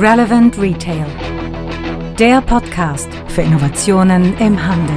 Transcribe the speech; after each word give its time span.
Relevant 0.00 0.56
Retail. 0.60 1.06
Der 2.20 2.40
Podcast 2.40 3.08
für 3.26 3.42
Innovationen 3.42 4.32
im 4.38 4.64
Handel. 4.64 4.94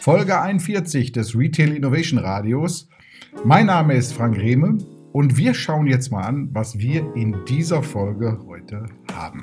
Folge 0.00 0.40
41 0.40 1.12
des 1.12 1.36
Retail 1.36 1.76
Innovation 1.76 2.18
Radios. 2.18 2.88
Mein 3.44 3.66
Name 3.66 3.96
ist 3.96 4.14
Frank 4.14 4.38
Rehme 4.38 4.78
und 5.12 5.36
wir 5.36 5.52
schauen 5.52 5.86
jetzt 5.86 6.10
mal 6.10 6.22
an, 6.22 6.48
was 6.52 6.78
wir 6.78 7.14
in 7.14 7.36
dieser 7.46 7.82
Folge 7.82 8.38
heute 8.46 8.86
haben. 9.16 9.42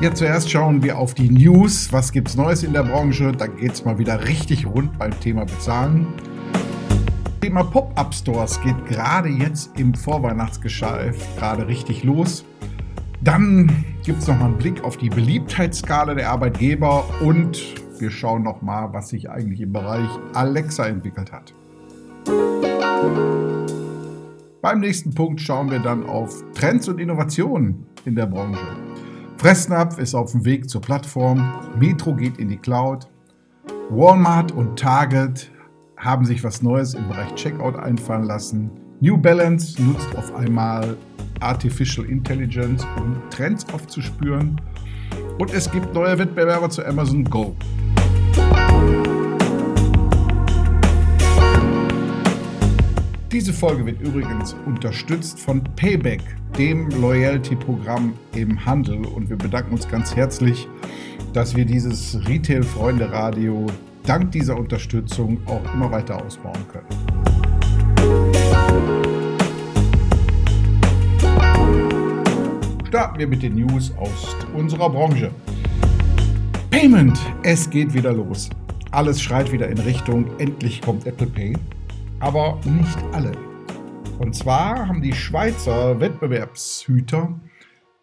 Ja, 0.00 0.14
zuerst 0.14 0.50
schauen 0.50 0.82
wir 0.82 0.98
auf 0.98 1.14
die 1.14 1.30
News. 1.30 1.92
Was 1.92 2.12
gibt 2.12 2.28
es 2.28 2.36
Neues 2.36 2.62
in 2.62 2.72
der 2.72 2.82
Branche? 2.82 3.32
Da 3.32 3.46
geht 3.46 3.72
es 3.72 3.84
mal 3.84 3.98
wieder 3.98 4.28
richtig 4.28 4.66
rund 4.66 4.98
beim 4.98 5.18
Thema 5.20 5.46
Bezahlen. 5.46 6.06
Thema 7.40 7.64
Pop-Up-Stores 7.64 8.60
geht 8.60 8.86
gerade 8.86 9.28
jetzt 9.28 9.70
im 9.78 9.94
Vorweihnachtsgeschäft 9.94 11.36
gerade 11.38 11.66
richtig 11.66 12.04
los. 12.04 12.44
Dann 13.22 13.84
gibt 14.04 14.20
es 14.20 14.28
nochmal 14.28 14.48
einen 14.48 14.58
Blick 14.58 14.84
auf 14.84 14.96
die 14.96 15.08
Beliebtheitsskala 15.08 16.14
der 16.14 16.30
Arbeitgeber 16.30 17.04
und 17.22 17.58
wir 17.98 18.10
schauen 18.10 18.42
nochmal, 18.42 18.92
was 18.92 19.08
sich 19.08 19.30
eigentlich 19.30 19.60
im 19.60 19.72
Bereich 19.72 20.08
Alexa 20.34 20.86
entwickelt 20.86 21.32
hat. 21.32 21.54
Beim 24.66 24.80
nächsten 24.80 25.14
Punkt 25.14 25.40
schauen 25.40 25.70
wir 25.70 25.78
dann 25.78 26.04
auf 26.06 26.42
Trends 26.52 26.88
und 26.88 26.98
Innovationen 26.98 27.86
in 28.04 28.16
der 28.16 28.26
Branche. 28.26 28.66
Fressnapf 29.36 29.96
ist 29.98 30.12
auf 30.12 30.32
dem 30.32 30.44
Weg 30.44 30.68
zur 30.68 30.80
Plattform, 30.80 31.52
Metro 31.78 32.12
geht 32.12 32.38
in 32.38 32.48
die 32.48 32.56
Cloud, 32.56 33.06
Walmart 33.90 34.50
und 34.50 34.76
Target 34.76 35.52
haben 35.96 36.24
sich 36.24 36.42
was 36.42 36.62
Neues 36.62 36.94
im 36.94 37.06
Bereich 37.06 37.32
Checkout 37.36 37.76
einfallen 37.76 38.24
lassen. 38.24 38.72
New 38.98 39.16
Balance 39.16 39.80
nutzt 39.80 40.16
auf 40.16 40.34
einmal 40.34 40.96
Artificial 41.38 42.04
Intelligence, 42.04 42.84
um 42.96 43.22
Trends 43.30 43.64
aufzuspüren. 43.72 44.60
Und 45.38 45.54
es 45.54 45.70
gibt 45.70 45.94
neue 45.94 46.18
Wettbewerber 46.18 46.70
zu 46.70 46.84
Amazon 46.84 47.22
Go. 47.22 47.54
Diese 53.32 53.52
Folge 53.52 53.86
wird 53.86 54.00
übrigens 54.00 54.54
unterstützt 54.66 55.40
von 55.40 55.62
Payback, 55.76 56.22
dem 56.56 56.88
Loyalty-Programm 56.90 58.14
im 58.34 58.64
Handel. 58.64 59.04
Und 59.04 59.28
wir 59.28 59.36
bedanken 59.36 59.74
uns 59.74 59.88
ganz 59.88 60.14
herzlich, 60.14 60.68
dass 61.32 61.56
wir 61.56 61.64
dieses 61.64 62.18
Retail-Freunde-Radio 62.28 63.66
dank 64.04 64.30
dieser 64.32 64.56
Unterstützung 64.56 65.38
auch 65.46 65.74
immer 65.74 65.90
weiter 65.90 66.24
ausbauen 66.24 66.64
können. 66.72 66.86
starten 72.96 73.18
wir 73.18 73.26
mit 73.26 73.42
den 73.42 73.56
News 73.56 73.92
aus 73.98 74.34
unserer 74.54 74.88
Branche. 74.88 75.30
Payment, 76.70 77.18
es 77.42 77.68
geht 77.68 77.92
wieder 77.92 78.10
los. 78.10 78.48
Alles 78.90 79.20
schreit 79.20 79.52
wieder 79.52 79.68
in 79.68 79.76
Richtung, 79.76 80.24
endlich 80.38 80.80
kommt 80.80 81.06
Apple 81.06 81.26
Pay. 81.26 81.52
Aber 82.18 82.58
nicht 82.64 82.98
alle. 83.12 83.32
Und 84.18 84.34
zwar 84.34 84.88
haben 84.88 85.02
die 85.02 85.12
Schweizer 85.12 86.00
Wettbewerbshüter 86.00 87.38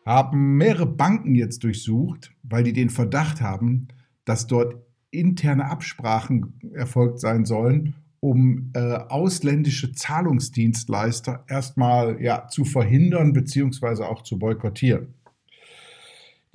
haben 0.06 0.58
mehrere 0.58 0.86
Banken 0.86 1.34
jetzt 1.34 1.64
durchsucht, 1.64 2.32
weil 2.44 2.64
die 2.64 2.74
den 2.74 2.90
Verdacht 2.90 3.42
haben, 3.42 3.88
dass 4.26 4.46
dort 4.46 4.76
interne 5.10 5.66
Absprachen 5.66 6.60
erfolgt 6.74 7.20
sein 7.20 7.46
sollen, 7.46 7.96
um 8.20 8.72
äh, 8.74 8.80
ausländische 8.80 9.94
Zahlungsdienstleister 9.94 11.44
erstmal 11.48 12.22
ja, 12.22 12.48
zu 12.48 12.66
verhindern 12.66 13.34
bzw. 13.34 14.04
auch 14.04 14.22
zu 14.22 14.38
boykottieren. 14.38 15.16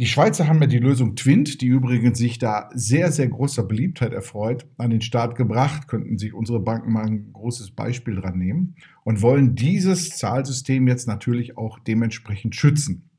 Die 0.01 0.07
Schweizer 0.07 0.47
haben 0.47 0.61
ja 0.61 0.69
die 0.69 0.79
Lösung 0.79 1.17
Twint, 1.17 1.61
die 1.61 1.67
übrigens 1.67 2.19
sich 2.19 2.39
da 2.39 2.71
sehr, 2.73 3.11
sehr 3.11 3.27
großer 3.27 3.65
Beliebtheit 3.65 4.13
erfreut, 4.13 4.65
an 4.77 4.91
den 4.91 5.01
Start 5.01 5.35
gebracht. 5.35 5.89
Könnten 5.89 6.19
sich 6.19 6.35
unsere 6.35 6.61
Banken 6.61 6.93
mal 6.93 7.05
ein 7.05 7.33
großes 7.33 7.73
Beispiel 7.73 8.15
dran 8.15 8.39
nehmen 8.39 8.77
und 9.03 9.23
wollen 9.23 9.57
dieses 9.57 10.11
Zahlsystem 10.11 10.87
jetzt 10.87 11.09
natürlich 11.09 11.59
auch 11.59 11.81
dementsprechend 11.81 12.55
schützen. 12.55 13.11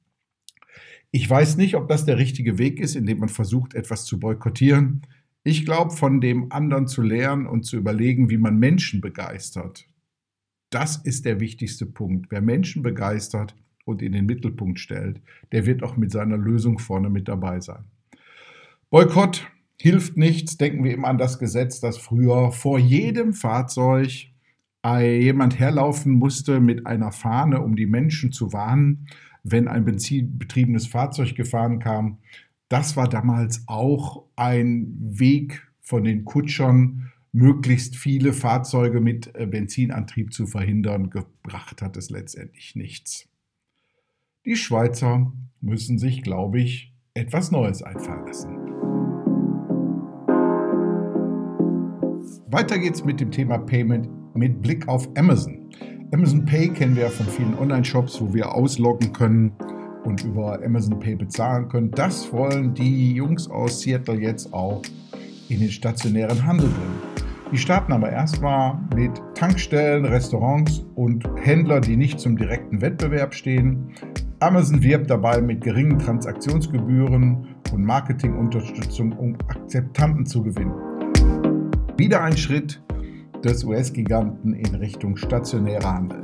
Ich 1.12 1.30
weiß 1.30 1.58
nicht, 1.58 1.76
ob 1.76 1.90
das 1.90 2.06
der 2.06 2.18
richtige 2.18 2.58
Weg 2.58 2.80
ist, 2.80 2.96
indem 2.96 3.20
man 3.20 3.30
versucht, 3.30 3.74
etwas 3.74 4.06
zu 4.06 4.18
boykottieren. 4.18 5.02
Ich 5.44 5.66
glaube, 5.66 5.92
von 5.92 6.22
dem 6.22 6.50
anderen 6.50 6.88
zu 6.88 7.02
lernen 7.02 7.46
und 7.46 7.64
zu 7.64 7.76
überlegen, 7.76 8.30
wie 8.30 8.38
man 8.38 8.58
Menschen 8.58 9.02
begeistert, 9.02 9.86
das 10.70 10.96
ist 10.98 11.26
der 11.26 11.42
wichtigste 11.42 11.88
Punkt. 11.88 12.28
Wer 12.30 12.42
Menschen 12.42 12.84
begeistert 12.84 13.56
und 13.86 14.02
in 14.02 14.12
den 14.12 14.26
Mittelpunkt 14.26 14.80
stellt, 14.80 15.22
der 15.52 15.66
wird 15.66 15.84
auch 15.84 15.98
mit 15.98 16.12
seiner 16.12 16.38
Lösung 16.38 16.80
vorne 16.80 17.10
mit 17.10 17.28
dabei 17.28 17.60
sein. 17.60 17.86
Boykott 18.90 19.48
hilft 19.80 20.18
nichts. 20.18 20.58
Denken 20.58 20.84
wir 20.84 20.94
immer 20.94 21.08
an 21.08 21.18
das 21.18 21.40
Gesetz, 21.40 21.80
dass 21.80 21.98
früher 21.98 22.52
vor 22.52 22.80
jedem 22.80 23.34
Fahrzeug 23.34 24.28
jemand 24.86 25.60
herlaufen 25.60 26.14
musste 26.14 26.60
mit 26.60 26.88
einer 26.88 27.12
Fahne, 27.12 27.62
um 27.62 27.76
die 27.76 27.86
Menschen 27.86 28.32
zu 28.32 28.54
warnen, 28.54 29.08
wenn 29.44 29.68
ein 29.68 29.86
benzinbetriebenes 29.86 30.88
Fahrzeug 30.88 31.36
gefahren 31.36 31.80
kam. 31.80 32.18
Das 32.70 32.96
war 32.96 33.10
damals 33.10 33.64
auch 33.68 34.24
ein 34.36 34.96
Weg 35.00 35.68
von 35.82 36.04
den 36.04 36.24
Kutschern, 36.24 37.12
möglichst 37.32 37.96
viele 37.96 38.34
Fahrzeuge 38.34 39.02
mit 39.02 39.36
äh, 39.36 39.46
Benzinantrieb 39.46 40.34
zu 40.34 40.48
verhindern. 40.48 41.10
Gebracht 41.10 41.82
hat 41.82 41.98
es 41.98 42.10
letztendlich 42.10 42.76
nichts. 42.76 43.29
Die 44.46 44.56
Schweizer 44.56 45.34
müssen 45.60 45.98
sich, 45.98 46.22
glaube 46.22 46.62
ich, 46.62 46.94
etwas 47.14 47.52
Neues 47.52 47.84
einfallen 47.84 48.26
lassen. 48.26 48.56
Weiter 52.48 52.80
geht's 52.80 53.04
mit 53.04 53.20
dem 53.20 53.32
Thema 53.32 53.58
Payment 53.58 54.08
mit 54.36 54.62
Blick 54.62 54.88
auf 54.88 55.10
Amazon. 55.18 55.70
Amazon 56.14 56.46
Pay 56.46 56.70
kennen 56.70 56.96
wir 56.96 57.04
ja 57.04 57.10
von 57.10 57.26
vielen 57.26 57.54
Online-Shops, 57.60 58.22
wo 58.22 58.34
wir 58.34 58.56
ausloggen 58.56 59.12
können 59.12 59.52
und 60.06 60.24
über 60.24 60.64
Amazon 60.64 60.98
Pay 61.00 61.16
bezahlen 61.16 61.68
können. 61.68 61.92
Das 61.92 62.32
wollen 62.32 62.74
die 62.74 63.14
Jungs 63.14 63.50
aus 63.50 63.82
Seattle 63.82 64.22
jetzt 64.22 64.54
auch 64.54 64.82
in 65.50 65.60
den 65.60 65.70
stationären 65.70 66.46
Handel 66.46 66.70
bringen. 66.70 67.20
Die 67.52 67.58
starten 67.58 67.92
aber 67.92 68.10
erstmal 68.10 68.80
mit 68.96 69.12
Tankstellen, 69.36 70.06
Restaurants 70.06 70.86
und 70.96 71.28
Händlern, 71.36 71.82
die 71.82 71.98
nicht 71.98 72.22
zum 72.22 72.38
direkten 72.38 72.80
Wettbewerb 72.80 73.34
stehen. 73.34 73.92
Amazon 74.42 74.82
wirbt 74.82 75.10
dabei 75.10 75.42
mit 75.42 75.62
geringen 75.62 76.00
Transaktionsgebühren 76.00 77.56
und 77.74 77.84
Marketingunterstützung, 77.84 79.12
um 79.12 79.36
Akzeptanten 79.50 80.26
zu 80.26 80.42
gewinnen. 80.42 80.74
Wieder 81.98 82.24
ein 82.24 82.38
Schritt 82.38 82.82
des 83.44 83.66
US-Giganten 83.66 84.54
in 84.54 84.76
Richtung 84.76 85.18
stationärer 85.18 85.94
Handel. 85.94 86.24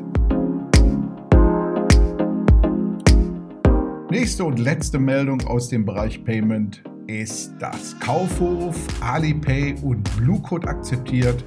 Nächste 4.10 4.46
und 4.46 4.60
letzte 4.60 4.98
Meldung 4.98 5.42
aus 5.46 5.68
dem 5.68 5.84
Bereich 5.84 6.24
Payment 6.24 6.84
ist, 7.08 7.54
dass 7.60 8.00
Kaufhof, 8.00 8.78
Alipay 9.02 9.76
und 9.84 10.10
Bluecode 10.16 10.70
akzeptiert 10.70 11.44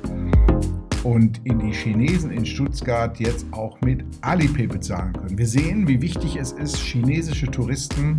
und 1.04 1.40
in 1.44 1.58
die 1.58 1.72
Chinesen 1.72 2.30
in 2.30 2.44
Stuttgart 2.44 3.18
jetzt 3.18 3.46
auch 3.52 3.80
mit 3.80 4.04
Alipay 4.20 4.66
bezahlen 4.66 5.12
können. 5.12 5.38
Wir 5.38 5.46
sehen, 5.46 5.86
wie 5.88 6.00
wichtig 6.00 6.36
es 6.36 6.52
ist, 6.52 6.76
chinesische 6.76 7.46
Touristen 7.46 8.18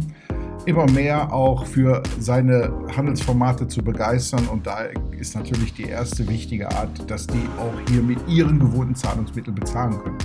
immer 0.65 0.89
mehr 0.91 1.33
auch 1.33 1.65
für 1.65 2.03
seine 2.19 2.71
Handelsformate 2.95 3.67
zu 3.67 3.83
begeistern. 3.83 4.47
Und 4.47 4.67
da 4.67 4.87
ist 5.17 5.35
natürlich 5.35 5.73
die 5.73 5.85
erste 5.85 6.27
wichtige 6.27 6.69
Art, 6.69 7.09
dass 7.09 7.27
die 7.27 7.47
auch 7.57 7.91
hier 7.91 8.01
mit 8.01 8.19
ihren 8.27 8.59
gewohnten 8.59 8.95
Zahlungsmitteln 8.95 9.55
bezahlen 9.55 9.97
können. 10.03 10.17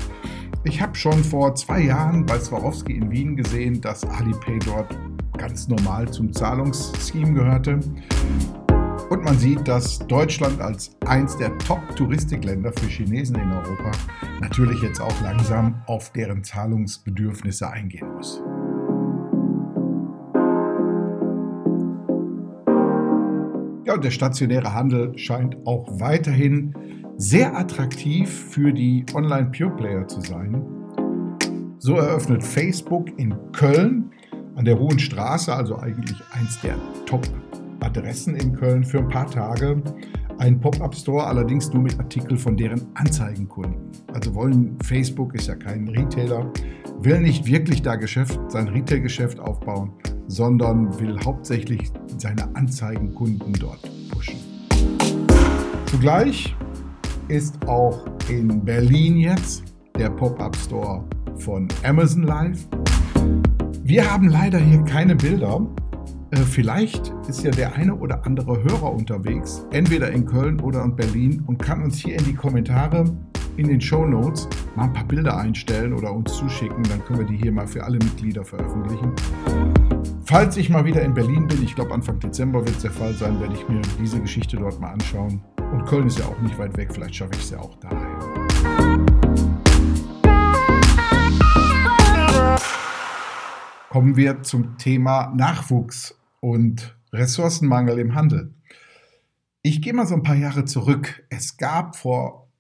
Ich 0.64 0.80
habe 0.80 0.94
schon 0.94 1.22
vor 1.22 1.54
zwei 1.54 1.82
Jahren 1.82 2.24
bei 2.24 2.38
Swarovski 2.38 2.94
in 2.94 3.10
Wien 3.10 3.36
gesehen, 3.36 3.80
dass 3.80 4.04
Alipay 4.04 4.58
dort 4.64 4.98
ganz 5.36 5.68
normal 5.68 6.10
zum 6.10 6.32
Zahlungsscheme 6.32 7.34
gehörte. 7.34 7.80
Und 9.10 9.22
man 9.22 9.38
sieht, 9.38 9.68
dass 9.68 9.98
Deutschland 10.06 10.60
als 10.60 10.96
eins 11.06 11.36
der 11.36 11.56
Top-Touristikländer 11.58 12.72
für 12.72 12.86
Chinesen 12.86 13.36
in 13.36 13.52
Europa 13.52 13.92
natürlich 14.40 14.80
jetzt 14.82 15.00
auch 15.00 15.20
langsam 15.22 15.82
auf 15.86 16.10
deren 16.12 16.42
Zahlungsbedürfnisse 16.42 17.70
eingehen 17.70 18.12
muss. 18.14 18.42
Ja, 23.86 23.94
und 23.94 24.02
der 24.02 24.10
stationäre 24.10 24.72
Handel 24.72 25.16
scheint 25.18 25.58
auch 25.66 26.00
weiterhin 26.00 26.74
sehr 27.16 27.56
attraktiv 27.56 28.30
für 28.30 28.72
die 28.72 29.04
Online-Pure-Player 29.14 30.08
zu 30.08 30.20
sein. 30.22 30.64
So 31.78 31.96
eröffnet 31.96 32.42
Facebook 32.42 33.18
in 33.18 33.34
Köln 33.52 34.10
an 34.56 34.64
der 34.64 34.78
Hohen 34.78 34.98
Straße, 34.98 35.54
also 35.54 35.78
eigentlich 35.78 36.16
eins 36.32 36.60
der 36.62 36.76
Top-Adressen 37.80 38.36
in 38.36 38.54
Köln, 38.54 38.84
für 38.84 38.98
ein 38.98 39.08
paar 39.08 39.30
Tage 39.30 39.82
einen 40.38 40.60
Pop-up-Store, 40.60 41.24
allerdings 41.24 41.72
nur 41.72 41.82
mit 41.82 41.98
Artikeln 41.98 42.38
von 42.38 42.56
deren 42.56 42.86
Anzeigenkunden. 42.94 43.76
Also 44.12 44.34
wollen 44.34 44.76
Facebook 44.82 45.34
ist 45.34 45.46
ja 45.46 45.54
kein 45.54 45.88
Retailer, 45.88 46.52
will 47.00 47.20
nicht 47.20 47.46
wirklich 47.46 47.82
da 47.82 47.94
Geschäft, 47.94 48.38
sein 48.48 48.68
Retail-Geschäft 48.68 49.38
aufbauen, 49.38 49.92
sondern 50.26 50.98
will 50.98 51.18
hauptsächlich 51.24 51.92
seine 52.18 52.54
Anzeigenkunden 52.56 53.52
dort 53.52 53.88
pushen. 54.10 54.36
Zugleich 55.86 56.56
ist 57.28 57.64
auch 57.68 58.04
in 58.28 58.64
Berlin 58.64 59.16
jetzt 59.16 59.62
der 59.96 60.10
Pop-up-Store 60.10 61.04
von 61.36 61.68
Amazon 61.84 62.24
Live. 62.24 62.66
Wir 63.84 64.10
haben 64.10 64.28
leider 64.28 64.58
hier 64.58 64.82
keine 64.82 65.14
Bilder. 65.14 65.64
Äh, 66.34 66.38
vielleicht 66.38 67.12
ist 67.28 67.44
ja 67.44 67.50
der 67.50 67.74
eine 67.74 67.94
oder 67.94 68.24
andere 68.26 68.62
Hörer 68.62 68.92
unterwegs, 68.92 69.64
entweder 69.70 70.10
in 70.10 70.26
Köln 70.26 70.60
oder 70.60 70.82
in 70.82 70.96
Berlin 70.96 71.44
und 71.46 71.58
kann 71.58 71.82
uns 71.82 71.98
hier 71.98 72.18
in 72.18 72.24
die 72.24 72.34
Kommentare 72.34 73.04
in 73.56 73.68
den 73.68 73.80
Show 73.80 74.04
Notes 74.04 74.48
mal 74.74 74.84
ein 74.84 74.92
paar 74.92 75.04
Bilder 75.04 75.36
einstellen 75.36 75.92
oder 75.92 76.12
uns 76.12 76.32
zuschicken. 76.32 76.82
Dann 76.84 77.04
können 77.04 77.20
wir 77.20 77.26
die 77.26 77.36
hier 77.36 77.52
mal 77.52 77.68
für 77.68 77.84
alle 77.84 77.98
Mitglieder 77.98 78.44
veröffentlichen. 78.44 79.12
Falls 80.24 80.56
ich 80.56 80.70
mal 80.70 80.84
wieder 80.84 81.02
in 81.02 81.14
Berlin 81.14 81.46
bin, 81.46 81.62
ich 81.62 81.76
glaube 81.76 81.94
Anfang 81.94 82.18
Dezember 82.18 82.60
wird 82.60 82.76
es 82.76 82.82
der 82.82 82.90
Fall 82.90 83.14
sein, 83.14 83.38
werde 83.40 83.54
ich 83.54 83.68
mir 83.68 83.80
diese 84.00 84.20
Geschichte 84.20 84.56
dort 84.56 84.80
mal 84.80 84.90
anschauen. 84.90 85.40
Und 85.72 85.84
Köln 85.86 86.08
ist 86.08 86.18
ja 86.18 86.24
auch 86.24 86.40
nicht 86.40 86.58
weit 86.58 86.76
weg, 86.76 86.88
vielleicht 86.92 87.14
schaffe 87.14 87.32
ich 87.34 87.42
es 87.42 87.50
ja 87.50 87.60
auch 87.60 87.76
daheim. 87.76 89.06
Kommen 93.88 94.16
wir 94.16 94.42
zum 94.42 94.76
Thema 94.78 95.32
Nachwuchs 95.36 96.16
und 96.44 96.94
Ressourcenmangel 97.10 97.98
im 97.98 98.14
Handel. 98.14 98.52
Ich 99.62 99.80
gehe 99.80 99.94
mal 99.94 100.06
so 100.06 100.14
ein 100.14 100.22
paar 100.22 100.36
Jahre 100.36 100.66
zurück. 100.66 101.24
Es 101.30 101.56
gab 101.56 101.96
vor 101.96 102.52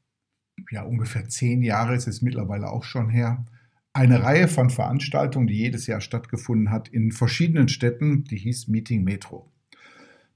ja, 0.70 0.84
ungefähr 0.84 1.28
zehn 1.28 1.60
Jahren, 1.60 1.94
ist 1.94 2.06
es 2.06 2.22
mittlerweile 2.22 2.70
auch 2.70 2.84
schon 2.84 3.10
her, 3.10 3.44
eine 3.92 4.22
Reihe 4.22 4.48
von 4.48 4.70
Veranstaltungen, 4.70 5.48
die 5.48 5.58
jedes 5.58 5.86
Jahr 5.86 6.00
stattgefunden 6.00 6.70
hat 6.70 6.88
in 6.88 7.12
verschiedenen 7.12 7.68
Städten, 7.68 8.24
die 8.24 8.38
hieß 8.38 8.68
Meeting 8.68 9.04
Metro. 9.04 9.52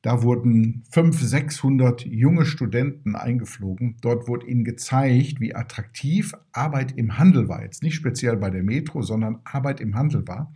Da 0.03 0.23
wurden 0.23 0.85
500, 0.91 1.29
600 1.31 2.05
junge 2.05 2.45
Studenten 2.45 3.17
eingeflogen. 3.17 3.97
Dort 4.03 4.29
wurde 4.29 4.47
ihnen 4.47 4.65
gezeigt, 4.65 5.41
wie 5.41 5.55
attraktiv 5.55 6.35
Arbeit 6.53 6.93
im 6.99 7.17
Handel 7.17 7.49
war. 7.49 7.63
Jetzt 7.63 7.83
nicht 7.83 7.95
speziell 7.95 8.37
bei 8.37 8.51
der 8.51 8.63
Metro, 8.63 9.01
sondern 9.01 9.41
Arbeit 9.45 9.81
im 9.81 9.97
Handel 9.97 10.29
war 10.29 10.53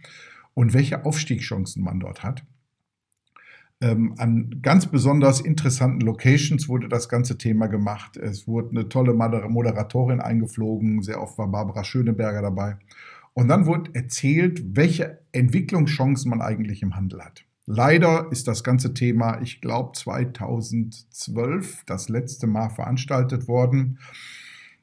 und 0.52 0.74
welche 0.74 1.06
Aufstiegschancen 1.06 1.82
man 1.82 1.98
dort 1.98 2.22
hat. 2.22 2.44
Ähm, 3.82 4.14
an 4.16 4.60
ganz 4.62 4.86
besonders 4.86 5.40
interessanten 5.40 6.02
Locations 6.02 6.68
wurde 6.68 6.88
das 6.88 7.08
ganze 7.08 7.36
Thema 7.36 7.66
gemacht. 7.66 8.16
Es 8.16 8.46
wurde 8.46 8.70
eine 8.70 8.88
tolle 8.88 9.12
Moderatorin 9.12 10.20
eingeflogen, 10.20 11.02
sehr 11.02 11.20
oft 11.20 11.36
war 11.36 11.48
Barbara 11.48 11.82
Schöneberger 11.82 12.42
dabei. 12.42 12.76
Und 13.34 13.48
dann 13.48 13.66
wurde 13.66 13.90
erzählt, 13.94 14.76
welche 14.76 15.18
Entwicklungschancen 15.32 16.30
man 16.30 16.40
eigentlich 16.40 16.82
im 16.82 16.94
Handel 16.94 17.24
hat. 17.24 17.44
Leider 17.66 18.30
ist 18.30 18.46
das 18.46 18.62
ganze 18.62 18.94
Thema, 18.94 19.40
ich 19.40 19.60
glaube, 19.60 19.92
2012 19.96 21.82
das 21.84 22.08
letzte 22.08 22.46
Mal 22.46 22.68
veranstaltet 22.68 23.48
worden. 23.48 23.98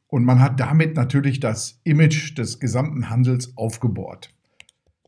Und 0.08 0.26
man 0.26 0.42
hat 0.42 0.60
damit 0.60 0.98
natürlich 0.98 1.40
das 1.40 1.80
Image 1.86 2.38
des 2.38 2.60
gesamten 2.60 3.10
Handels 3.10 3.56
aufgebohrt. 3.56 4.34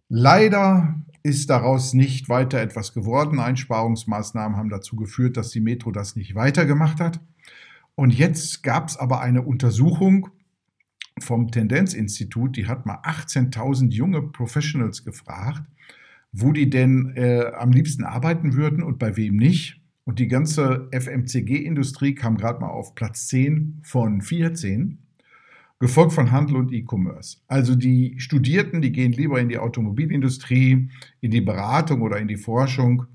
Leider 0.07 0.95
ist 1.23 1.50
daraus 1.50 1.94
nicht 1.94 2.29
weiter 2.29 2.59
etwas 2.59 2.94
geworden. 2.94 3.39
Einsparungsmaßnahmen 3.39 4.57
haben 4.57 4.69
dazu 4.69 4.95
geführt, 4.95 5.38
dass 5.38 5.50
die 5.50 5.62
Metro 5.62 5.91
das 5.91 6.15
nicht 6.15 6.35
weitergemacht 6.35 7.00
hat. 7.00 7.19
Und 7.95 8.13
jetzt 8.13 8.63
gab 8.63 8.88
es 8.88 8.97
aber 8.97 9.21
eine 9.21 9.41
Untersuchung 9.41 10.29
vom 11.19 11.51
Tendenzinstitut, 11.51 12.56
die 12.56 12.68
hat 12.68 12.85
mal 12.85 13.00
18.000 13.03 13.91
junge 13.91 14.21
Professionals 14.21 15.03
gefragt, 15.03 15.63
wo 16.31 16.51
die 16.51 16.69
denn 16.69 17.13
äh, 17.15 17.51
am 17.57 17.71
liebsten 17.71 18.03
arbeiten 18.03 18.53
würden 18.53 18.81
und 18.81 18.97
bei 18.97 19.17
wem 19.17 19.35
nicht. 19.35 19.81
Und 20.03 20.19
die 20.19 20.27
ganze 20.27 20.89
FMCG-Industrie 20.91 22.15
kam 22.15 22.38
gerade 22.38 22.62
mal 22.62 22.69
auf 22.69 22.95
Platz 22.95 23.27
10 23.27 23.81
von 23.83 24.21
14 24.21 25.00
gefolgt 25.81 26.13
von 26.13 26.31
Handel 26.31 26.57
und 26.57 26.72
E-Commerce. 26.72 27.38
Also 27.48 27.75
die 27.75 28.13
Studierten, 28.19 28.83
die 28.83 28.92
gehen 28.92 29.13
lieber 29.13 29.42
in 29.42 29.50
die 29.50 29.57
Automobilindustrie, 29.57 30.89
in 31.22 31.31
die 31.31 31.42
Beratung 31.42 32.04
oder 32.04 32.18
in 32.18 32.28
die 32.28 32.38
Forschung. 32.38 33.07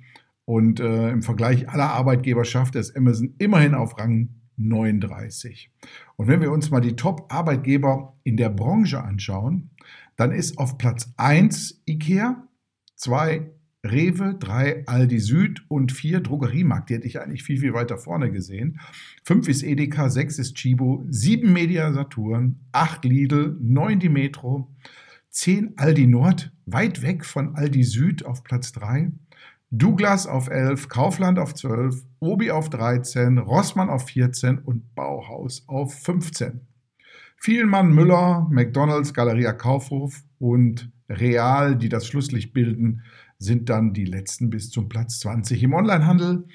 Und 0.44 0.80
äh, 0.80 1.10
im 1.10 1.22
Vergleich 1.22 1.68
aller 1.68 1.90
Arbeitgeber 1.90 2.44
schafft 2.44 2.74
es 2.74 2.94
Amazon 2.94 3.34
immerhin 3.38 3.74
auf 3.74 3.96
Rang 3.98 4.30
39. 4.56 5.70
Und 6.16 6.26
wenn 6.26 6.40
wir 6.40 6.50
uns 6.50 6.70
mal 6.70 6.80
die 6.80 6.96
Top-Arbeitgeber 6.96 8.16
in 8.24 8.36
der 8.36 8.50
Branche 8.50 9.02
anschauen, 9.02 9.70
dann 10.16 10.32
ist 10.32 10.58
auf 10.58 10.76
Platz 10.76 11.12
1 11.16 11.84
IKEA, 11.86 12.48
2 12.96 13.48
Rewe, 13.90 14.36
3 14.38 14.86
Aldi 14.86 15.18
Süd 15.18 15.64
und 15.68 15.92
4 15.92 16.20
Drogeriemarkt. 16.20 16.90
Die 16.90 16.94
hätte 16.94 17.06
ich 17.06 17.20
eigentlich 17.20 17.42
viel, 17.42 17.58
viel 17.58 17.72
weiter 17.72 17.98
vorne 17.98 18.30
gesehen. 18.30 18.80
5 19.24 19.48
ist 19.48 19.62
Edeka, 19.62 20.08
6 20.08 20.38
ist 20.38 20.54
Chibo, 20.56 21.04
7 21.08 21.52
Media 21.52 21.92
Saturn, 21.92 22.60
8 22.72 23.04
Lidl, 23.04 23.56
9 23.60 23.98
die 23.98 24.08
Metro, 24.08 24.70
10 25.30 25.74
Aldi 25.76 26.06
Nord, 26.06 26.52
weit 26.66 27.02
weg 27.02 27.24
von 27.24 27.54
Aldi 27.56 27.84
Süd 27.84 28.24
auf 28.24 28.42
Platz 28.42 28.72
3. 28.72 29.12
Douglas 29.70 30.26
auf 30.26 30.48
11, 30.48 30.88
Kaufland 30.88 31.38
auf 31.38 31.54
12, 31.54 32.04
Obi 32.20 32.50
auf 32.50 32.70
13, 32.70 33.38
Rossmann 33.38 33.90
auf 33.90 34.06
14 34.06 34.58
und 34.58 34.94
Bauhaus 34.94 35.64
auf 35.66 35.92
15. 36.02 36.60
Vielmann, 37.36 37.92
Müller, 37.92 38.46
McDonalds, 38.50 39.12
Galeria 39.12 39.52
Kaufhof 39.52 40.22
und 40.38 40.90
Real, 41.08 41.76
die 41.76 41.88
das 41.88 42.06
Schlusslicht 42.06 42.52
bilden, 42.52 43.02
sind 43.38 43.68
dann 43.68 43.92
die 43.92 44.04
letzten 44.04 44.50
bis 44.50 44.70
zum 44.70 44.88
Platz 44.88 45.20
20. 45.20 45.62
Im 45.62 45.74
Onlinehandel 45.74 46.46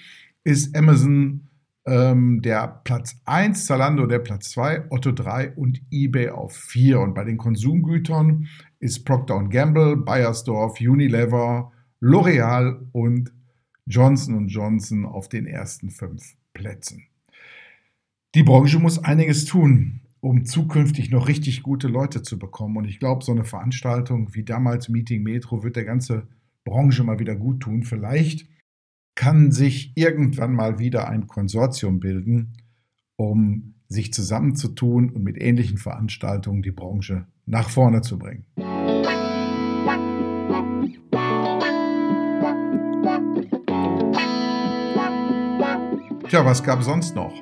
ist 0.44 0.76
Amazon 0.76 1.48
ähm, 1.86 2.42
der 2.42 2.82
Platz 2.84 3.20
1, 3.26 3.66
Zalando 3.66 4.06
der 4.06 4.20
Platz 4.20 4.52
2, 4.52 4.92
Otto 4.92 5.12
3 5.12 5.52
und 5.56 5.82
eBay 5.92 6.30
auf 6.30 6.56
4. 6.56 7.00
Und 7.00 7.14
bei 7.14 7.24
den 7.24 7.38
Konsumgütern 7.38 8.48
ist 8.80 9.06
Procter 9.06 9.44
Gamble, 9.50 9.98
Bayersdorf, 9.98 10.80
Unilever, 10.80 11.72
L'Oreal 12.02 12.88
und 12.92 13.32
Johnson 13.86 14.48
Johnson 14.48 15.06
auf 15.06 15.30
den 15.30 15.46
ersten 15.46 15.90
fünf 15.90 16.36
Plätzen. 16.54 17.04
Die 18.36 18.44
Branche 18.44 18.80
muss 18.80 19.04
einiges 19.04 19.46
tun, 19.46 20.02
um 20.20 20.46
zukünftig 20.46 21.12
noch 21.12 21.28
richtig 21.28 21.64
gute 21.64 21.88
Leute 21.88 22.22
zu 22.22 22.40
bekommen. 22.40 22.78
Und 22.78 22.86
ich 22.86 23.00
glaube, 23.00 23.24
so 23.24 23.32
eine 23.32 23.44
Veranstaltung 23.44 24.34
wie 24.34 24.44
damals 24.44 24.88
Meeting 24.88 25.24
Metro 25.24 25.64
wird 25.64 25.76
der 25.76 25.86
ganze 25.86 26.28
Branche 26.64 27.04
mal 27.04 27.20
wieder 27.20 27.36
gut 27.36 27.62
tun. 27.62 27.84
Vielleicht 27.84 28.48
kann 29.16 29.52
sich 29.52 29.94
irgendwann 29.96 30.54
mal 30.54 30.80
wieder 30.80 31.08
ein 31.08 31.28
Konsortium 31.28 32.00
bilden, 32.00 32.54
um 33.16 33.76
sich 33.88 34.14
zusammenzutun 34.14 35.10
und 35.10 35.24
mit 35.24 35.42
ähnlichen 35.42 35.78
Veranstaltungen 35.78 36.62
die 36.62 36.72
Branche 36.72 37.28
nach 37.46 37.70
vorne 37.70 38.02
zu 38.02 38.18
bringen. 38.18 38.46
Tja, 46.30 46.46
was 46.46 46.64
gab 46.64 46.80
es 46.80 46.86
sonst 46.86 47.14
noch? 47.14 47.34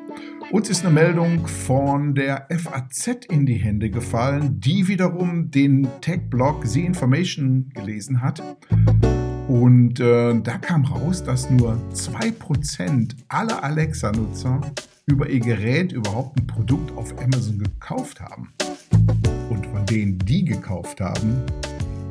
Uns 0.51 0.67
ist 0.67 0.83
eine 0.83 0.91
Meldung 0.91 1.45
von 1.45 2.15
der 2.15 2.47
FAZ 2.49 3.25
in 3.29 3.45
die 3.45 3.57
Hände 3.57 3.91
gefallen, 3.91 4.59
die 4.59 4.87
wiederum 4.87 5.51
den 5.51 5.87
Tech-Blog 6.01 6.65
The 6.65 6.85
Information 6.85 7.69
gelesen 7.75 8.23
hat. 8.23 8.41
Und 9.47 9.99
äh, 9.99 10.39
da 10.41 10.57
kam 10.57 10.85
raus, 10.85 11.23
dass 11.23 11.51
nur 11.51 11.79
2% 11.93 13.15
aller 13.27 13.63
Alexa-Nutzer 13.63 14.61
über 15.05 15.29
ihr 15.29 15.39
Gerät 15.39 15.91
überhaupt 15.91 16.39
ein 16.39 16.47
Produkt 16.47 16.97
auf 16.97 17.13
Amazon 17.19 17.59
gekauft 17.59 18.19
haben. 18.19 18.51
Und 19.51 19.67
von 19.67 19.85
denen, 19.85 20.17
die 20.17 20.45
gekauft 20.45 20.99
haben, 20.99 21.43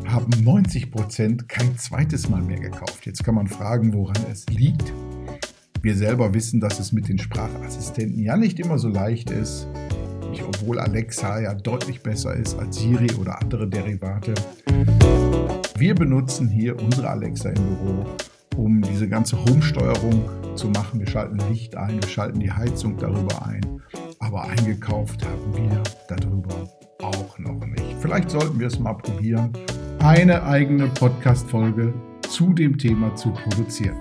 haben 0.07 0.33
90% 0.33 1.49
kein 1.49 1.77
zweites 1.77 2.29
Mal 2.29 2.43
mehr 2.43 2.61
gekauft. 2.61 3.05
Jetzt 3.05 3.25
kann 3.25 3.35
man 3.35 3.49
fragen, 3.49 3.93
woran 3.93 4.25
es 4.31 4.47
liegt. 4.47 4.93
Wir 5.81 5.95
selber 5.95 6.35
wissen, 6.35 6.61
dass 6.61 6.81
es 6.81 6.93
mit 6.93 7.09
den 7.09 7.19
Sprachassistenten 7.19 8.23
ja 8.23 8.37
nicht 8.37 8.59
immer 8.59 8.79
so 8.79 8.89
leicht 8.89 9.31
ist, 9.31 9.69
obwohl 10.47 10.81
Alexa 10.81 11.41
ja 11.41 11.55
deutlich 11.55 12.03
besser 12.03 12.35
ist 12.35 12.59
als 12.59 12.79
Siri 12.79 13.13
oder 13.21 13.41
andere 13.41 13.69
Derivate. 13.69 14.35
Wir 15.77 15.95
benutzen 15.95 16.49
hier 16.49 16.81
unsere 16.81 17.09
Alexa 17.09 17.51
im 17.51 17.55
Büro, 17.55 18.07
um 18.57 18.83
diese 18.83 19.09
ganze 19.09 19.37
Home-Steuerung 19.45 20.25
zu 20.57 20.69
machen. 20.69 20.99
Wir 20.99 21.07
schalten 21.07 21.39
Licht 21.49 21.77
ein, 21.77 22.03
wir 22.03 22.09
schalten 22.09 22.41
die 22.41 22.51
Heizung 22.51 22.97
darüber 22.99 23.47
ein. 23.47 23.61
aber 24.19 24.45
eingekauft 24.45 25.25
haben 25.25 25.55
wir 25.55 25.83
darüber 26.09 26.69
auch 27.01 27.39
noch 27.39 27.65
nicht. 27.67 27.97
Vielleicht 28.01 28.31
sollten 28.31 28.59
wir 28.59 28.67
es 28.67 28.79
mal 28.79 28.95
probieren, 28.95 29.53
eine 30.01 30.43
eigene 30.43 30.89
Podcast-Folge 30.89 31.95
zu 32.29 32.53
dem 32.53 32.77
Thema 32.77 33.15
zu 33.15 33.31
produzieren. 33.31 33.97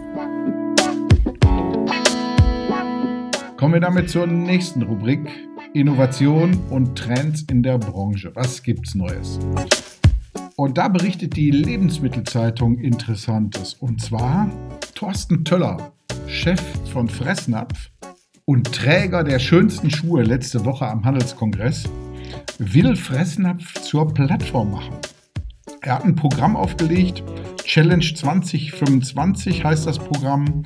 Kommen 3.57 3.73
wir 3.73 3.81
damit 3.81 4.07
zur 4.07 4.27
nächsten 4.27 4.83
Rubrik: 4.83 5.19
Innovation 5.73 6.55
und 6.69 6.95
Trends 6.95 7.41
in 7.49 7.63
der 7.63 7.79
Branche. 7.79 8.31
Was 8.35 8.61
gibt's 8.61 8.93
Neues? 8.93 9.39
Und 10.57 10.77
da 10.77 10.87
berichtet 10.87 11.35
die 11.35 11.49
Lebensmittelzeitung 11.49 12.77
Interessantes. 12.77 13.73
Und 13.73 13.99
zwar 13.99 14.51
Thorsten 14.93 15.43
Töller, 15.43 15.91
Chef 16.27 16.61
von 16.93 17.09
Fressnapf 17.09 17.89
und 18.45 18.71
Träger 18.71 19.23
der 19.23 19.39
schönsten 19.39 19.89
Schuhe 19.89 20.21
letzte 20.21 20.63
Woche 20.63 20.85
am 20.85 21.03
Handelskongress, 21.03 21.85
will 22.59 22.95
Fressnapf 22.95 23.81
zur 23.81 24.13
Plattform 24.13 24.69
machen. 24.69 24.97
Er 25.81 25.95
hat 25.95 26.05
ein 26.05 26.15
Programm 26.15 26.55
aufgelegt, 26.55 27.23
Challenge 27.63 28.05
2025 28.05 29.63
heißt 29.63 29.87
das 29.87 29.97
Programm, 29.97 30.63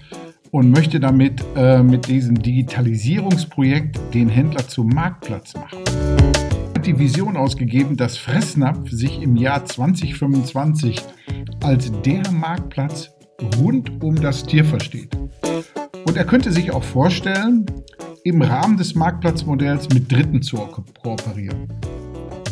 und 0.52 0.70
möchte 0.70 1.00
damit 1.00 1.44
äh, 1.56 1.82
mit 1.82 2.08
diesem 2.08 2.36
Digitalisierungsprojekt 2.36 4.00
den 4.14 4.30
Händler 4.30 4.68
zum 4.68 4.90
Marktplatz 4.90 5.54
machen. 5.56 5.80
Er 5.88 6.74
hat 6.76 6.86
die 6.86 7.00
Vision 7.00 7.38
ausgegeben, 7.38 7.96
dass 7.96 8.18
Fressnapf 8.18 8.90
sich 8.92 9.22
im 9.22 9.38
Jahr 9.38 9.66
2025 9.66 11.02
als 11.64 11.92
der 12.02 12.30
Marktplatz 12.32 13.12
rund 13.58 14.04
um 14.04 14.16
das 14.16 14.44
Tier 14.44 14.66
versteht. 14.66 15.16
Und 16.06 16.18
er 16.18 16.26
könnte 16.26 16.52
sich 16.52 16.72
auch 16.72 16.84
vorstellen, 16.84 17.66
im 18.24 18.42
Rahmen 18.42 18.78
des 18.78 18.94
Marktplatzmodells 18.94 19.90
mit 19.94 20.12
Dritten 20.12 20.42
zu 20.42 20.58
kooperieren. 21.02 21.68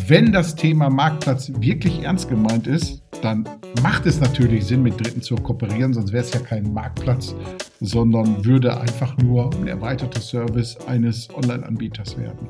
Wenn 0.08 0.32
das 0.32 0.56
Thema 0.56 0.89
Marktplatz 0.89 1.51
wirklich 1.60 2.01
ernst 2.01 2.29
gemeint 2.29 2.65
ist, 2.65 3.03
dann 3.22 3.44
macht 3.84 4.06
es 4.06 4.20
natürlich 4.20 4.66
Sinn, 4.66 4.84
mit 4.84 5.00
Dritten 5.00 5.22
zu 5.22 5.36
kooperieren, 5.36 5.94
sonst 5.94 6.14
wäre 6.14 6.24
es 6.24 6.34
ja 6.34 6.40
kein 6.40 6.74
Marktplatz, 6.74 7.36
sondern 7.80 8.46
würde 8.46 8.80
einfach 8.80 9.18
nur 9.18 9.54
ein 9.56 9.68
erweiterter 9.68 10.22
Service 10.22 10.78
eines 10.88 11.30
Online-Anbieters 11.34 12.18
werden. 12.18 12.48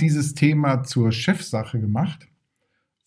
Dieses 0.00 0.34
Thema 0.34 0.82
zur 0.82 1.12
Chefsache 1.12 1.78
gemacht 1.78 2.26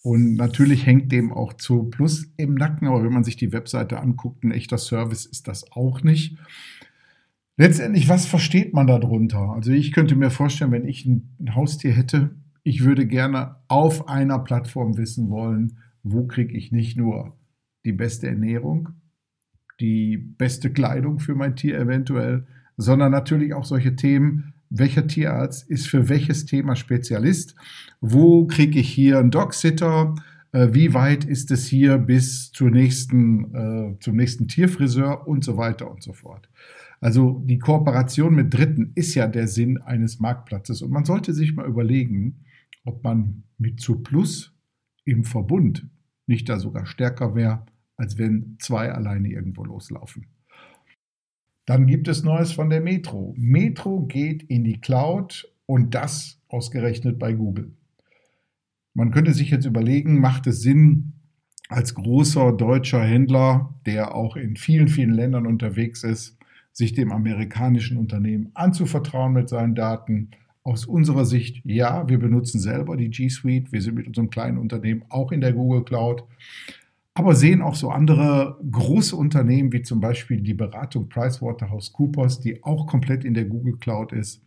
und 0.03 0.35
natürlich 0.35 0.85
hängt 0.85 1.11
dem 1.11 1.33
auch 1.33 1.53
zu 1.53 1.85
Plus 1.85 2.31
im 2.37 2.53
Nacken, 2.53 2.87
aber 2.87 3.03
wenn 3.03 3.13
man 3.13 3.23
sich 3.23 3.37
die 3.37 3.51
Webseite 3.51 3.99
anguckt, 3.99 4.43
ein 4.43 4.51
echter 4.51 4.77
Service 4.77 5.25
ist 5.25 5.47
das 5.47 5.71
auch 5.71 6.03
nicht. 6.03 6.37
Letztendlich, 7.57 8.07
was 8.07 8.25
versteht 8.25 8.73
man 8.73 8.85
darunter? 8.85 9.51
Also 9.51 9.71
ich 9.71 9.93
könnte 9.93 10.15
mir 10.15 10.29
vorstellen, 10.29 10.71
wenn 10.71 10.87
ich 10.87 11.05
ein 11.05 11.55
Haustier 11.55 11.91
hätte, 11.91 12.35
ich 12.63 12.83
würde 12.83 13.07
gerne 13.07 13.55
auf 13.67 14.07
einer 14.07 14.39
Plattform 14.39 14.97
wissen 14.97 15.29
wollen, 15.29 15.77
wo 16.05 16.27
kriege 16.27 16.55
ich 16.55 16.71
nicht 16.71 16.97
nur 16.97 17.35
die 17.83 17.91
beste 17.91 18.27
Ernährung, 18.27 18.89
die 19.79 20.17
beste 20.17 20.71
Kleidung 20.71 21.19
für 21.19 21.33
mein 21.33 21.55
Tier 21.55 21.79
eventuell, 21.79 22.45
sondern 22.77 23.11
natürlich 23.11 23.53
auch 23.53 23.65
solche 23.65 23.95
Themen, 23.95 24.53
welcher 24.69 25.07
Tierarzt 25.07 25.67
ist 25.69 25.87
für 25.87 26.07
welches 26.07 26.45
Thema 26.45 26.75
Spezialist, 26.75 27.55
wo 28.01 28.45
kriege 28.45 28.79
ich 28.79 28.89
hier 28.89 29.17
einen 29.17 29.31
Dogsitter, 29.31 30.13
äh, 30.51 30.69
wie 30.71 30.93
weit 30.93 31.25
ist 31.25 31.49
es 31.49 31.65
hier 31.65 31.97
bis 31.97 32.51
zur 32.51 32.69
nächsten, 32.69 33.55
äh, 33.55 33.99
zum 33.99 34.15
nächsten 34.15 34.47
Tierfriseur 34.47 35.27
und 35.27 35.43
so 35.43 35.57
weiter 35.57 35.89
und 35.89 36.03
so 36.03 36.13
fort. 36.13 36.49
Also 37.01 37.43
die 37.45 37.59
Kooperation 37.59 38.35
mit 38.35 38.53
Dritten 38.53 38.91
ist 38.93 39.15
ja 39.15 39.27
der 39.27 39.47
Sinn 39.47 39.79
eines 39.79 40.19
Marktplatzes 40.19 40.83
und 40.83 40.91
man 40.91 41.05
sollte 41.05 41.33
sich 41.33 41.55
mal 41.55 41.67
überlegen, 41.67 42.45
ob 42.83 43.03
man 43.03 43.43
mit 43.57 43.83
Plus 44.03 44.55
im 45.03 45.23
Verbund 45.23 45.87
nicht 46.27 46.49
da 46.49 46.59
sogar 46.59 46.85
stärker 46.85 47.35
wäre, 47.35 47.65
als 47.97 48.17
wenn 48.17 48.57
zwei 48.59 48.91
alleine 48.91 49.29
irgendwo 49.29 49.63
loslaufen. 49.63 50.27
Dann 51.65 51.87
gibt 51.87 52.07
es 52.07 52.23
Neues 52.23 52.51
von 52.51 52.69
der 52.69 52.81
Metro. 52.81 53.33
Metro 53.37 54.05
geht 54.05 54.43
in 54.43 54.63
die 54.63 54.79
Cloud 54.79 55.51
und 55.65 55.95
das 55.95 56.39
ausgerechnet 56.47 57.17
bei 57.17 57.33
Google. 57.33 57.71
Man 58.93 59.11
könnte 59.11 59.33
sich 59.33 59.49
jetzt 59.49 59.65
überlegen, 59.65 60.19
macht 60.19 60.47
es 60.47 60.61
Sinn, 60.61 61.13
als 61.67 61.95
großer 61.95 62.51
deutscher 62.53 63.03
Händler, 63.03 63.73
der 63.85 64.13
auch 64.13 64.35
in 64.35 64.55
vielen, 64.55 64.87
vielen 64.87 65.13
Ländern 65.13 65.47
unterwegs 65.47 66.03
ist, 66.03 66.37
sich 66.71 66.93
dem 66.93 67.11
amerikanischen 67.11 67.97
Unternehmen 67.97 68.51
anzuvertrauen 68.53 69.33
mit 69.33 69.49
seinen 69.49 69.73
Daten? 69.73 70.31
Aus 70.65 70.85
unserer 70.85 71.25
Sicht, 71.25 71.61
ja, 71.63 72.09
wir 72.09 72.19
benutzen 72.19 72.59
selber 72.59 72.97
die 72.97 73.09
G 73.09 73.29
Suite. 73.29 73.71
Wir 73.71 73.81
sind 73.81 73.95
mit 73.95 74.07
unserem 74.07 74.29
kleinen 74.29 74.57
Unternehmen 74.57 75.05
auch 75.07 75.31
in 75.31 75.39
der 75.39 75.53
Google 75.53 75.85
Cloud 75.85 76.25
aber 77.17 77.33
sehen 77.33 77.61
auch 77.61 77.75
so 77.75 77.89
andere 77.89 78.59
große 78.69 79.15
Unternehmen 79.15 79.71
wie 79.71 79.81
zum 79.81 80.01
Beispiel 80.01 80.41
die 80.41 80.53
Beratung 80.53 81.07
PricewaterhouseCoopers, 81.07 82.41
die 82.41 82.61
auch 82.63 82.87
komplett 82.87 83.23
in 83.23 83.33
der 83.33 83.45
Google 83.45 83.77
Cloud 83.77 84.11
ist. 84.11 84.43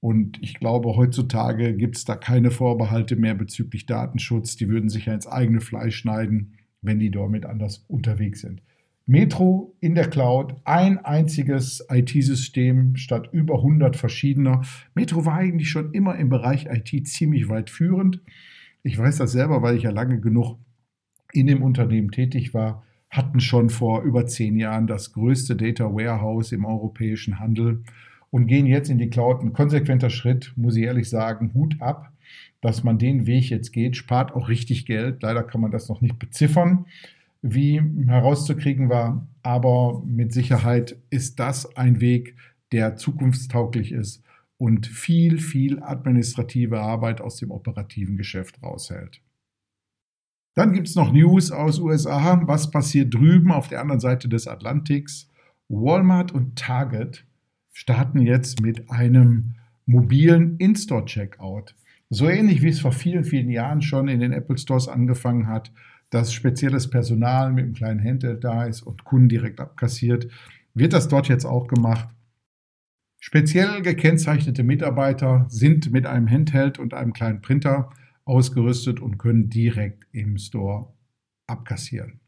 Und 0.00 0.42
ich 0.42 0.54
glaube, 0.54 0.96
heutzutage 0.96 1.72
gibt 1.72 1.96
es 1.96 2.04
da 2.04 2.16
keine 2.16 2.50
Vorbehalte 2.50 3.14
mehr 3.14 3.34
bezüglich 3.34 3.86
Datenschutz. 3.86 4.56
Die 4.56 4.68
würden 4.68 4.90
sich 4.90 5.06
ja 5.06 5.14
ins 5.14 5.28
eigene 5.28 5.60
Fleisch 5.60 5.96
schneiden, 5.96 6.54
wenn 6.82 6.98
die 6.98 7.12
damit 7.12 7.46
anders 7.46 7.84
unterwegs 7.86 8.40
sind. 8.40 8.60
Metro 9.06 9.74
in 9.80 9.94
der 9.94 10.08
Cloud, 10.08 10.54
ein 10.64 11.04
einziges 11.04 11.84
IT-System 11.90 12.96
statt 12.96 13.28
über 13.32 13.56
100 13.56 13.96
verschiedener. 13.96 14.62
Metro 14.94 15.26
war 15.26 15.34
eigentlich 15.34 15.68
schon 15.68 15.92
immer 15.92 16.16
im 16.16 16.30
Bereich 16.30 16.66
IT 16.66 17.06
ziemlich 17.06 17.48
weit 17.50 17.68
führend. 17.68 18.20
Ich 18.82 18.98
weiß 18.98 19.18
das 19.18 19.32
selber, 19.32 19.60
weil 19.60 19.76
ich 19.76 19.82
ja 19.82 19.90
lange 19.90 20.20
genug 20.20 20.56
in 21.32 21.46
dem 21.46 21.62
Unternehmen 21.62 22.12
tätig 22.12 22.54
war, 22.54 22.82
hatten 23.10 23.40
schon 23.40 23.68
vor 23.68 24.02
über 24.02 24.26
zehn 24.26 24.56
Jahren 24.56 24.86
das 24.86 25.12
größte 25.12 25.54
Data 25.54 25.84
Warehouse 25.84 26.52
im 26.52 26.64
europäischen 26.64 27.38
Handel 27.38 27.82
und 28.30 28.46
gehen 28.46 28.66
jetzt 28.66 28.88
in 28.88 28.98
die 28.98 29.10
Cloud. 29.10 29.42
Ein 29.42 29.52
konsequenter 29.52 30.10
Schritt, 30.10 30.52
muss 30.56 30.76
ich 30.76 30.84
ehrlich 30.84 31.10
sagen, 31.10 31.52
Hut 31.52 31.80
ab, 31.80 32.10
dass 32.62 32.84
man 32.84 32.98
den 32.98 33.26
Weg 33.26 33.50
jetzt 33.50 33.72
geht, 33.72 33.96
spart 33.96 34.32
auch 34.32 34.48
richtig 34.48 34.86
Geld. 34.86 35.22
Leider 35.22 35.42
kann 35.42 35.60
man 35.60 35.70
das 35.70 35.90
noch 35.90 36.00
nicht 36.00 36.18
beziffern, 36.18 36.86
wie 37.46 37.82
herauszukriegen 38.06 38.88
war, 38.88 39.28
aber 39.42 40.02
mit 40.06 40.32
Sicherheit 40.32 40.96
ist 41.10 41.38
das 41.38 41.76
ein 41.76 42.00
Weg, 42.00 42.36
der 42.72 42.96
zukunftstauglich 42.96 43.92
ist 43.92 44.24
und 44.56 44.86
viel, 44.86 45.38
viel 45.38 45.82
administrative 45.82 46.80
Arbeit 46.80 47.20
aus 47.20 47.36
dem 47.36 47.50
operativen 47.50 48.16
Geschäft 48.16 48.62
raushält. 48.62 49.20
Dann 50.54 50.72
gibt 50.72 50.88
es 50.88 50.94
noch 50.94 51.12
News 51.12 51.50
aus 51.50 51.80
USA. 51.80 52.40
Was 52.46 52.70
passiert 52.70 53.12
drüben 53.12 53.52
auf 53.52 53.68
der 53.68 53.82
anderen 53.82 54.00
Seite 54.00 54.28
des 54.28 54.48
Atlantiks? 54.48 55.30
Walmart 55.68 56.32
und 56.32 56.56
Target 56.56 57.26
starten 57.72 58.22
jetzt 58.22 58.62
mit 58.62 58.90
einem 58.90 59.56
mobilen 59.84 60.56
In-Store-Checkout. 60.56 61.74
So 62.14 62.28
ähnlich 62.28 62.62
wie 62.62 62.68
es 62.68 62.78
vor 62.78 62.92
vielen, 62.92 63.24
vielen 63.24 63.50
Jahren 63.50 63.82
schon 63.82 64.06
in 64.06 64.20
den 64.20 64.32
Apple 64.32 64.56
Stores 64.56 64.86
angefangen 64.86 65.48
hat, 65.48 65.72
dass 66.10 66.32
spezielles 66.32 66.88
Personal 66.88 67.52
mit 67.52 67.64
einem 67.64 67.74
kleinen 67.74 68.04
Handheld 68.04 68.44
da 68.44 68.66
ist 68.66 68.82
und 68.82 69.02
Kunden 69.02 69.28
direkt 69.28 69.58
abkassiert, 69.58 70.28
wird 70.74 70.92
das 70.92 71.08
dort 71.08 71.26
jetzt 71.26 71.44
auch 71.44 71.66
gemacht. 71.66 72.08
Speziell 73.18 73.82
gekennzeichnete 73.82 74.62
Mitarbeiter 74.62 75.46
sind 75.48 75.90
mit 75.90 76.06
einem 76.06 76.30
Handheld 76.30 76.78
und 76.78 76.94
einem 76.94 77.14
kleinen 77.14 77.40
Printer 77.40 77.90
ausgerüstet 78.24 79.00
und 79.00 79.18
können 79.18 79.50
direkt 79.50 80.04
im 80.12 80.38
Store 80.38 80.94
abkassieren. 81.48 82.20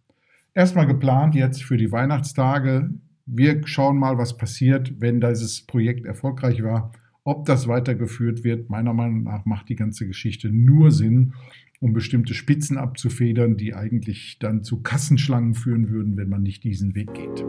Erstmal 0.52 0.88
geplant 0.88 1.36
jetzt 1.36 1.62
für 1.62 1.76
die 1.76 1.92
Weihnachtstage. 1.92 2.90
Wir 3.24 3.64
schauen 3.68 3.98
mal, 3.98 4.18
was 4.18 4.36
passiert, 4.36 5.00
wenn 5.00 5.20
dieses 5.20 5.64
Projekt 5.64 6.06
erfolgreich 6.06 6.64
war. 6.64 6.90
Ob 7.26 7.44
das 7.44 7.66
weitergeführt 7.66 8.44
wird, 8.44 8.70
meiner 8.70 8.94
Meinung 8.94 9.24
nach 9.24 9.46
macht 9.46 9.68
die 9.68 9.74
ganze 9.74 10.06
Geschichte 10.06 10.48
nur 10.48 10.92
Sinn, 10.92 11.32
um 11.80 11.92
bestimmte 11.92 12.34
Spitzen 12.34 12.78
abzufedern, 12.78 13.56
die 13.56 13.74
eigentlich 13.74 14.38
dann 14.38 14.62
zu 14.62 14.80
Kassenschlangen 14.80 15.54
führen 15.54 15.90
würden, 15.90 16.16
wenn 16.16 16.28
man 16.28 16.44
nicht 16.44 16.62
diesen 16.62 16.94
Weg 16.94 17.12
geht. 17.14 17.44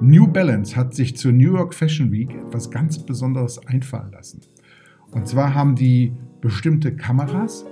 New 0.00 0.28
Balance 0.28 0.76
hat 0.76 0.94
sich 0.94 1.16
zur 1.16 1.32
New 1.32 1.54
York 1.54 1.74
Fashion 1.74 2.12
Week 2.12 2.32
etwas 2.36 2.70
ganz 2.70 3.04
Besonderes 3.04 3.58
einfallen 3.66 4.12
lassen. 4.12 4.42
Und 5.10 5.26
zwar 5.26 5.56
haben 5.56 5.74
die 5.74 6.12
bestimmte 6.40 6.94
Kameras, 6.94 7.66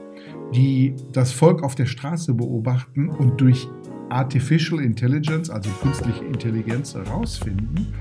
die 0.55 0.95
das 1.13 1.33
Volk 1.33 1.63
auf 1.63 1.75
der 1.75 1.87
Straße 1.87 2.35
beobachten 2.35 3.09
und 3.09 3.41
durch 3.41 3.69
Artificial 4.09 4.81
Intelligence, 4.81 5.51
also 5.51 5.71
künstliche 5.83 6.25
Intelligenz, 6.25 6.95
herausfinden, 6.95 7.95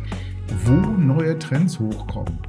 wo 0.65 0.71
neue 0.71 1.37
Trends 1.37 1.79
hochkommen. 1.79 2.39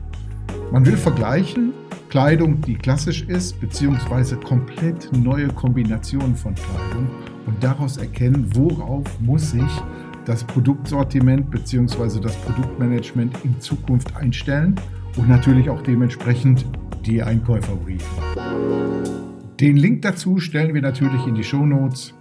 Man 0.71 0.87
will 0.87 0.97
vergleichen 0.97 1.73
Kleidung, 2.09 2.61
die 2.63 2.75
klassisch 2.75 3.23
ist, 3.25 3.61
beziehungsweise 3.61 4.37
komplett 4.37 5.11
neue 5.13 5.49
Kombinationen 5.49 6.35
von 6.35 6.55
Kleidung 6.55 7.09
und 7.47 7.63
daraus 7.63 7.99
erkennen, 7.99 8.49
worauf 8.55 9.05
muss 9.21 9.51
sich 9.51 9.83
das 10.25 10.45
Produktsortiment 10.45 11.51
bzw. 11.51 12.21
das 12.21 12.37
Produktmanagement 12.37 13.35
in 13.45 13.61
Zukunft 13.61 14.17
einstellen 14.17 14.75
und 15.17 15.29
natürlich 15.29 15.69
auch 15.69 15.83
dementsprechend 15.83 16.67
die 17.05 17.23
Einkäufer 17.23 17.77
briefen. 17.77 19.18
Den 19.61 19.77
Link 19.77 20.03
dazu 20.03 20.39
stellen 20.39 20.73
wir 20.73 20.83
natürlich 20.83 21.27
in 21.27 21.35
die 21.35 21.43
Show 21.43 21.67
Notes. 21.67 22.15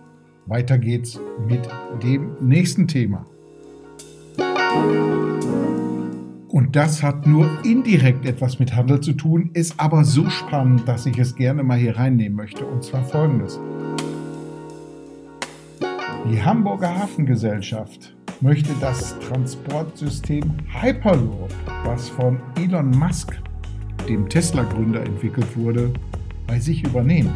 Weiter 0.47 0.79
geht's 0.79 1.19
mit 1.47 1.69
dem 2.01 2.31
nächsten 2.41 2.87
Thema. 2.87 3.27
Und 6.47 6.75
das 6.75 7.03
hat 7.03 7.27
nur 7.27 7.47
indirekt 7.63 8.25
etwas 8.25 8.57
mit 8.57 8.75
Handel 8.75 9.01
zu 9.01 9.13
tun, 9.13 9.51
ist 9.53 9.79
aber 9.79 10.03
so 10.03 10.27
spannend, 10.31 10.87
dass 10.87 11.05
ich 11.05 11.19
es 11.19 11.35
gerne 11.35 11.61
mal 11.61 11.77
hier 11.77 11.95
reinnehmen 11.95 12.35
möchte. 12.35 12.65
Und 12.65 12.83
zwar 12.83 13.03
folgendes. 13.03 13.59
Die 16.31 16.43
Hamburger 16.43 16.97
Hafengesellschaft 16.97 18.15
möchte 18.41 18.73
das 18.81 19.15
Transportsystem 19.19 20.43
Hyperloop, 20.81 21.53
was 21.83 22.09
von 22.09 22.39
Elon 22.59 22.89
Musk, 22.89 23.39
dem 24.09 24.27
Tesla-Gründer, 24.27 25.03
entwickelt 25.03 25.55
wurde, 25.55 25.93
bei 26.47 26.59
sich 26.59 26.83
übernehmen. 26.85 27.33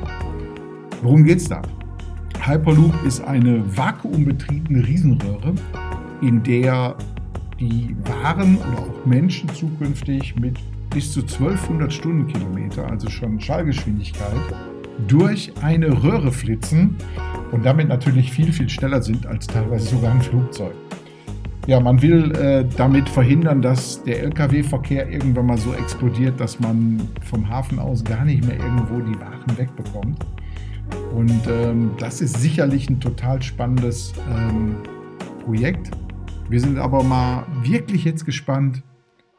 Worum 1.02 1.24
geht 1.24 1.38
es 1.38 1.50
da? 1.50 1.62
Hyperloop 2.44 2.94
ist 3.06 3.22
eine 3.22 3.64
vakuumbetriebene 3.78 4.88
Riesenröhre, 4.88 5.54
in 6.22 6.42
der 6.42 6.96
die 7.60 7.96
Waren 8.06 8.58
oder 8.58 8.80
auch 8.80 9.06
Menschen 9.06 9.48
zukünftig 9.50 10.36
mit 10.36 10.58
bis 10.90 11.14
zu 11.14 11.22
1200 11.22 11.94
Stundenkilometer, 11.94 12.90
also 12.90 13.10
schon 13.10 13.40
Schallgeschwindigkeit, 13.40 14.36
durch 15.08 15.54
eine 15.62 16.04
Röhre 16.04 16.32
flitzen 16.32 16.96
und 17.52 17.66
damit 17.66 17.88
natürlich 17.88 18.32
viel, 18.32 18.52
viel 18.52 18.70
schneller 18.70 19.02
sind 19.02 19.26
als 19.26 19.48
teilweise 19.48 19.88
sogar 19.88 20.14
ein 20.14 20.22
Flugzeug. 20.22 20.74
Ja, 21.68 21.80
man 21.80 22.02
will 22.02 22.32
äh, 22.32 22.66
damit 22.76 23.08
verhindern, 23.08 23.62
dass 23.62 24.04
der 24.04 24.24
Lkw-Verkehr 24.24 25.08
irgendwann 25.10 25.46
mal 25.46 25.58
so 25.60 25.74
explodiert, 25.74 26.40
dass 26.40 26.60
man 26.60 27.08
vom 27.22 27.48
Hafen 27.48 27.78
aus 27.78 28.04
gar 28.04 28.26
nicht 28.26 28.44
mehr 28.46 28.58
irgendwo 28.58 29.00
die 29.00 29.20
Waren 29.20 29.58
wegbekommt. 29.58 30.26
Und 31.14 31.48
ähm, 31.48 31.92
das 32.00 32.20
ist 32.20 32.42
sicherlich 32.42 32.90
ein 32.90 33.00
total 33.00 33.44
spannendes 33.44 34.14
ähm, 34.28 34.76
Projekt. 35.46 35.92
Wir 36.50 36.60
sind 36.60 36.80
aber 36.80 37.04
mal 37.04 37.46
wirklich 37.62 38.06
jetzt 38.06 38.26
gespannt, 38.26 38.82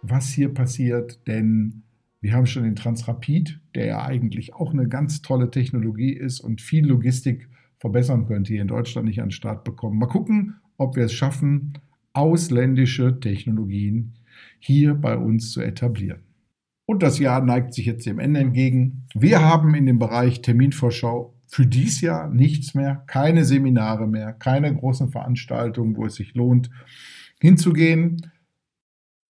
was 0.02 0.28
hier 0.28 0.54
passiert, 0.54 1.26
denn 1.26 1.82
wir 2.20 2.34
haben 2.34 2.46
schon 2.46 2.62
den 2.62 2.76
Transrapid, 2.76 3.60
der 3.74 3.86
ja 3.86 4.04
eigentlich 4.04 4.54
auch 4.54 4.72
eine 4.72 4.88
ganz 4.88 5.22
tolle 5.22 5.50
Technologie 5.50 6.12
ist 6.12 6.38
und 6.38 6.60
viel 6.60 6.86
Logistik 6.86 7.48
verbessern 7.78 8.26
könnte, 8.26 8.52
hier 8.52 8.62
in 8.62 8.68
Deutschland 8.68 9.08
nicht 9.08 9.20
an 9.20 9.26
den 9.26 9.32
Start 9.32 9.64
bekommen. 9.64 9.98
Mal 9.98 10.06
gucken, 10.06 10.54
ob 10.78 10.94
wir 10.94 11.04
es 11.04 11.12
schaffen, 11.12 11.72
ausländische 12.12 13.20
Technologien 13.20 14.14
hier 14.58 14.94
bei 14.94 15.16
uns 15.16 15.50
zu 15.50 15.60
etablieren. 15.60 16.22
Und 16.86 17.02
das 17.02 17.18
Jahr 17.18 17.42
neigt 17.42 17.74
sich 17.74 17.86
jetzt 17.86 18.06
dem 18.06 18.18
Ende 18.18 18.40
entgegen. 18.40 19.06
Wir 19.14 19.40
haben 19.40 19.74
in 19.74 19.86
dem 19.86 19.98
Bereich 19.98 20.42
Terminvorschau 20.42 21.34
für 21.46 21.66
dies 21.66 22.00
Jahr 22.00 22.28
nichts 22.28 22.74
mehr, 22.74 23.04
keine 23.06 23.44
Seminare 23.44 24.06
mehr, 24.06 24.32
keine 24.32 24.74
großen 24.74 25.10
Veranstaltungen, 25.10 25.96
wo 25.96 26.06
es 26.06 26.14
sich 26.14 26.34
lohnt 26.34 26.70
hinzugehen. 27.40 28.30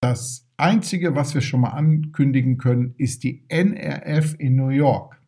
Das 0.01 0.47
Einzige, 0.57 1.15
was 1.15 1.33
wir 1.33 1.41
schon 1.41 1.61
mal 1.61 1.69
ankündigen 1.69 2.57
können, 2.57 2.93
ist 2.97 3.23
die 3.23 3.43
NRF 3.47 4.35
in 4.37 4.55
New 4.55 4.69
York. 4.69 5.19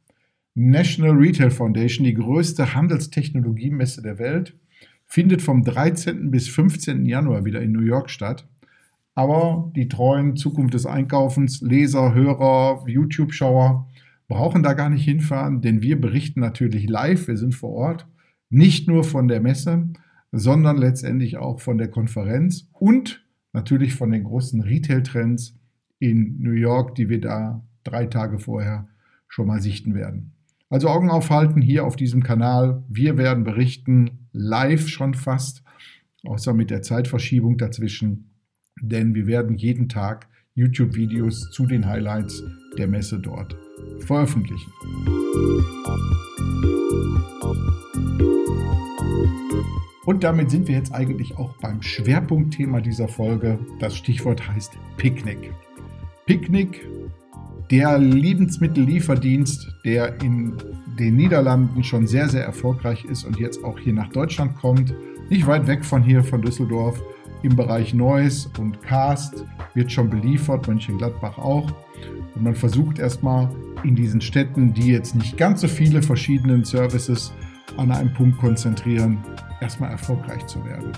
National 0.55 1.13
Retail 1.13 1.50
Foundation, 1.50 2.05
die 2.05 2.13
größte 2.13 2.75
Handelstechnologiemesse 2.75 4.03
der 4.03 4.19
Welt, 4.19 4.55
findet 5.13 5.43
vom 5.43 5.63
13. 5.63 6.32
bis 6.32 6.48
15. 6.48 7.05
Januar 7.05 7.46
wieder 7.46 7.61
in 7.61 7.72
New 7.72 7.83
York 7.83 8.09
statt. 8.09 8.48
Aber 9.14 9.72
die 9.75 9.87
treuen 9.87 10.35
Zukunft 10.35 10.74
des 10.74 10.87
Einkaufens, 10.87 11.61
Leser, 11.61 12.16
Hörer, 12.16 12.83
YouTube-Schauer 12.87 13.87
brauchen 14.27 14.64
da 14.64 14.74
gar 14.74 14.90
nicht 14.90 15.05
hinfahren, 15.05 15.61
denn 15.61 15.83
wir 15.83 16.01
berichten 16.01 16.40
natürlich 16.40 16.90
live, 16.90 17.27
wir 17.27 17.37
sind 17.37 17.53
vor 17.53 17.74
Ort, 17.74 18.07
nicht 18.50 18.87
nur 18.87 19.03
von 19.03 19.27
der 19.27 19.40
Messe, 19.40 19.87
sondern 20.31 20.77
letztendlich 20.77 21.37
auch 21.37 21.59
von 21.59 21.77
der 21.77 21.90
Konferenz 21.90 22.68
und 22.72 23.24
natürlich 23.51 23.94
von 23.94 24.09
den 24.09 24.24
großen 24.24 24.61
Retail-Trends 24.61 25.55
in 26.00 26.40
New 26.40 26.53
York, 26.53 26.96
die 26.96 27.09
wir 27.09 27.22
da 27.22 27.64
drei 27.83 28.07
Tage 28.07 28.40
vorher 28.40 28.87
schon 29.27 29.46
mal 29.46 29.61
sichten 29.61 29.94
werden. 29.94 30.32
Also 30.74 30.88
Augen 30.88 31.12
aufhalten 31.12 31.62
hier 31.62 31.86
auf 31.86 31.96
diesem 31.96 32.24
Kanal. 32.24 32.83
Wir 32.90 33.16
werden 33.16 33.44
berichten, 33.44 34.27
live 34.31 34.88
schon 34.88 35.14
fast, 35.14 35.64
außer 36.25 36.51
mit 36.51 36.72
der 36.72 36.81
Zeitverschiebung 36.81 37.59
dazwischen, 37.59 38.31
denn 38.81 39.14
wir 39.14 39.27
werden 39.27 39.55
jeden 39.55 39.88
Tag 39.88 40.27
YouTube-Videos 40.55 41.51
zu 41.51 41.68
den 41.68 41.86
Highlights 41.86 42.44
der 42.75 42.88
Messe 42.88 43.20
dort 43.20 43.55
veröffentlichen. 44.00 44.72
Und 50.07 50.24
damit 50.24 50.50
sind 50.50 50.68
wir 50.68 50.74
jetzt 50.74 50.92
eigentlich 50.92 51.38
auch 51.38 51.55
beim 51.57 51.83
Schwerpunktthema 51.83 52.81
dieser 52.81 53.07
Folge. 53.07 53.59
Das 53.79 53.96
Stichwort 53.96 54.48
heißt 54.50 54.72
Picknick. 54.98 55.53
Picknick, 56.25 56.83
der 57.71 57.97
Lebensmittellieferdienst, 57.97 59.75
der 59.83 60.21
in 60.21 60.53
den 60.99 61.15
Niederlanden 61.15 61.83
schon 61.83 62.07
sehr, 62.07 62.29
sehr 62.29 62.43
erfolgreich 62.43 63.05
ist 63.05 63.23
und 63.23 63.39
jetzt 63.39 63.63
auch 63.63 63.79
hier 63.79 63.93
nach 63.93 64.09
Deutschland 64.09 64.55
kommt. 64.57 64.93
Nicht 65.29 65.47
weit 65.47 65.67
weg 65.67 65.83
von 65.83 66.03
hier, 66.03 66.23
von 66.23 66.41
Düsseldorf, 66.41 67.01
im 67.41 67.55
Bereich 67.55 67.93
Neuss 67.93 68.49
und 68.57 68.81
Cast 68.81 69.43
wird 69.73 69.91
schon 69.91 70.09
beliefert, 70.09 70.67
Mönchengladbach 70.67 71.37
auch. 71.37 71.71
Und 72.35 72.43
man 72.43 72.55
versucht 72.55 72.99
erstmal 72.99 73.49
in 73.83 73.95
diesen 73.95 74.21
Städten, 74.21 74.73
die 74.73 74.91
jetzt 74.91 75.15
nicht 75.15 75.37
ganz 75.37 75.61
so 75.61 75.67
viele 75.67 76.01
verschiedene 76.01 76.63
Services 76.65 77.33
an 77.77 77.91
einem 77.91 78.13
Punkt 78.13 78.37
konzentrieren, 78.37 79.17
erstmal 79.61 79.91
erfolgreich 79.91 80.45
zu 80.45 80.63
werden. 80.65 80.91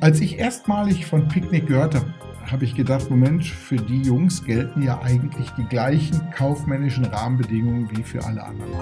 Als 0.00 0.20
ich 0.20 0.38
erstmalig 0.38 1.06
von 1.06 1.26
Picknick 1.26 1.66
gehört 1.66 1.96
habe, 1.96 2.06
habe 2.50 2.64
ich 2.64 2.74
gedacht, 2.74 3.10
Moment, 3.10 3.44
für 3.44 3.76
die 3.76 4.02
Jungs 4.02 4.44
gelten 4.44 4.82
ja 4.82 5.00
eigentlich 5.02 5.50
die 5.50 5.64
gleichen 5.64 6.20
kaufmännischen 6.34 7.04
Rahmenbedingungen 7.04 7.88
wie 7.90 8.02
für 8.02 8.24
alle 8.24 8.42
anderen. 8.42 8.72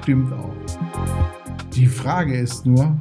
Stimmt 0.00 0.32
auch. 0.32 0.54
Die 1.74 1.86
Frage 1.86 2.36
ist 2.36 2.64
nur, 2.64 2.96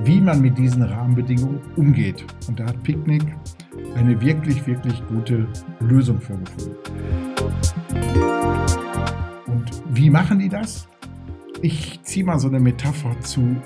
wie 0.00 0.20
man 0.20 0.40
mit 0.40 0.58
diesen 0.58 0.82
Rahmenbedingungen 0.82 1.60
umgeht. 1.76 2.24
Und 2.46 2.60
da 2.60 2.66
hat 2.66 2.82
Picknick 2.82 3.22
eine 3.94 4.20
wirklich, 4.20 4.66
wirklich 4.66 5.02
gute 5.06 5.46
Lösung 5.80 6.20
für 6.20 6.36
gefunden. 6.38 6.76
Und 9.46 9.70
wie 9.90 10.10
machen 10.10 10.38
die 10.38 10.48
das? 10.48 10.88
Ich 11.62 12.00
ziehe 12.02 12.24
mal 12.24 12.38
so 12.38 12.48
eine 12.48 12.60
Metapher 12.60 13.18
zu 13.20 13.56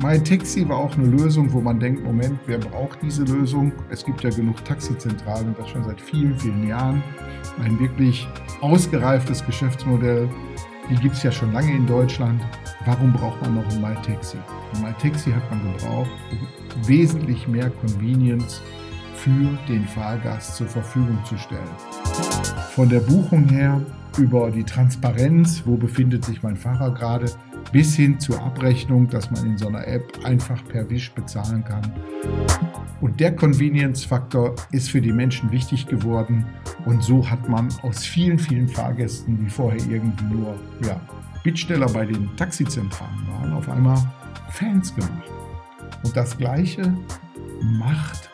MyTaxi. 0.00 0.06
MyTaxi 0.06 0.68
war 0.68 0.78
auch 0.78 0.96
eine 0.96 1.06
Lösung, 1.06 1.52
wo 1.52 1.60
man 1.60 1.80
denkt, 1.80 2.04
Moment, 2.04 2.38
wer 2.46 2.58
braucht 2.58 3.00
diese 3.02 3.24
Lösung? 3.24 3.72
Es 3.90 4.04
gibt 4.04 4.22
ja 4.22 4.30
genug 4.30 4.64
Taxizentralen, 4.64 5.54
das 5.58 5.70
schon 5.70 5.84
seit 5.84 6.00
vielen, 6.00 6.38
vielen 6.38 6.66
Jahren. 6.68 7.02
Ein 7.62 7.78
wirklich 7.78 8.28
ausgereiftes 8.60 9.44
Geschäftsmodell. 9.44 10.28
Die 10.90 10.96
gibt 10.96 11.16
es 11.16 11.22
ja 11.22 11.32
schon 11.32 11.52
lange 11.52 11.74
in 11.74 11.86
Deutschland. 11.86 12.40
Warum 12.86 13.12
braucht 13.12 13.42
man 13.42 13.56
noch 13.56 13.68
ein 13.70 13.80
MyTaxi? 13.80 14.38
Ein 14.74 14.82
MyTaxi 14.82 15.30
hat 15.30 15.50
man 15.50 15.72
gebraucht, 15.72 16.10
um 16.30 16.88
wesentlich 16.88 17.48
mehr 17.48 17.70
Convenience 17.70 18.62
für 19.14 19.58
den 19.68 19.86
Fahrgast 19.86 20.56
zur 20.56 20.68
Verfügung 20.68 21.18
zu 21.24 21.36
stellen. 21.36 21.60
Von 22.70 22.88
der 22.88 23.00
Buchung 23.00 23.48
her 23.48 23.80
über 24.16 24.50
die 24.50 24.64
Transparenz, 24.64 25.62
wo 25.66 25.76
befindet 25.76 26.24
sich 26.24 26.42
mein 26.42 26.56
Fahrer 26.56 26.94
gerade, 26.94 27.26
bis 27.72 27.94
hin 27.94 28.18
zur 28.18 28.40
Abrechnung, 28.42 29.08
dass 29.08 29.30
man 29.30 29.44
in 29.44 29.58
so 29.58 29.68
einer 29.68 29.86
App 29.86 30.24
einfach 30.24 30.62
per 30.68 30.88
Wisch 30.90 31.12
bezahlen 31.12 31.64
kann. 31.64 31.82
Und 33.00 33.20
der 33.20 33.34
Convenience-Faktor 33.36 34.56
ist 34.72 34.90
für 34.90 35.00
die 35.00 35.12
Menschen 35.12 35.50
wichtig 35.52 35.86
geworden 35.86 36.46
und 36.84 37.02
so 37.02 37.28
hat 37.28 37.48
man 37.48 37.68
aus 37.82 38.04
vielen, 38.04 38.38
vielen 38.38 38.68
Fahrgästen, 38.68 39.38
die 39.38 39.50
vorher 39.50 39.80
irgendwie 39.88 40.24
nur 40.24 40.58
ja, 40.84 41.00
Bittsteller 41.44 41.88
bei 41.88 42.06
den 42.06 42.34
Taxizentralen 42.36 43.28
waren, 43.28 43.52
auf 43.52 43.68
einmal 43.68 43.98
Fans 44.50 44.94
gemacht. 44.94 45.30
Und 46.02 46.16
das 46.16 46.36
Gleiche 46.36 46.96
macht 47.62 48.30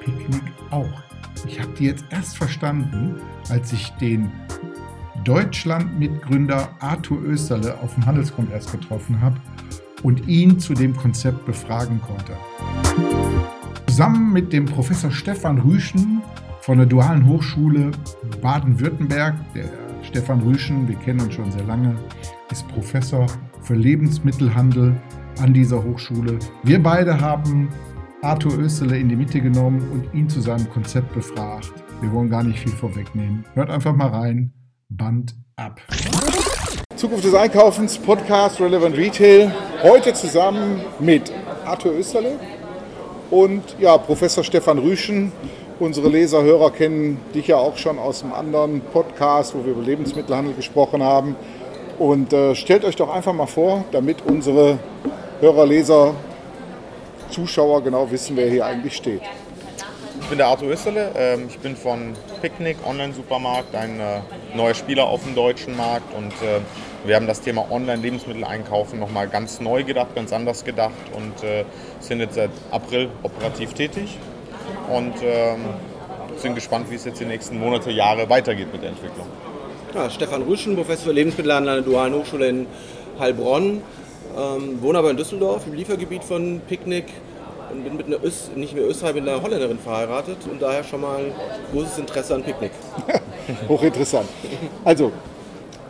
Picknick 0.00 0.42
auch. 0.70 1.02
Ich 1.46 1.60
habe 1.60 1.72
die 1.78 1.84
jetzt 1.84 2.04
erst 2.10 2.36
verstanden, 2.36 3.16
als 3.48 3.72
ich 3.72 3.90
den 4.00 4.30
Deutschland-Mitgründer 5.24 6.68
Arthur 6.80 7.22
Österle 7.22 7.78
auf 7.80 7.94
dem 7.94 8.06
Handelskongress 8.06 8.70
getroffen 8.70 9.20
habe 9.20 9.36
und 10.02 10.28
ihn 10.28 10.58
zu 10.58 10.74
dem 10.74 10.96
Konzept 10.96 11.44
befragen 11.46 12.00
konnte. 12.00 12.32
Zusammen 13.86 14.32
mit 14.32 14.52
dem 14.52 14.64
Professor 14.64 15.10
Stefan 15.10 15.58
Rüschen 15.58 16.22
von 16.60 16.78
der 16.78 16.86
Dualen 16.86 17.26
Hochschule 17.26 17.90
Baden-Württemberg, 18.40 19.34
der 19.54 19.68
Stefan 20.02 20.40
Rüschen, 20.40 20.88
wir 20.88 20.96
kennen 20.96 21.20
uns 21.20 21.34
schon 21.34 21.50
sehr 21.50 21.64
lange, 21.64 21.96
ist 22.50 22.66
Professor 22.68 23.26
für 23.60 23.74
Lebensmittelhandel 23.74 24.96
an 25.40 25.54
dieser 25.54 25.82
Hochschule. 25.82 26.38
Wir 26.64 26.82
beide 26.82 27.20
haben 27.20 27.68
Arthur 28.22 28.58
Österle 28.58 28.98
in 28.98 29.08
die 29.08 29.16
Mitte 29.16 29.40
genommen 29.40 29.88
und 29.90 30.14
ihn 30.14 30.28
zu 30.28 30.40
seinem 30.40 30.68
Konzept 30.70 31.12
befragt. 31.14 31.72
Wir 32.00 32.12
wollen 32.12 32.30
gar 32.30 32.42
nicht 32.42 32.60
viel 32.60 32.72
vorwegnehmen. 32.72 33.44
Hört 33.54 33.70
einfach 33.70 33.94
mal 33.94 34.08
rein. 34.08 34.52
Band 34.96 35.34
ab. 35.56 35.80
Zukunft 36.96 37.24
des 37.24 37.34
Einkaufens, 37.34 37.98
Podcast 37.98 38.60
Relevant 38.60 38.96
Retail. 38.96 39.52
Heute 39.82 40.12
zusammen 40.12 40.82
mit 40.98 41.32
Arthur 41.64 41.92
Österle 41.92 42.38
und 43.30 43.62
ja, 43.78 43.96
Professor 43.96 44.44
Stefan 44.44 44.78
Rüschen. 44.78 45.32
Unsere 45.80 46.08
Leser, 46.08 46.42
Hörer 46.42 46.70
kennen 46.70 47.18
dich 47.34 47.48
ja 47.48 47.56
auch 47.56 47.76
schon 47.76 47.98
aus 47.98 48.22
einem 48.22 48.34
anderen 48.34 48.80
Podcast, 48.92 49.54
wo 49.54 49.64
wir 49.64 49.72
über 49.72 49.82
Lebensmittelhandel 49.82 50.54
gesprochen 50.54 51.02
haben. 51.02 51.36
Und 51.98 52.32
äh, 52.32 52.54
stellt 52.54 52.84
euch 52.84 52.96
doch 52.96 53.12
einfach 53.12 53.32
mal 53.32 53.46
vor, 53.46 53.84
damit 53.92 54.18
unsere 54.26 54.78
Hörer, 55.40 55.66
Leser, 55.66 56.14
Zuschauer 57.30 57.82
genau 57.82 58.10
wissen, 58.10 58.36
wer 58.36 58.48
hier 58.48 58.66
eigentlich 58.66 58.94
steht. 58.94 59.22
Ich 60.22 60.28
bin 60.28 60.38
der 60.38 60.46
Arthur 60.46 60.70
Österle, 60.70 61.10
ähm, 61.14 61.46
ich 61.48 61.58
bin 61.58 61.76
von 61.76 62.14
Picknick 62.40 62.78
Online-Supermarkt, 62.86 63.74
ein 63.74 64.00
äh, 64.00 64.20
neuer 64.54 64.72
Spieler 64.72 65.06
auf 65.06 65.22
dem 65.24 65.34
deutschen 65.34 65.76
Markt 65.76 66.14
und 66.14 66.32
äh, 66.42 66.60
wir 67.04 67.16
haben 67.16 67.26
das 67.26 67.42
Thema 67.42 67.70
Online-Lebensmittel 67.70 68.44
einkaufen 68.44 68.98
nochmal 68.98 69.28
ganz 69.28 69.60
neu 69.60 69.84
gedacht, 69.84 70.14
ganz 70.14 70.32
anders 70.32 70.64
gedacht 70.64 70.94
und 71.12 71.44
äh, 71.44 71.64
sind 72.00 72.20
jetzt 72.20 72.36
seit 72.36 72.50
April 72.70 73.10
operativ 73.22 73.74
tätig 73.74 74.16
und 74.88 75.14
ähm, 75.22 75.60
sind 76.36 76.54
gespannt, 76.54 76.90
wie 76.90 76.94
es 76.94 77.04
jetzt 77.04 77.20
die 77.20 77.26
nächsten 77.26 77.58
Monate, 77.58 77.90
Jahre 77.90 78.30
weitergeht 78.30 78.72
mit 78.72 78.82
der 78.82 78.90
Entwicklung. 78.90 79.26
Ja, 79.94 80.08
Stefan 80.08 80.42
Rüschen, 80.42 80.76
Professor 80.76 81.08
für 81.08 81.12
Lebensmittelhandel 81.12 81.78
an 81.78 81.84
der 81.84 81.92
Dualen 81.92 82.14
Hochschule 82.14 82.48
in 82.48 82.66
Heilbronn. 83.18 83.82
Ähm, 84.38 84.80
wohne 84.80 84.98
aber 84.98 85.10
in 85.10 85.18
Düsseldorf, 85.18 85.66
im 85.66 85.74
Liefergebiet 85.74 86.24
von 86.24 86.62
Picknick 86.66 87.06
und 87.72 87.84
bin 87.84 87.96
mit 87.96 88.06
einer 88.06 88.22
Öst, 88.22 88.56
nicht 88.56 88.74
mehr 88.74 88.86
Österreich, 88.86 89.14
mit 89.14 89.28
einer 89.28 89.42
Holländerin 89.42 89.78
verheiratet 89.78 90.36
und 90.50 90.60
daher 90.60 90.84
schon 90.84 91.00
mal 91.00 91.32
großes 91.72 91.98
Interesse 91.98 92.34
an 92.34 92.42
Picknick. 92.42 92.72
Hochinteressant. 93.68 94.28
Also, 94.84 95.10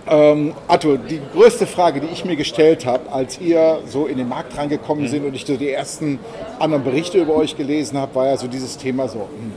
ähm, 0.09 0.55
Arthur, 0.68 0.99
die 0.99 1.21
größte 1.33 1.66
Frage, 1.66 2.01
die 2.01 2.09
ich 2.09 2.25
mir 2.25 2.37
gestellt 2.37 2.87
habe, 2.87 3.11
als 3.12 3.40
ihr 3.40 3.81
so 3.87 4.07
in 4.07 4.18
den 4.18 4.29
Markt 4.29 4.57
reingekommen 4.57 5.05
mhm. 5.05 5.09
sind 5.09 5.25
und 5.25 5.35
ich 5.35 5.45
so 5.45 5.57
die 5.57 5.71
ersten 5.71 6.18
anderen 6.59 6.85
Berichte 6.85 7.18
über 7.18 7.35
euch 7.35 7.57
gelesen 7.57 7.99
habe, 7.99 8.14
war 8.14 8.27
ja 8.27 8.37
so 8.37 8.47
dieses 8.47 8.77
Thema 8.77 9.09
so. 9.09 9.21
Hm, 9.21 9.53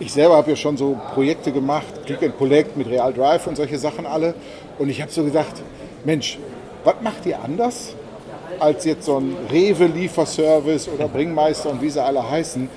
ich 0.00 0.12
selber 0.12 0.36
habe 0.36 0.50
ja 0.50 0.56
schon 0.56 0.76
so 0.76 0.98
Projekte 1.14 1.52
gemacht, 1.52 1.86
Click 2.04 2.22
and 2.22 2.36
Collect 2.36 2.76
mit 2.76 2.88
Real 2.88 3.12
Drive 3.12 3.46
und 3.46 3.56
solche 3.56 3.78
Sachen 3.78 4.06
alle. 4.06 4.34
Und 4.78 4.88
ich 4.88 5.00
habe 5.00 5.10
so 5.10 5.22
gedacht, 5.22 5.62
Mensch, 6.04 6.38
was 6.82 6.96
macht 7.00 7.24
ihr 7.26 7.40
anders 7.40 7.94
als 8.60 8.84
jetzt 8.84 9.06
so 9.06 9.18
ein 9.18 9.36
Rewe-Lieferservice 9.50 10.88
oder 10.88 11.08
Bringmeister 11.08 11.70
und 11.70 11.82
wie 11.82 11.90
sie 11.90 12.02
alle 12.02 12.28
heißen? 12.28 12.68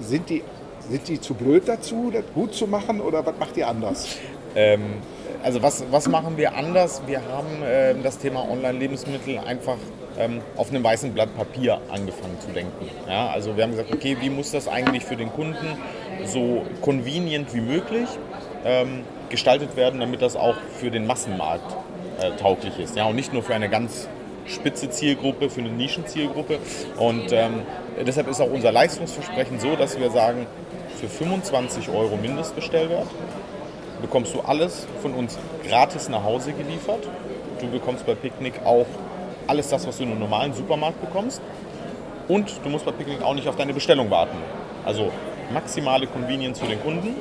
Sind 0.00 0.28
die, 0.30 0.42
sind 0.88 1.08
die 1.08 1.20
zu 1.20 1.34
blöd 1.34 1.64
dazu, 1.66 2.10
das 2.12 2.24
gut 2.34 2.54
zu 2.54 2.66
machen 2.66 3.00
oder 3.00 3.24
was 3.24 3.34
macht 3.38 3.56
ihr 3.56 3.68
anders? 3.68 4.16
Ähm, 4.54 4.82
also 5.42 5.62
was, 5.62 5.84
was 5.90 6.08
machen 6.08 6.36
wir 6.36 6.54
anders? 6.54 7.02
Wir 7.06 7.20
haben 7.20 7.62
äh, 7.62 7.94
das 8.02 8.18
Thema 8.18 8.48
Online-Lebensmittel 8.50 9.38
einfach 9.38 9.76
ähm, 10.18 10.40
auf 10.56 10.70
einem 10.70 10.82
weißen 10.82 11.12
Blatt 11.12 11.36
Papier 11.36 11.80
angefangen 11.90 12.38
zu 12.40 12.48
denken. 12.48 12.88
Ja, 13.08 13.28
also 13.28 13.56
wir 13.56 13.64
haben 13.64 13.70
gesagt, 13.70 13.92
okay, 13.92 14.16
wie 14.20 14.30
muss 14.30 14.50
das 14.50 14.68
eigentlich 14.68 15.04
für 15.04 15.16
den 15.16 15.32
Kunden 15.32 15.66
so 16.24 16.62
convenient 16.80 17.54
wie 17.54 17.60
möglich 17.60 18.08
ähm, 18.64 19.04
gestaltet 19.28 19.76
werden, 19.76 20.00
damit 20.00 20.22
das 20.22 20.36
auch 20.36 20.56
für 20.78 20.90
den 20.90 21.06
Massenmarkt 21.06 21.76
äh, 22.20 22.30
tauglich 22.32 22.78
ist. 22.78 22.96
Ja, 22.96 23.06
und 23.06 23.16
nicht 23.16 23.32
nur 23.32 23.42
für 23.42 23.54
eine 23.54 23.68
ganz 23.68 24.08
spitze 24.48 24.90
Zielgruppe, 24.90 25.50
für 25.50 25.60
eine 25.60 25.70
Nischenzielgruppe. 25.70 26.58
Und 26.96 27.32
ähm, 27.32 27.62
deshalb 28.06 28.28
ist 28.28 28.40
auch 28.40 28.50
unser 28.50 28.72
Leistungsversprechen 28.72 29.60
so, 29.60 29.76
dass 29.76 29.98
wir 29.98 30.10
sagen, 30.10 30.46
für 31.00 31.08
25 31.08 31.90
Euro 31.90 32.16
Mindestbestellwert 32.16 33.06
bekommst 34.00 34.34
du 34.34 34.40
alles 34.40 34.86
von 35.02 35.14
uns 35.14 35.38
gratis 35.68 36.08
nach 36.08 36.24
Hause 36.24 36.52
geliefert. 36.52 37.08
Du 37.60 37.68
bekommst 37.68 38.06
bei 38.06 38.14
Picknick 38.14 38.60
auch 38.64 38.86
alles 39.46 39.68
das, 39.68 39.86
was 39.86 39.96
du 39.96 40.04
in 40.04 40.10
einem 40.10 40.20
normalen 40.20 40.52
Supermarkt 40.52 41.00
bekommst. 41.00 41.40
Und 42.28 42.60
du 42.62 42.68
musst 42.68 42.84
bei 42.84 42.92
Picknick 42.92 43.22
auch 43.22 43.34
nicht 43.34 43.48
auf 43.48 43.56
deine 43.56 43.72
Bestellung 43.72 44.10
warten. 44.10 44.36
Also 44.84 45.10
maximale 45.52 46.06
Convenience 46.06 46.60
für 46.60 46.66
den 46.66 46.80
Kunden. 46.80 47.16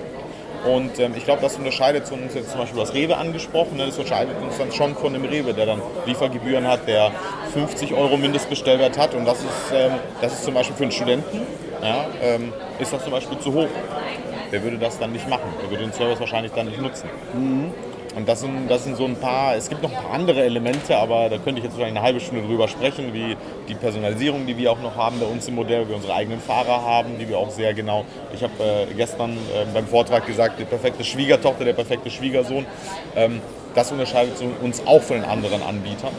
Und 0.65 0.99
ähm, 0.99 1.13
ich 1.15 1.25
glaube, 1.25 1.41
das 1.41 1.55
unterscheidet 1.55 2.11
uns 2.11 2.33
jetzt 2.33 2.51
zum 2.51 2.59
Beispiel 2.59 2.79
das 2.79 2.93
Rewe 2.93 3.17
angesprochen. 3.17 3.77
Ne? 3.77 3.85
Das 3.85 3.97
unterscheidet 3.97 4.35
uns 4.41 4.57
dann 4.57 4.71
schon 4.71 4.95
von 4.95 5.13
dem 5.13 5.25
Rewe, 5.25 5.53
der 5.53 5.65
dann 5.65 5.81
Liefergebühren 6.05 6.67
hat, 6.67 6.87
der 6.87 7.11
50 7.53 7.93
Euro 7.93 8.17
Mindestbestellwert 8.17 8.97
hat. 8.97 9.13
Und 9.13 9.25
das 9.25 9.39
ist, 9.39 9.73
ähm, 9.73 9.93
das 10.21 10.33
ist 10.33 10.43
zum 10.43 10.53
Beispiel 10.53 10.75
für 10.75 10.83
einen 10.83 10.91
Studenten, 10.91 11.41
ja, 11.81 12.05
ähm, 12.21 12.53
ist 12.79 12.91
das 12.91 13.03
zum 13.03 13.11
Beispiel 13.11 13.37
zu 13.39 13.53
hoch. 13.53 13.69
Der 14.51 14.63
würde 14.63 14.77
das 14.77 14.97
dann 14.97 15.11
nicht 15.11 15.27
machen. 15.29 15.49
Der 15.61 15.69
würde 15.69 15.83
den 15.83 15.93
Service 15.93 16.19
wahrscheinlich 16.19 16.51
dann 16.53 16.67
nicht 16.67 16.81
nutzen. 16.81 17.09
Mhm. 17.33 17.73
Und 18.17 18.27
das 18.27 18.39
sind, 18.39 18.67
das 18.67 18.83
sind 18.83 18.97
so 18.97 19.05
ein 19.05 19.15
paar, 19.15 19.55
es 19.55 19.69
gibt 19.69 19.83
noch 19.83 19.91
ein 19.91 20.03
paar 20.03 20.11
andere 20.11 20.41
Elemente, 20.41 20.97
aber 20.97 21.29
da 21.29 21.37
könnte 21.37 21.59
ich 21.59 21.65
jetzt 21.65 21.73
wahrscheinlich 21.73 21.99
eine 21.99 22.01
halbe 22.01 22.19
Stunde 22.19 22.47
drüber 22.47 22.67
sprechen, 22.67 23.13
wie 23.13 23.37
die 23.67 23.75
Personalisierung, 23.75 24.47
die 24.47 24.57
wir 24.57 24.71
auch 24.71 24.81
noch 24.81 24.95
haben 24.95 25.19
bei 25.19 25.27
uns 25.27 25.47
im 25.47 25.53
Modell, 25.53 25.87
wir 25.87 25.95
unsere 25.95 26.15
eigenen 26.15 26.39
Fahrer 26.39 26.81
haben, 26.81 27.19
die 27.19 27.29
wir 27.29 27.37
auch 27.37 27.51
sehr 27.51 27.75
genau, 27.75 28.05
ich 28.33 28.41
habe 28.41 28.53
äh, 28.89 28.93
gestern 28.95 29.33
äh, 29.33 29.65
beim 29.71 29.85
Vortrag 29.85 30.25
gesagt, 30.25 30.59
die 30.59 30.65
perfekte 30.65 31.03
Schwiegertochter, 31.03 31.63
der 31.63 31.73
perfekte 31.73 32.09
Schwiegersohn, 32.09 32.65
ähm, 33.15 33.39
das 33.75 33.91
unterscheidet 33.91 34.33
uns 34.63 34.81
auch 34.87 35.03
von 35.03 35.17
den 35.17 35.29
anderen 35.29 35.61
Anbietern. 35.61 36.13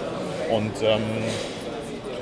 Und 0.53 0.81
ähm, 0.81 1.03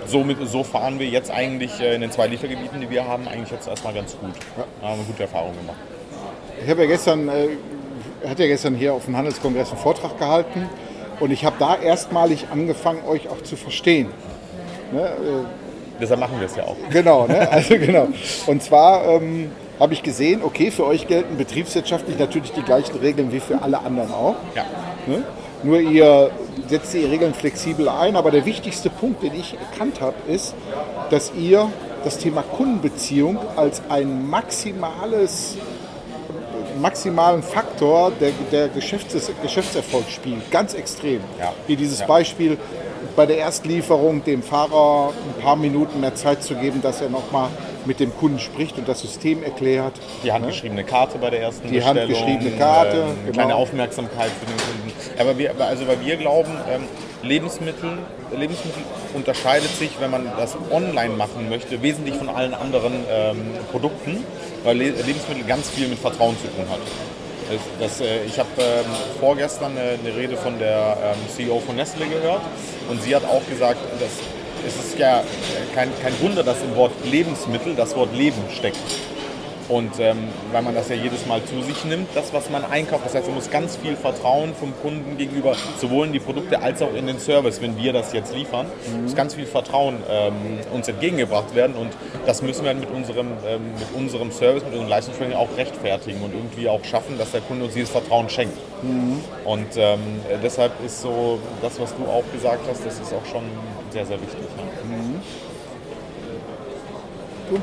somit, 0.06 0.38
so 0.48 0.64
fahren 0.64 0.98
wir 0.98 1.06
jetzt 1.06 1.30
eigentlich 1.30 1.78
äh, 1.80 1.96
in 1.96 2.00
den 2.00 2.10
zwei 2.10 2.28
Liefergebieten, 2.28 2.80
die 2.80 2.88
wir 2.88 3.06
haben, 3.06 3.28
eigentlich 3.28 3.50
jetzt 3.50 3.68
erstmal 3.68 3.92
ganz 3.92 4.16
gut. 4.16 4.32
Ja. 4.56 4.64
Da 4.80 4.88
haben 4.88 5.00
wir 5.00 5.04
gute 5.04 5.24
Erfahrungen 5.24 5.58
gemacht. 5.58 5.76
Ich 6.64 6.70
habe 6.70 6.80
ja 6.80 6.88
gestern 6.88 7.28
äh, 7.28 7.48
hat 8.26 8.38
ja 8.38 8.46
gestern 8.46 8.74
hier 8.74 8.94
auf 8.94 9.04
dem 9.04 9.16
Handelskongress 9.16 9.70
einen 9.70 9.78
Vortrag 9.78 10.18
gehalten 10.18 10.68
und 11.20 11.30
ich 11.30 11.44
habe 11.44 11.56
da 11.58 11.76
erstmalig 11.76 12.46
angefangen, 12.52 13.00
euch 13.06 13.28
auch 13.28 13.42
zu 13.42 13.56
verstehen. 13.56 14.08
Ne? 14.92 15.02
Äh, 15.02 16.00
Deshalb 16.00 16.20
machen 16.20 16.38
wir 16.38 16.46
es 16.46 16.56
ja 16.56 16.64
auch. 16.64 16.76
Genau, 16.90 17.26
ne? 17.26 17.48
also 17.50 17.78
genau. 17.78 18.08
Und 18.46 18.62
zwar 18.62 19.06
ähm, 19.06 19.50
habe 19.80 19.94
ich 19.94 20.02
gesehen, 20.02 20.42
okay, 20.42 20.70
für 20.70 20.84
euch 20.84 21.06
gelten 21.06 21.36
betriebswirtschaftlich 21.36 22.18
natürlich 22.18 22.52
die 22.52 22.62
gleichen 22.62 22.98
Regeln 22.98 23.32
wie 23.32 23.40
für 23.40 23.62
alle 23.62 23.78
anderen 23.80 24.12
auch. 24.12 24.36
Ja. 24.54 24.64
Ne? 25.06 25.22
Nur 25.62 25.80
ihr 25.80 26.30
setzt 26.68 26.92
die 26.94 27.04
Regeln 27.04 27.34
flexibel 27.34 27.88
ein, 27.88 28.16
aber 28.16 28.30
der 28.30 28.44
wichtigste 28.44 28.90
Punkt, 28.90 29.22
den 29.22 29.34
ich 29.34 29.56
erkannt 29.58 30.00
habe, 30.00 30.14
ist, 30.28 30.54
dass 31.10 31.32
ihr 31.34 31.70
das 32.04 32.18
Thema 32.18 32.42
Kundenbeziehung 32.42 33.38
als 33.56 33.82
ein 33.88 34.28
maximales 34.28 35.56
maximalen 36.80 37.42
Faktor 37.42 38.12
der, 38.20 38.30
der 38.52 38.68
Geschäfts 38.68 39.30
Geschäftserfolg 39.42 40.08
spielt. 40.08 40.50
Ganz 40.50 40.74
extrem. 40.74 41.20
Ja. 41.38 41.52
Wie 41.66 41.76
dieses 41.76 42.00
ja. 42.00 42.06
Beispiel 42.06 42.58
bei 43.14 43.26
der 43.26 43.38
Erstlieferung 43.38 44.22
dem 44.24 44.42
Fahrer 44.42 45.12
ein 45.12 45.42
paar 45.42 45.56
Minuten 45.56 46.00
mehr 46.00 46.14
Zeit 46.14 46.42
zu 46.42 46.54
geben, 46.54 46.82
dass 46.82 47.00
er 47.00 47.08
nochmal 47.08 47.48
mit 47.86 48.00
dem 48.00 48.14
Kunden 48.16 48.38
spricht 48.38 48.78
und 48.78 48.88
das 48.88 49.00
System 49.00 49.42
erklärt. 49.42 49.94
Die 50.24 50.32
handgeschriebene 50.32 50.84
Karte 50.84 51.18
bei 51.18 51.30
der 51.30 51.40
ersten 51.40 51.68
Die 51.68 51.76
Bestellung. 51.76 52.08
Die 52.08 52.14
handgeschriebene 52.14 52.58
Karte. 52.58 52.96
Ähm, 52.96 53.16
genau. 53.24 53.32
Kleine 53.32 53.54
Aufmerksamkeit 53.54 54.30
für 54.30 54.46
den 54.46 54.56
Kunden. 54.56 54.92
Aber 55.18 55.38
wir, 55.38 55.54
also 55.58 55.86
weil 55.86 56.00
wir 56.04 56.16
glauben, 56.16 56.52
ähm, 56.68 56.82
Lebensmittel, 57.22 57.98
Lebensmittel 58.36 58.82
unterscheidet 59.14 59.70
sich, 59.70 59.90
wenn 60.00 60.10
man 60.10 60.30
das 60.38 60.56
online 60.70 61.14
machen 61.14 61.48
möchte, 61.48 61.82
wesentlich 61.82 62.14
von 62.16 62.28
allen 62.28 62.54
anderen 62.54 62.92
ähm, 63.10 63.38
Produkten 63.70 64.24
weil 64.66 64.76
Lebensmittel 64.76 65.44
ganz 65.46 65.70
viel 65.70 65.88
mit 65.88 65.98
Vertrauen 65.98 66.36
zu 66.38 66.48
tun 66.48 66.68
hat. 66.68 66.80
Das, 67.78 68.00
äh, 68.00 68.24
ich 68.24 68.38
habe 68.38 68.48
ähm, 68.58 68.84
vorgestern 69.20 69.78
eine, 69.78 69.90
eine, 69.90 70.16
Rede 70.16 70.36
von 70.36 70.58
der 70.58 70.96
ähm, 71.00 71.18
CEO 71.34 71.60
von 71.60 71.76
Nestle 71.76 72.06
gehört 72.06 72.42
und 72.90 73.00
sie 73.00 73.14
hat 73.14 73.24
auch 73.24 73.46
gesagt, 73.48 73.78
dass 74.00 74.10
es 74.66 74.84
ist 74.84 74.98
ja 74.98 75.22
kein, 75.76 75.88
kein 76.02 76.20
Wunder, 76.20 76.42
dass 76.42 76.60
im 76.62 76.74
Wort 76.74 76.92
Lebensmittel 77.04 77.76
das 77.76 77.94
Wort 77.94 78.12
Leben 78.16 78.42
steckt. 78.50 78.78
Und 79.68 79.98
ähm, 79.98 80.28
weil 80.52 80.62
man 80.62 80.74
das 80.74 80.88
ja 80.88 80.94
jedes 80.94 81.26
Mal 81.26 81.42
zu 81.44 81.60
sich 81.62 81.84
nimmt, 81.84 82.08
das, 82.14 82.32
was 82.32 82.50
man 82.50 82.64
einkauft. 82.64 83.04
Das 83.04 83.14
heißt, 83.14 83.26
man 83.26 83.34
muss 83.34 83.50
ganz 83.50 83.76
viel 83.76 83.96
Vertrauen 83.96 84.54
vom 84.54 84.72
Kunden 84.80 85.16
gegenüber, 85.16 85.54
sowohl 85.80 86.06
in 86.06 86.12
die 86.12 86.20
Produkte 86.20 86.60
als 86.60 86.82
auch 86.82 86.94
in 86.94 87.06
den 87.06 87.18
Service, 87.18 87.60
wenn 87.60 87.76
wir 87.76 87.92
das 87.92 88.12
jetzt 88.12 88.34
liefern, 88.34 88.66
mhm. 88.66 89.02
muss 89.02 89.16
ganz 89.16 89.34
viel 89.34 89.46
Vertrauen 89.46 89.96
ähm, 90.08 90.34
uns 90.72 90.86
entgegengebracht 90.86 91.54
werden. 91.54 91.74
Und 91.74 91.90
das 92.26 92.42
müssen 92.42 92.64
wir 92.64 92.74
mit 92.74 92.90
unserem, 92.90 93.28
ähm, 93.46 93.72
mit 93.78 93.88
unserem 93.94 94.30
Service, 94.30 94.62
mit 94.62 94.72
unserem 94.72 94.88
Leistungssprechen 94.88 95.34
auch 95.34 95.48
rechtfertigen 95.56 96.22
und 96.22 96.32
irgendwie 96.32 96.68
auch 96.68 96.84
schaffen, 96.84 97.18
dass 97.18 97.32
der 97.32 97.40
Kunde 97.40 97.64
uns 97.64 97.74
dieses 97.74 97.90
Vertrauen 97.90 98.28
schenkt. 98.28 98.56
Mhm. 98.82 99.20
Und 99.44 99.76
ähm, 99.76 100.00
deshalb 100.42 100.72
ist 100.84 101.02
so 101.02 101.40
das, 101.60 101.80
was 101.80 101.94
du 101.96 102.04
auch 102.04 102.24
gesagt 102.32 102.62
hast, 102.68 102.86
das 102.86 103.00
ist 103.00 103.12
auch 103.12 103.26
schon 103.26 103.42
sehr, 103.90 104.06
sehr 104.06 104.20
wichtig. 104.20 104.46
Ja. 104.56 104.96
Mhm. 104.96 105.20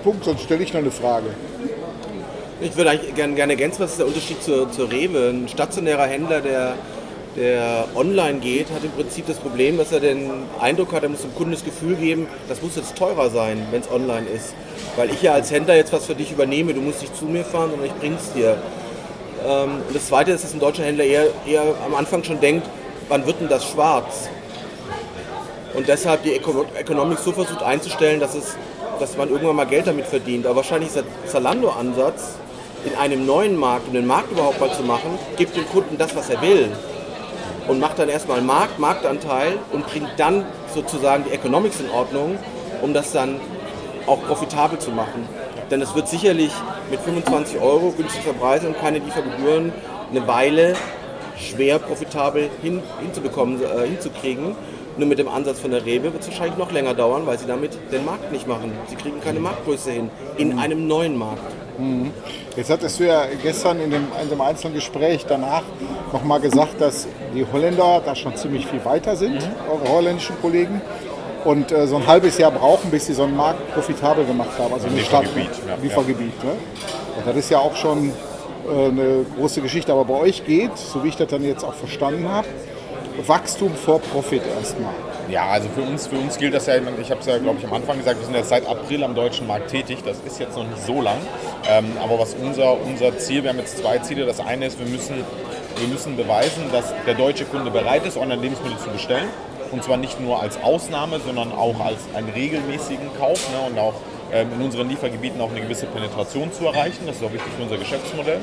Punkt, 0.03 0.23
sonst 0.23 0.43
stelle 0.43 0.63
ich 0.63 0.73
noch 0.73 0.79
eine 0.79 0.91
Frage. 0.91 1.27
Ich 2.63 2.77
würde 2.77 2.91
eigentlich 2.91 3.13
gerne, 3.13 3.35
gerne 3.35 3.53
ergänzen, 3.53 3.81
was 3.81 3.91
ist 3.91 3.99
der 3.99 4.07
Unterschied 4.07 4.41
zur, 4.41 4.71
zur 4.71 4.89
Rewe? 4.89 5.29
Ein 5.29 5.49
stationärer 5.49 6.05
Händler, 6.05 6.39
der 6.39 6.75
der 7.35 7.85
online 7.95 8.39
geht, 8.39 8.69
hat 8.69 8.83
im 8.83 8.91
Prinzip 8.91 9.25
das 9.25 9.37
Problem, 9.37 9.77
dass 9.77 9.91
er 9.91 9.99
den 9.99 10.29
Eindruck 10.61 10.93
hat, 10.93 11.01
er 11.01 11.09
muss 11.09 11.21
dem 11.21 11.33
Kunden 11.33 11.51
das 11.51 11.65
Gefühl 11.65 11.95
geben, 11.95 12.27
das 12.47 12.61
muss 12.61 12.75
jetzt 12.75 12.95
teurer 12.95 13.31
sein, 13.31 13.65
wenn 13.71 13.81
es 13.81 13.91
online 13.91 14.27
ist. 14.27 14.53
Weil 14.95 15.09
ich 15.09 15.21
ja 15.23 15.33
als 15.33 15.51
Händler 15.51 15.75
jetzt 15.75 15.91
was 15.91 16.05
für 16.05 16.13
dich 16.13 16.31
übernehme, 16.31 16.75
du 16.75 16.81
musst 16.81 17.01
nicht 17.01 17.17
zu 17.17 17.25
mir 17.25 17.43
fahren, 17.43 17.71
sondern 17.71 17.87
ich 17.87 17.95
bring's 17.95 18.31
dir. 18.33 18.55
Ähm, 19.47 19.81
und 19.87 19.95
das 19.95 20.07
Zweite 20.07 20.31
ist, 20.31 20.43
dass 20.43 20.53
ein 20.53 20.59
deutscher 20.59 20.83
Händler 20.83 21.05
eher, 21.05 21.25
eher 21.47 21.63
am 21.83 21.95
Anfang 21.95 22.23
schon 22.23 22.39
denkt, 22.39 22.67
wann 23.09 23.25
wird 23.25 23.41
denn 23.41 23.49
das 23.49 23.67
schwarz? 23.67 24.29
Und 25.73 25.87
deshalb 25.87 26.21
die 26.21 26.33
Economic 26.33 27.17
so 27.17 27.31
versucht 27.31 27.63
einzustellen, 27.63 28.19
dass, 28.19 28.35
es, 28.35 28.55
dass 28.99 29.17
man 29.17 29.29
irgendwann 29.29 29.55
mal 29.55 29.65
Geld 29.65 29.87
damit 29.87 30.05
verdient. 30.05 30.45
Aber 30.45 30.57
wahrscheinlich 30.57 30.89
ist 30.89 30.97
der 30.97 31.03
Zalando-Ansatz, 31.25 32.35
in 32.85 32.95
einem 32.95 33.25
neuen 33.25 33.57
Markt, 33.57 33.87
um 33.87 33.93
den 33.93 34.05
Markt 34.05 34.31
überhaupt 34.31 34.59
mal 34.59 34.71
zu 34.73 34.83
machen, 34.83 35.17
gibt 35.37 35.55
dem 35.55 35.67
Kunden 35.69 35.97
das, 35.97 36.15
was 36.15 36.29
er 36.29 36.41
will. 36.41 36.69
Und 37.67 37.79
macht 37.79 37.97
dann 37.97 38.09
erstmal 38.09 38.41
Markt, 38.41 38.79
Marktanteil 38.79 39.57
und 39.71 39.87
bringt 39.87 40.11
dann 40.17 40.45
sozusagen 40.73 41.23
die 41.23 41.31
Economics 41.31 41.79
in 41.79 41.89
Ordnung, 41.89 42.37
um 42.81 42.93
das 42.93 43.13
dann 43.13 43.39
auch 44.05 44.21
profitabel 44.25 44.79
zu 44.79 44.91
machen. 44.91 45.27
Denn 45.71 45.81
es 45.81 45.95
wird 45.95 46.09
sicherlich 46.09 46.51
mit 46.91 46.99
25 46.99 47.61
Euro 47.61 47.93
günstiger 47.95 48.33
Preise 48.33 48.67
und 48.67 48.77
keine 48.79 48.99
Liefergebühren 48.99 49.71
eine 50.11 50.27
Weile 50.27 50.75
schwer 51.37 51.79
profitabel 51.79 52.49
hin, 52.61 52.81
hinzubekommen, 53.01 53.61
äh, 53.61 53.87
hinzukriegen. 53.87 54.55
Nur 54.97 55.07
mit 55.07 55.17
dem 55.17 55.27
Ansatz 55.27 55.59
von 55.59 55.71
der 55.71 55.85
Rewe 55.85 56.13
wird 56.13 56.21
es 56.21 56.27
wahrscheinlich 56.27 56.57
noch 56.57 56.71
länger 56.71 56.93
dauern, 56.93 57.25
weil 57.25 57.39
sie 57.39 57.47
damit 57.47 57.71
den 57.91 58.05
Markt 58.05 58.31
nicht 58.31 58.47
machen. 58.47 58.71
Sie 58.87 58.95
kriegen 58.95 59.19
keine 59.21 59.39
Marktgröße 59.39 59.91
hin 59.91 60.09
in 60.37 60.59
einem 60.59 60.87
neuen 60.87 61.17
Markt. 61.17 61.41
Mhm. 61.79 62.11
Jetzt 62.55 62.69
hattest 62.69 62.99
du 62.99 63.05
ja 63.05 63.23
gestern 63.41 63.79
in 63.79 63.89
dem, 63.89 64.07
in 64.21 64.29
dem 64.29 64.41
einzelnen 64.41 64.75
Gespräch 64.75 65.25
danach 65.27 65.63
nochmal 66.11 66.39
gesagt, 66.39 66.79
dass 66.79 67.07
die 67.33 67.45
Holländer 67.51 68.01
da 68.05 68.15
schon 68.15 68.35
ziemlich 68.35 68.67
viel 68.67 68.85
weiter 68.85 69.15
sind, 69.15 69.35
mhm. 69.35 69.71
eure 69.71 69.95
holländischen 69.95 70.39
Kollegen. 70.41 70.81
Und 71.43 71.71
äh, 71.71 71.87
so 71.87 71.97
ein 71.97 72.07
halbes 72.07 72.37
Jahr 72.37 72.51
brauchen, 72.51 72.89
bis 72.89 73.07
sie 73.07 73.13
so 73.13 73.23
einen 73.23 73.35
Markt 73.35 73.73
profitabel 73.73 74.23
gemacht 74.25 74.57
haben. 74.57 74.73
Also 74.73 74.87
ein 74.87 74.95
Liefergebiet. 74.95 75.49
Ja, 75.67 75.75
Liefergebiet 75.81 76.43
ne? 76.43 76.51
Und 77.17 77.27
das 77.27 77.35
ist 77.35 77.49
ja 77.49 77.57
auch 77.59 77.75
schon 77.75 78.11
äh, 78.71 78.85
eine 78.85 79.25
große 79.37 79.59
Geschichte. 79.59 79.91
Aber 79.91 80.05
bei 80.05 80.13
euch 80.13 80.45
geht, 80.45 80.77
so 80.77 81.03
wie 81.03 81.09
ich 81.09 81.17
das 81.17 81.27
dann 81.27 81.43
jetzt 81.43 81.65
auch 81.65 81.73
verstanden 81.73 82.29
habe, 82.29 82.47
Wachstum 83.25 83.73
vor 83.75 83.99
Profit 83.99 84.41
erstmal. 84.57 84.93
Ja, 85.29 85.47
also 85.47 85.69
für 85.69 85.81
uns, 85.81 86.07
für 86.07 86.17
uns 86.17 86.37
gilt 86.37 86.53
das 86.53 86.65
ja, 86.65 86.75
ich 86.75 87.09
habe 87.09 87.21
es 87.21 87.25
ja, 87.25 87.37
glaube 87.37 87.57
ich, 87.59 87.65
am 87.65 87.73
Anfang 87.73 87.97
gesagt, 87.97 88.19
wir 88.19 88.25
sind 88.25 88.35
ja 88.35 88.43
seit 88.43 88.67
April 88.67 89.03
am 89.03 89.15
deutschen 89.15 89.47
Markt 89.47 89.69
tätig. 89.69 89.99
Das 90.05 90.17
ist 90.25 90.39
jetzt 90.39 90.57
noch 90.57 90.67
nicht 90.67 90.85
so 90.85 91.01
lang. 91.01 91.17
Ähm, 91.69 91.85
aber 92.01 92.19
was 92.19 92.33
unser, 92.33 92.79
unser 92.81 93.17
Ziel, 93.17 93.43
wir 93.43 93.51
haben 93.51 93.59
jetzt 93.59 93.77
zwei 93.77 93.99
Ziele. 93.99 94.25
Das 94.25 94.39
eine 94.39 94.65
ist, 94.65 94.79
wir 94.79 94.87
müssen, 94.87 95.15
wir 95.77 95.87
müssen 95.87 96.17
beweisen, 96.17 96.63
dass 96.71 96.93
der 97.05 97.13
deutsche 97.13 97.45
Kunde 97.45 97.71
bereit 97.71 98.05
ist, 98.05 98.17
Online-Lebensmittel 98.17 98.77
zu 98.79 98.89
bestellen. 98.89 99.27
Und 99.71 99.83
zwar 99.83 99.97
nicht 99.97 100.19
nur 100.19 100.41
als 100.41 100.61
Ausnahme, 100.61 101.19
sondern 101.25 101.51
auch 101.51 101.79
als 101.79 101.99
einen 102.13 102.29
regelmäßigen 102.29 103.09
Kauf 103.17 103.39
ne, 103.49 103.71
und 103.71 103.79
auch 103.79 103.95
in 104.41 104.61
unseren 104.61 104.89
Liefergebieten 104.89 105.39
auch 105.41 105.51
eine 105.51 105.61
gewisse 105.61 105.85
Penetration 105.85 106.51
zu 106.51 106.65
erreichen. 106.65 107.05
Das 107.05 107.17
ist 107.17 107.23
auch 107.23 107.33
wichtig 107.33 107.51
für 107.55 107.63
unser 107.63 107.77
Geschäftsmodell. 107.77 108.39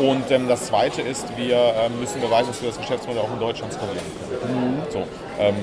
Und 0.00 0.30
ähm, 0.30 0.48
das 0.48 0.66
Zweite 0.66 1.02
ist, 1.02 1.26
wir 1.36 1.56
ähm, 1.56 2.00
müssen 2.00 2.20
beweisen, 2.20 2.48
dass 2.48 2.62
wir 2.62 2.68
das 2.68 2.78
Geschäftsmodell 2.78 3.22
auch 3.22 3.32
in 3.32 3.40
Deutschland 3.40 3.72
skalieren 3.72 3.98
können. 4.40 4.76
Mhm. 4.78 4.90
So, 4.90 4.98
ähm, 5.38 5.54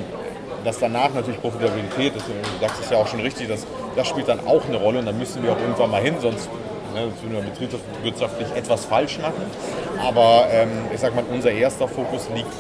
dass 0.64 0.80
danach 0.80 1.14
natürlich 1.14 1.42
Profitabilität 1.42 2.16
ist, 2.16 2.26
du 2.28 2.34
sagst 2.62 2.84
es 2.84 2.90
ja 2.90 2.98
auch 2.98 3.08
schon 3.08 3.20
richtig, 3.20 3.48
das, 3.50 3.66
das 3.96 4.08
spielt 4.08 4.28
dann 4.28 4.46
auch 4.48 4.66
eine 4.66 4.78
Rolle 4.78 5.00
und 5.00 5.06
dann 5.06 5.18
müssen 5.18 5.44
wir 5.44 5.52
auch 5.52 5.60
irgendwann 5.60 5.92
mal 5.92 6.02
hin, 6.02 6.16
sonst 6.22 6.50
ne, 6.94 7.12
würden 7.22 7.34
wir 7.34 7.42
betriebswirtschaftlich 7.42 8.48
etwas 8.56 8.86
falsch 8.86 9.20
machen. 9.20 9.44
Aber 10.00 10.48
ähm, 10.52 10.70
ich 10.94 11.00
sag 11.00 11.16
mal, 11.16 11.24
unser 11.32 11.52
erster 11.52 11.88
Fokus 11.88 12.30
liegt 12.34 12.54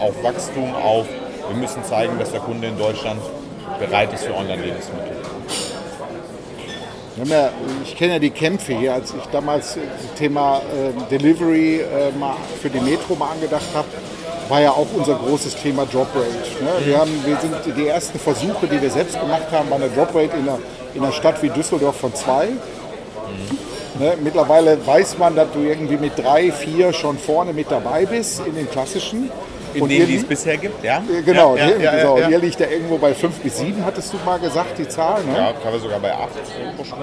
auf 0.00 0.22
Wachstum, 0.22 0.74
auf 0.74 1.06
wir 1.48 1.56
müssen 1.56 1.82
zeigen, 1.84 2.18
dass 2.18 2.30
der 2.30 2.40
Kunde 2.40 2.68
in 2.68 2.78
Deutschland 2.78 3.20
bereit 3.78 4.12
ist 4.12 4.24
für 4.24 4.34
Online-Lebensmittel. 4.34 5.16
Ja, 7.16 7.50
ich 7.84 7.96
kenne 7.96 8.14
ja 8.14 8.18
die 8.18 8.30
Kämpfe 8.30 8.72
hier, 8.72 8.94
als 8.94 9.12
ich 9.12 9.24
damals 9.32 9.74
das 9.74 10.18
Thema 10.18 10.58
äh, 10.58 11.10
Delivery 11.10 11.80
äh, 11.80 12.12
mal 12.18 12.36
für 12.62 12.70
die 12.70 12.80
Metro 12.80 13.14
mal 13.16 13.32
angedacht 13.32 13.66
habe, 13.74 13.88
war 14.48 14.60
ja 14.60 14.70
auch 14.70 14.86
unser 14.94 15.14
großes 15.14 15.56
Thema 15.56 15.86
Drop 15.86 16.08
Rate. 16.14 16.64
Ne? 16.64 16.86
Wir, 16.86 16.98
haben, 16.98 17.10
wir 17.24 17.36
sind 17.36 17.76
die 17.76 17.86
ersten 17.86 18.18
Versuche, 18.18 18.66
die 18.66 18.80
wir 18.80 18.90
selbst 18.90 19.18
gemacht 19.20 19.46
haben, 19.52 19.70
war 19.70 19.78
eine 19.78 19.88
Drop 19.88 20.14
Rate 20.14 20.36
in 20.36 20.48
einer, 20.48 20.58
in 20.94 21.02
einer 21.02 21.12
Stadt 21.12 21.42
wie 21.42 21.50
Düsseldorf 21.50 21.96
von 21.96 22.14
zwei. 22.14 22.46
Mhm. 22.46 23.58
Ne? 24.00 24.16
Mittlerweile 24.22 24.78
weiß 24.86 25.18
man, 25.18 25.36
dass 25.36 25.50
du 25.52 25.60
irgendwie 25.60 25.96
mit 25.96 26.16
drei, 26.16 26.52
vier 26.52 26.92
schon 26.92 27.18
vorne 27.18 27.52
mit 27.52 27.70
dabei 27.70 28.06
bist 28.06 28.40
in 28.46 28.54
den 28.54 28.70
klassischen. 28.70 29.30
In 29.74 29.88
denen, 29.88 30.06
die 30.06 30.16
es 30.16 30.24
bisher 30.24 30.56
gibt, 30.56 30.82
ja? 30.82 31.02
Genau, 31.24 31.56
ja, 31.56 31.68
ja, 31.68 31.78
ja, 31.78 32.18
ja, 32.18 32.28
hier 32.28 32.38
liegt 32.38 32.60
er 32.60 32.70
irgendwo 32.70 32.98
bei 32.98 33.14
5 33.14 33.38
bis 33.40 33.58
7, 33.58 33.84
hattest 33.84 34.12
du 34.12 34.18
mal 34.24 34.38
gesagt, 34.38 34.78
die 34.78 34.88
Zahl. 34.88 35.22
Ne? 35.24 35.36
Ja, 35.36 35.52
teilweise 35.52 35.84
sogar 35.84 36.00
bei 36.00 36.12
8. 36.12 36.28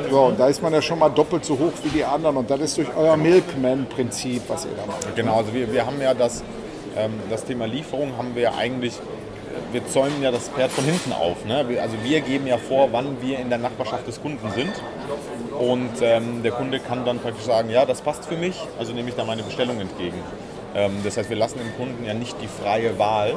So, 0.09 0.21
und 0.25 0.39
da 0.39 0.47
ist 0.47 0.61
man 0.61 0.73
ja 0.73 0.81
schon 0.81 0.99
mal 0.99 1.09
doppelt 1.09 1.45
so 1.45 1.57
hoch 1.57 1.73
wie 1.83 1.89
die 1.89 2.03
anderen. 2.03 2.37
Und 2.37 2.49
das 2.49 2.59
ist 2.59 2.77
durch 2.77 2.89
euer 2.97 3.15
Milkman-Prinzip, 3.17 4.41
was 4.47 4.65
ihr 4.65 4.71
da 4.77 4.85
macht. 4.85 5.15
Genau, 5.15 5.37
also 5.37 5.53
wir, 5.53 5.71
wir 5.71 5.85
haben 5.85 6.01
ja 6.01 6.13
das 6.13 6.43
ähm, 6.97 7.13
das 7.29 7.45
Thema 7.45 7.65
Lieferung 7.65 8.17
haben 8.17 8.35
wir 8.35 8.43
ja 8.43 8.55
eigentlich, 8.55 8.93
wir 9.71 9.85
zäumen 9.87 10.21
ja 10.21 10.31
das 10.31 10.49
Pferd 10.49 10.71
von 10.71 10.83
hinten 10.83 11.13
auf. 11.13 11.45
Ne? 11.45 11.65
Also 11.79 11.95
wir 12.03 12.21
geben 12.21 12.47
ja 12.47 12.57
vor, 12.57 12.89
wann 12.91 13.21
wir 13.21 13.39
in 13.39 13.49
der 13.49 13.59
Nachbarschaft 13.59 14.07
des 14.07 14.21
Kunden 14.21 14.49
sind. 14.51 14.73
Und 15.57 16.01
ähm, 16.01 16.43
der 16.43 16.51
Kunde 16.51 16.79
kann 16.79 17.05
dann 17.05 17.19
praktisch 17.19 17.45
sagen, 17.45 17.69
ja, 17.69 17.85
das 17.85 18.01
passt 18.01 18.25
für 18.25 18.37
mich, 18.37 18.59
also 18.77 18.93
nehme 18.93 19.09
ich 19.09 19.15
da 19.15 19.23
meine 19.23 19.43
Bestellung 19.43 19.79
entgegen. 19.79 20.17
Ähm, 20.77 20.91
das 21.03 21.17
heißt, 21.17 21.29
wir 21.29 21.37
lassen 21.37 21.57
dem 21.57 21.75
Kunden 21.75 22.05
ja 22.05 22.13
nicht 22.13 22.37
die 22.41 22.47
freie 22.47 22.97
Wahl, 22.99 23.33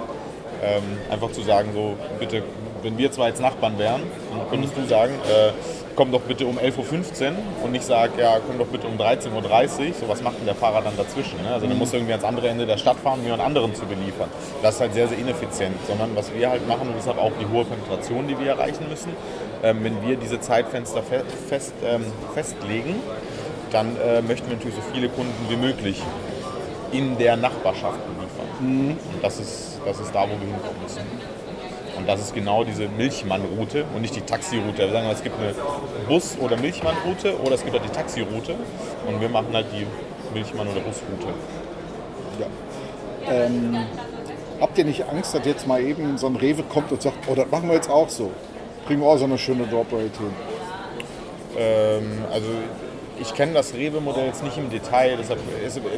ähm, 0.63 0.83
einfach 1.11 1.33
zu 1.33 1.41
sagen, 1.43 1.71
so 1.73 1.97
bitte, 2.19 2.43
wenn 2.83 2.99
wir 2.99 3.11
zwar 3.11 3.29
jetzt 3.29 3.41
Nachbarn 3.41 3.79
wären, 3.79 4.03
dann 4.31 4.51
könntest 4.51 4.77
du 4.77 4.87
sagen, 4.87 5.15
äh, 5.27 5.53
komm 5.97 6.13
doch 6.13 6.21
bitte 6.21 6.47
um 6.47 6.59
11.15 6.59 7.29
Uhr 7.29 7.33
und 7.65 7.73
nicht 7.73 7.85
sag, 7.85 8.19
ja, 8.19 8.39
komm 8.47 8.59
doch 8.59 8.67
bitte 8.67 8.87
um 8.87 8.99
13.30 8.99 9.33
Uhr. 9.33 9.95
So 10.01 10.09
was 10.09 10.23
macht 10.23 10.39
denn 10.39 10.47
der 10.47 10.55
Fahrer 10.55 10.83
dann 10.83 10.97
dazwischen? 10.97 11.43
Ne? 11.43 11.53
Also 11.53 11.65
mhm. 11.65 11.71
dann 11.71 11.79
muss 11.79 11.93
irgendwie 11.93 12.13
ans 12.13 12.25
andere 12.25 12.49
Ende 12.49 12.67
der 12.67 12.77
Stadt 12.77 12.99
fahren, 12.99 13.21
um 13.21 13.25
jemand 13.25 13.43
anderen 13.43 13.75
zu 13.75 13.87
beliefern. 13.87 14.29
Das 14.63 14.75
ist 14.75 14.81
halt 14.83 14.95
sehr, 14.95 15.09
sehr 15.09 15.19
ineffizient. 15.19 15.77
Sondern 15.87 16.15
was 16.15 16.33
wir 16.35 16.51
halt 16.51 16.69
machen, 16.69 16.89
und 16.89 16.95
deshalb 16.97 17.19
auch 17.19 17.33
die 17.41 17.47
hohe 17.47 17.65
Penetration, 17.65 18.29
die 18.29 18.39
wir 18.39 18.49
erreichen 18.49 18.87
müssen, 18.89 19.13
ähm, 19.63 19.79
wenn 19.83 20.07
wir 20.07 20.17
diese 20.17 20.41
Zeitfenster 20.41 21.03
fe 21.03 21.25
fest, 21.49 21.73
ähm, 21.85 22.05
festlegen, 22.35 22.97
dann 23.71 23.97
äh, 23.97 24.21
möchten 24.23 24.49
wir 24.49 24.57
natürlich 24.57 24.77
so 24.77 24.83
viele 24.93 25.09
Kunden 25.09 25.33
wie 25.49 25.57
möglich 25.57 26.03
in 26.93 27.17
der 27.19 27.37
Nachbarschaft 27.37 27.99
beliefern. 28.07 28.47
Mhm. 28.61 28.91
Und 28.91 29.23
das 29.23 29.39
ist, 29.39 29.81
das 29.85 30.01
ist 30.01 30.15
da, 30.15 30.23
wo 30.23 30.33
wir 30.33 30.53
hinkommen 30.53 30.83
müssen. 30.83 31.03
Und 31.97 32.09
das 32.09 32.21
ist 32.21 32.35
genau 32.35 32.65
diese 32.65 32.89
Milchmann-Route 32.89 33.85
und 33.95 34.01
nicht 34.01 34.17
die 34.17 34.23
Taxiroute. 34.23 34.79
Wir 34.79 34.91
sagen, 34.91 35.09
es 35.11 35.23
gibt 35.23 35.37
eine 35.39 35.55
Bus- 36.09 36.39
oder 36.41 36.57
Milchmann-Route 36.57 37.39
oder 37.41 37.55
es 37.55 37.63
gibt 37.63 37.79
halt 37.79 37.85
die 37.85 37.95
Taxiroute 37.95 38.55
und 39.07 39.21
wir 39.21 39.29
machen 39.29 39.49
halt 39.53 39.67
die 39.73 39.87
Milchmann- 40.33 40.69
oder 40.69 40.81
Busroute. 40.81 41.35
Ja. 42.39 42.47
Ähm, 43.31 43.77
habt 44.61 44.79
ihr 44.79 44.85
nicht 44.85 45.07
Angst, 45.09 45.35
dass 45.35 45.45
jetzt 45.45 45.67
mal 45.67 45.83
eben 45.83 46.17
so 46.17 46.27
ein 46.27 46.37
Rewe 46.37 46.63
kommt 46.63 46.91
und 46.91 47.03
sagt, 47.03 47.19
oh, 47.31 47.35
das 47.35 47.51
machen 47.51 47.69
wir 47.69 47.75
jetzt 47.75 47.91
auch 47.91 48.09
so? 48.09 48.31
Kriegen 48.87 49.03
wir 49.03 49.09
auch 49.09 49.19
so 49.19 49.27
eine 49.27 49.37
schöne 49.37 49.67
Drop-Rate 49.67 50.19
hin? 50.19 50.35
Ähm, 51.59 52.25
also 52.33 52.49
ich 53.21 53.35
kenne 53.35 53.53
das 53.53 53.75
Rewe-Modell 53.75 54.27
jetzt 54.27 54.43
nicht 54.43 54.57
im 54.57 54.71
Detail, 54.71 55.17
deshalb 55.19 55.41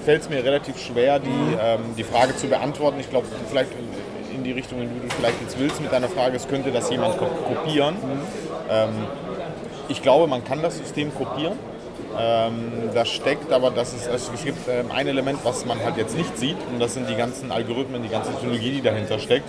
fällt 0.04 0.22
es 0.22 0.28
mir 0.28 0.44
relativ 0.44 0.78
schwer, 0.78 1.18
die, 1.18 1.28
ähm, 1.28 1.80
die 1.96 2.04
Frage 2.04 2.36
zu 2.36 2.48
beantworten. 2.48 2.98
Ich 3.00 3.10
glaube, 3.10 3.26
vielleicht 3.48 3.70
in 4.34 4.44
die 4.44 4.52
Richtung, 4.52 4.82
in 4.82 4.92
die 4.92 5.08
du 5.08 5.14
vielleicht 5.14 5.40
jetzt 5.40 5.58
willst 5.58 5.80
mit 5.80 5.92
deiner 5.92 6.08
Frage, 6.08 6.36
es 6.36 6.48
könnte 6.48 6.72
das 6.72 6.90
jemand 6.90 7.16
kopieren. 7.18 7.94
Mhm. 7.94 8.20
Ähm, 8.70 8.88
ich 9.88 10.02
glaube, 10.02 10.26
man 10.26 10.42
kann 10.42 10.62
das 10.62 10.78
System 10.78 11.14
kopieren. 11.14 11.58
Ähm, 12.18 12.90
da 12.94 13.04
steckt 13.04 13.52
aber, 13.52 13.70
dass 13.70 13.92
es, 13.92 14.08
also 14.08 14.32
es 14.34 14.44
gibt 14.44 14.68
ähm, 14.68 14.90
ein 14.90 15.06
Element, 15.06 15.40
was 15.44 15.64
man 15.64 15.82
halt 15.82 15.96
jetzt 15.96 16.16
nicht 16.16 16.36
sieht, 16.38 16.56
und 16.70 16.80
das 16.80 16.94
sind 16.94 17.08
die 17.08 17.14
ganzen 17.14 17.50
Algorithmen, 17.52 18.02
die 18.02 18.08
ganze 18.08 18.32
Technologie, 18.32 18.72
die 18.72 18.82
dahinter 18.82 19.18
steckt. 19.18 19.48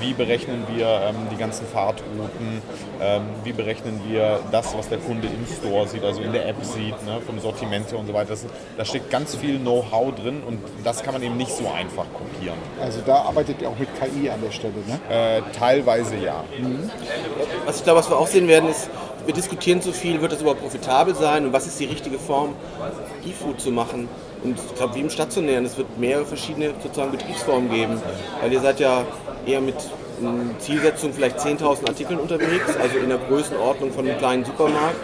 Wie 0.00 0.12
berechnen 0.12 0.64
wir 0.74 0.86
ähm, 0.86 1.16
die 1.32 1.36
ganzen 1.36 1.66
Fahrtrouten? 1.66 2.62
Ähm, 3.00 3.22
wie 3.44 3.52
berechnen 3.52 4.00
wir 4.08 4.40
das, 4.52 4.76
was 4.76 4.88
der 4.88 4.98
Kunde 4.98 5.28
im 5.28 5.46
Store 5.46 5.86
sieht, 5.86 6.04
also 6.04 6.20
in 6.22 6.32
der 6.32 6.48
App 6.48 6.56
sieht, 6.62 7.04
ne, 7.04 7.20
vom 7.24 7.38
Sortiment 7.40 7.90
her 7.90 7.98
und 7.98 8.06
so 8.06 8.14
weiter. 8.14 8.30
Das, 8.30 8.44
da 8.76 8.84
steckt 8.84 9.10
ganz 9.10 9.34
viel 9.34 9.58
Know-how 9.58 10.14
drin 10.14 10.42
und 10.46 10.60
das 10.84 11.02
kann 11.02 11.14
man 11.14 11.22
eben 11.22 11.36
nicht 11.36 11.52
so 11.52 11.68
einfach 11.68 12.06
kopieren. 12.12 12.58
Also 12.80 13.00
da 13.04 13.22
arbeitet 13.22 13.60
ihr 13.62 13.68
auch 13.68 13.78
mit 13.78 13.88
KI 13.98 14.30
an 14.30 14.40
der 14.42 14.50
Stelle, 14.50 14.74
ne? 14.86 14.98
Äh, 15.10 15.42
teilweise 15.56 16.16
ja. 16.16 16.44
Mhm. 16.58 16.90
Was 17.66 17.78
ich 17.78 17.84
glaube, 17.84 18.00
was 18.00 18.10
wir 18.10 18.18
auch 18.18 18.26
sehen 18.26 18.48
werden, 18.48 18.68
ist, 18.70 18.88
wir 19.28 19.34
diskutieren 19.34 19.82
zu 19.82 19.92
viel, 19.92 20.22
wird 20.22 20.32
das 20.32 20.40
überhaupt 20.40 20.62
profitabel 20.62 21.14
sein 21.14 21.44
und 21.44 21.52
was 21.52 21.66
ist 21.66 21.78
die 21.78 21.84
richtige 21.84 22.18
Form, 22.18 22.54
E-Food 23.26 23.60
zu 23.60 23.70
machen. 23.70 24.08
Und 24.42 24.58
ich 24.58 24.74
glaube, 24.74 24.94
wie 24.94 25.00
im 25.00 25.10
Stationären, 25.10 25.66
es 25.66 25.76
wird 25.76 25.98
mehrere 25.98 26.24
verschiedene 26.24 26.70
sozusagen 26.82 27.10
Betriebsformen 27.10 27.70
geben. 27.70 28.00
Weil 28.40 28.50
ihr 28.54 28.60
seid 28.60 28.80
ja 28.80 29.04
eher 29.44 29.60
mit 29.60 29.74
Zielsetzung 30.60 31.12
vielleicht 31.12 31.40
10.000 31.40 31.88
Artikeln 31.88 32.18
unterwegs, 32.18 32.74
also 32.80 32.96
in 32.96 33.10
der 33.10 33.18
Größenordnung 33.18 33.92
von 33.92 34.08
einem 34.08 34.16
kleinen 34.16 34.46
Supermarkt. 34.46 34.96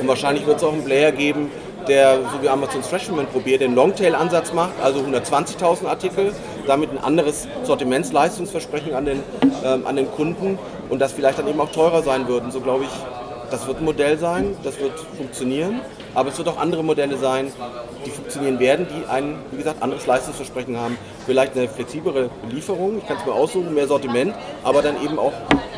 Und 0.00 0.08
wahrscheinlich 0.08 0.44
wird 0.44 0.56
es 0.56 0.64
auch 0.64 0.72
einen 0.72 0.84
Player 0.84 1.12
geben, 1.12 1.48
der, 1.86 2.16
so 2.32 2.42
wie 2.42 2.48
Amazon 2.48 2.82
Freshman 2.82 3.28
probiert, 3.28 3.60
den 3.60 3.76
Longtail-Ansatz 3.76 4.52
macht, 4.54 4.72
also 4.82 4.98
120.000 5.02 5.86
Artikel 5.86 6.32
damit 6.66 6.90
ein 6.90 6.98
anderes 6.98 7.46
Sortimentsleistungsversprechen 7.62 8.94
an 8.94 9.04
den, 9.04 9.22
ähm, 9.64 9.86
an 9.86 9.94
den 9.94 10.10
Kunden 10.10 10.58
und 10.90 10.98
das 10.98 11.12
vielleicht 11.12 11.38
dann 11.38 11.46
eben 11.46 11.60
auch 11.60 11.70
teurer 11.70 12.02
sein 12.02 12.26
würden. 12.26 12.50
So 12.50 12.60
glaube 12.60 12.84
ich, 12.84 12.90
das 13.50 13.66
wird 13.66 13.78
ein 13.78 13.84
Modell 13.84 14.18
sein, 14.18 14.56
das 14.62 14.78
wird 14.80 14.98
funktionieren, 15.16 15.80
aber 16.14 16.30
es 16.30 16.38
wird 16.38 16.48
auch 16.48 16.58
andere 16.58 16.82
Modelle 16.82 17.16
sein, 17.16 17.52
die 18.04 18.10
funktionieren 18.10 18.58
werden, 18.58 18.86
die 18.90 19.08
ein, 19.08 19.36
wie 19.50 19.58
gesagt, 19.58 19.82
anderes 19.82 20.06
Leistungsversprechen 20.06 20.76
haben. 20.76 20.96
Vielleicht 21.26 21.56
eine 21.56 21.68
flexiblere 21.68 22.30
Belieferung, 22.42 22.98
ich 22.98 23.06
kann 23.06 23.16
es 23.18 23.26
mir 23.26 23.32
aussuchen, 23.32 23.74
mehr 23.74 23.86
Sortiment, 23.86 24.34
aber 24.62 24.82
dann 24.82 25.02
eben 25.02 25.18
auch, 25.18 25.32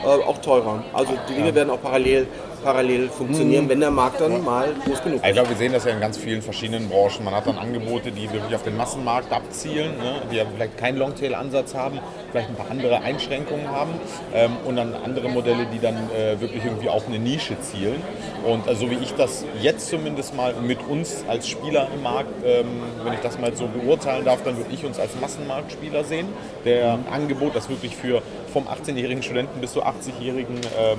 äh, 0.04 0.06
auch 0.06 0.38
teurer. 0.38 0.84
Also 0.92 1.12
die 1.28 1.34
Dinge 1.34 1.54
werden 1.54 1.70
auch 1.70 1.80
parallel 1.80 2.26
parallel 2.62 3.08
funktionieren, 3.08 3.68
wenn 3.68 3.80
der 3.80 3.90
Markt 3.90 4.20
dann 4.20 4.44
mal 4.44 4.74
groß 4.84 5.02
genug 5.02 5.18
ist. 5.18 5.26
Ich 5.26 5.32
glaube, 5.32 5.50
wir 5.50 5.56
sehen 5.56 5.72
das 5.72 5.84
ja 5.84 5.92
in 5.92 6.00
ganz 6.00 6.16
vielen 6.16 6.42
verschiedenen 6.42 6.88
Branchen. 6.88 7.24
Man 7.24 7.34
hat 7.34 7.46
dann 7.46 7.58
Angebote, 7.58 8.12
die 8.12 8.30
wirklich 8.32 8.54
auf 8.54 8.62
den 8.62 8.76
Massenmarkt 8.76 9.32
abzielen, 9.32 9.96
ne? 9.98 10.22
die 10.30 10.36
ja 10.36 10.44
vielleicht 10.52 10.76
keinen 10.76 10.98
Longtail-Ansatz 10.98 11.74
haben, 11.74 11.98
vielleicht 12.30 12.48
ein 12.48 12.56
paar 12.56 12.70
andere 12.70 13.02
Einschränkungen 13.02 13.68
haben 13.68 13.92
ähm, 14.34 14.52
und 14.64 14.76
dann 14.76 14.94
andere 14.94 15.28
Modelle, 15.28 15.66
die 15.72 15.80
dann 15.80 15.96
äh, 16.10 16.40
wirklich 16.40 16.64
irgendwie 16.64 16.88
auf 16.88 17.06
eine 17.06 17.18
Nische 17.18 17.60
zielen. 17.60 18.02
Und 18.44 18.66
also, 18.68 18.86
so 18.86 18.90
wie 18.90 18.96
ich 19.02 19.12
das 19.14 19.44
jetzt 19.60 19.88
zumindest 19.90 20.34
mal 20.34 20.54
mit 20.54 20.78
uns 20.88 21.24
als 21.28 21.48
Spieler 21.48 21.88
im 21.94 22.02
Markt, 22.02 22.30
ähm, 22.44 22.66
wenn 23.04 23.12
ich 23.12 23.20
das 23.20 23.38
mal 23.38 23.54
so 23.54 23.66
beurteilen 23.66 24.24
darf, 24.24 24.42
dann 24.42 24.56
würde 24.56 24.70
ich 24.72 24.84
uns 24.84 24.98
als 24.98 25.10
Massenmarktspieler 25.20 26.04
sehen. 26.04 26.28
Der 26.64 26.98
Angebot, 27.12 27.54
das 27.54 27.68
wirklich 27.68 27.96
für 27.96 28.22
vom 28.52 28.66
18-jährigen 28.66 29.22
Studenten 29.22 29.60
bis 29.60 29.72
zur 29.72 29.86
80-jährigen 29.86 30.56
ähm, 30.78 30.98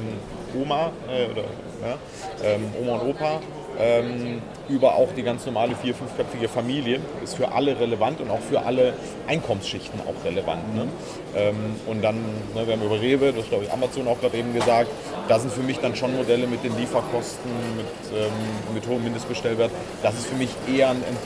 Oma 0.60 0.92
äh, 1.10 1.32
oder 1.32 1.44
ja, 1.84 1.98
ähm, 2.44 2.64
Oma 2.82 3.00
und 3.00 3.10
Opa 3.10 3.40
ähm, 3.80 4.42
über 4.70 4.96
auch 4.96 5.10
die 5.16 5.24
ganz 5.24 5.46
normale 5.46 5.76
vier-, 5.76 5.96
fünfköpfige 5.96 6.48
Familie 6.48 7.00
ist 7.24 7.36
für 7.36 7.52
alle 7.52 7.80
relevant 7.80 8.22
und 8.22 8.30
auch 8.30 8.40
für 8.40 8.62
alle 8.62 8.94
Einkommensschichten 9.28 10.00
auch 10.02 10.26
relevant. 10.26 10.76
Ne? 10.76 10.88
Ähm, 11.36 11.56
und 11.88 12.04
dann, 12.04 12.16
ne, 12.56 12.66
wir 12.66 12.74
haben 12.74 12.84
über 12.84 13.00
Rewe, 13.00 13.34
das 13.34 13.48
glaube 13.50 13.66
ich 13.66 13.72
Amazon 13.72 14.08
auch 14.08 14.20
gerade 14.20 14.38
eben 14.38 14.54
gesagt, 14.54 14.90
da 15.28 15.40
sind 15.40 15.52
für 15.52 15.62
mich 15.62 15.80
dann 15.80 15.96
schon 15.96 16.16
Modelle 16.16 16.48
mit 16.48 16.64
den 16.64 16.78
Lieferkosten, 16.78 17.52
mit, 17.78 18.18
ähm, 18.18 18.74
mit 18.74 18.88
hohem 18.88 19.04
Mindestbestellwert. 19.04 19.72
Das 20.04 20.16
ist 20.16 20.28
für 20.28 20.36
mich 20.36 20.50
eher 20.74 20.90
ein, 20.90 20.98
ein 20.98 21.18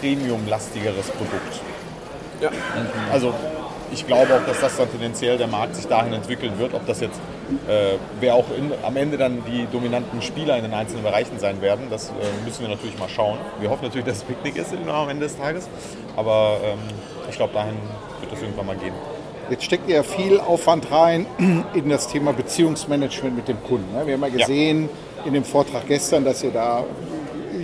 Premium-lastigeres 0.00 1.10
Produkt. 1.10 1.60
Ja. 2.40 2.50
Also 3.12 3.32
ich 3.94 4.06
glaube 4.06 4.34
auch, 4.34 4.44
dass 4.46 4.60
das 4.60 4.76
dann 4.76 4.90
tendenziell 4.90 5.38
der 5.38 5.46
Markt 5.46 5.76
sich 5.76 5.86
dahin 5.86 6.12
entwickeln 6.12 6.58
wird. 6.58 6.74
Ob 6.74 6.84
das 6.86 7.00
jetzt, 7.00 7.18
äh, 7.68 7.96
wer 8.20 8.34
auch 8.34 8.46
in, 8.56 8.72
am 8.82 8.96
Ende 8.96 9.16
dann 9.16 9.42
die 9.46 9.66
dominanten 9.72 10.20
Spieler 10.20 10.56
in 10.56 10.64
den 10.64 10.74
einzelnen 10.74 11.04
Bereichen 11.04 11.38
sein 11.38 11.62
werden, 11.62 11.86
das 11.90 12.08
äh, 12.08 12.12
müssen 12.44 12.62
wir 12.62 12.68
natürlich 12.68 12.98
mal 12.98 13.08
schauen. 13.08 13.38
Wir 13.60 13.70
hoffen 13.70 13.84
natürlich, 13.84 14.06
dass 14.06 14.18
es 14.18 14.24
Picknick 14.24 14.56
ist 14.56 14.74
am 14.74 15.08
Ende 15.08 15.26
des 15.26 15.36
Tages, 15.36 15.68
aber 16.16 16.58
ähm, 16.64 16.78
ich 17.30 17.36
glaube, 17.36 17.54
dahin 17.54 17.76
wird 18.20 18.32
es 18.32 18.42
irgendwann 18.42 18.66
mal 18.66 18.76
gehen. 18.76 18.94
Jetzt 19.48 19.64
steckt 19.64 19.88
ja 19.88 20.02
viel 20.02 20.40
Aufwand 20.40 20.90
rein 20.90 21.26
in 21.74 21.88
das 21.88 22.08
Thema 22.08 22.32
Beziehungsmanagement 22.32 23.36
mit 23.36 23.48
dem 23.48 23.62
Kunden. 23.62 23.94
Ne? 23.94 24.06
Wir 24.06 24.14
haben 24.14 24.22
ja 24.22 24.28
gesehen 24.28 24.88
ja. 25.18 25.26
in 25.26 25.34
dem 25.34 25.44
Vortrag 25.44 25.86
gestern, 25.86 26.24
dass 26.24 26.42
ihr 26.42 26.50
da 26.50 26.84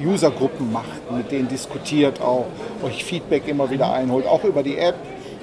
Usergruppen 0.05 0.73
macht, 0.73 1.11
mit 1.11 1.33
denen 1.33 1.49
diskutiert, 1.49 2.21
auch 2.21 2.47
euch 2.83 3.05
Feedback 3.05 3.49
immer 3.49 3.71
wieder 3.71 3.93
einholt, 3.93 4.27
auch 4.27 4.45
über 4.45 4.62
die 4.62 4.79
App 4.79 4.95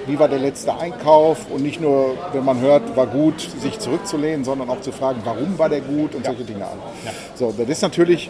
wie 0.07 0.17
war 0.17 0.27
der 0.27 0.39
letzte 0.39 0.75
Einkauf 0.75 1.49
und 1.51 1.61
nicht 1.61 1.81
nur, 1.81 2.15
wenn 2.33 2.45
man 2.45 2.59
hört, 2.61 2.95
war 2.95 3.07
gut, 3.07 3.39
sich 3.41 3.79
zurückzulehnen, 3.79 4.45
sondern 4.45 4.69
auch 4.69 4.81
zu 4.81 4.91
fragen, 4.91 5.21
warum 5.23 5.59
war 5.59 5.69
der 5.69 5.81
gut 5.81 6.15
und 6.15 6.25
solche 6.25 6.43
Dinge 6.43 6.65
an. 6.65 6.77
So, 7.35 7.53
das 7.55 7.67
ist 7.67 7.81
natürlich 7.81 8.29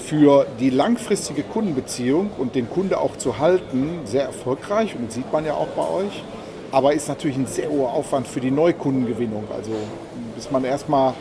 für 0.00 0.46
die 0.58 0.70
langfristige 0.70 1.42
Kundenbeziehung 1.42 2.30
und 2.38 2.54
den 2.54 2.68
Kunde 2.70 2.98
auch 2.98 3.16
zu 3.16 3.38
halten 3.38 4.00
sehr 4.04 4.24
erfolgreich 4.24 4.94
und 4.96 5.08
das 5.08 5.14
sieht 5.14 5.32
man 5.32 5.44
ja 5.44 5.54
auch 5.54 5.68
bei 5.68 5.82
euch. 5.82 6.22
Aber 6.70 6.92
ist 6.92 7.08
natürlich 7.08 7.36
ein 7.36 7.46
sehr 7.46 7.70
hoher 7.70 7.92
Aufwand 7.92 8.28
für 8.28 8.40
die 8.40 8.50
Neukundengewinnung. 8.50 9.44
Also 9.54 9.70
bis 10.34 10.50
man 10.50 10.64
erstmal 10.64 11.14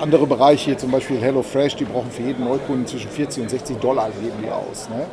andere 0.00 0.26
Bereiche, 0.26 0.66
hier 0.66 0.78
zum 0.78 0.90
Beispiel 0.90 1.18
HelloFresh, 1.18 1.76
die 1.76 1.84
brauchen 1.84 2.10
für 2.10 2.22
jeden 2.22 2.44
Neukunden 2.44 2.86
zwischen 2.86 3.10
40 3.10 3.44
und 3.44 3.48
60 3.50 3.78
Dollar 3.78 4.10
geben 4.10 4.36
die 4.42 4.50
aus. 4.50 4.88
Ne? 4.88 5.06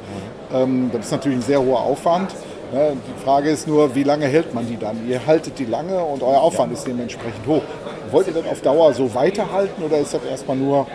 Mhm. 0.51 0.55
Ähm, 0.55 0.89
das 0.93 1.05
ist 1.05 1.11
natürlich 1.11 1.39
ein 1.39 1.43
sehr 1.43 1.61
hoher 1.61 1.81
Aufwand. 1.81 2.33
Ne, 2.71 2.97
die 3.07 3.23
Frage 3.23 3.49
ist 3.49 3.65
nur, 3.65 3.95
wie 3.95 4.03
lange 4.03 4.25
hält 4.25 4.53
man 4.53 4.67
die 4.67 4.77
dann? 4.77 5.07
Ihr 5.07 5.25
haltet 5.25 5.57
die 5.57 5.63
lange 5.63 6.03
und 6.03 6.21
euer 6.21 6.41
Aufwand 6.41 6.73
ist 6.73 6.85
dementsprechend 6.85 7.47
hoch. 7.47 7.61
Wollt 8.11 8.27
ihr 8.27 8.33
das 8.33 8.45
auf 8.45 8.61
Dauer 8.61 8.93
so 8.93 9.13
weiterhalten 9.15 9.81
oder 9.83 9.97
ist 9.99 10.13
das 10.13 10.25
erstmal 10.29 10.57
nur, 10.57 10.85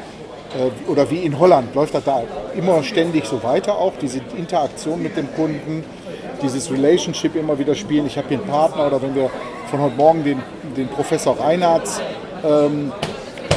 äh, 0.55 0.91
oder 0.91 1.11
wie 1.11 1.21
in 1.21 1.39
Holland, 1.39 1.75
läuft 1.75 1.95
das 1.95 2.05
da 2.05 2.25
immer 2.55 2.83
ständig 2.83 3.25
so 3.25 3.43
weiter 3.43 3.79
auch, 3.79 3.95
diese 3.99 4.21
Interaktion 4.37 5.03
mit 5.03 5.17
dem 5.17 5.35
Kunden, 5.35 5.83
dieses 6.43 6.71
Relationship 6.71 7.35
immer 7.37 7.59
wieder 7.59 7.75
spielen? 7.75 8.07
Ich 8.07 8.19
habe 8.19 8.29
hier 8.29 8.39
einen 8.39 8.49
Partner 8.49 8.89
oder 8.89 9.01
wenn 9.01 9.15
wir 9.15 9.31
von 9.71 9.81
heute 9.81 9.97
Morgen 9.97 10.25
den, 10.25 10.43
den 10.77 10.89
Professor 10.89 11.41
Reinhardt 11.41 11.89
ähm, 12.45 12.93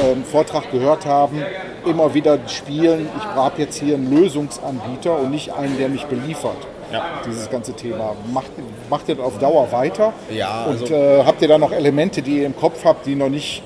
ähm, 0.06 0.23
Vortrag 0.23 0.71
gehört 0.71 1.06
haben, 1.06 1.43
immer 1.86 2.13
wieder 2.13 2.39
spielen, 2.47 3.10
ich 3.17 3.25
habe 3.25 3.62
jetzt 3.62 3.75
hier 3.78 3.95
einen 3.95 4.10
Lösungsanbieter 4.10 5.19
und 5.19 5.32
nicht 5.32 5.54
einen, 5.54 5.78
der 5.78 5.89
mich 5.89 6.06
beliefert 6.06 6.56
ja. 6.91 7.21
dieses 7.25 7.49
ganze 7.49 7.73
Thema. 7.73 8.15
Macht, 8.31 8.51
macht 8.89 9.09
ihr 9.09 9.15
das 9.15 9.25
auf 9.25 9.39
Dauer 9.39 9.71
weiter? 9.71 10.13
Ja. 10.29 10.65
Und 10.65 10.81
also 10.81 10.93
äh, 10.93 11.23
habt 11.23 11.41
ihr 11.41 11.47
da 11.47 11.57
noch 11.57 11.71
Elemente, 11.71 12.21
die 12.21 12.39
ihr 12.39 12.45
im 12.45 12.55
Kopf 12.55 12.83
habt, 12.85 13.05
die 13.05 13.15
noch 13.15 13.29
nicht 13.29 13.63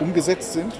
umgesetzt 0.00 0.52
sind? 0.52 0.72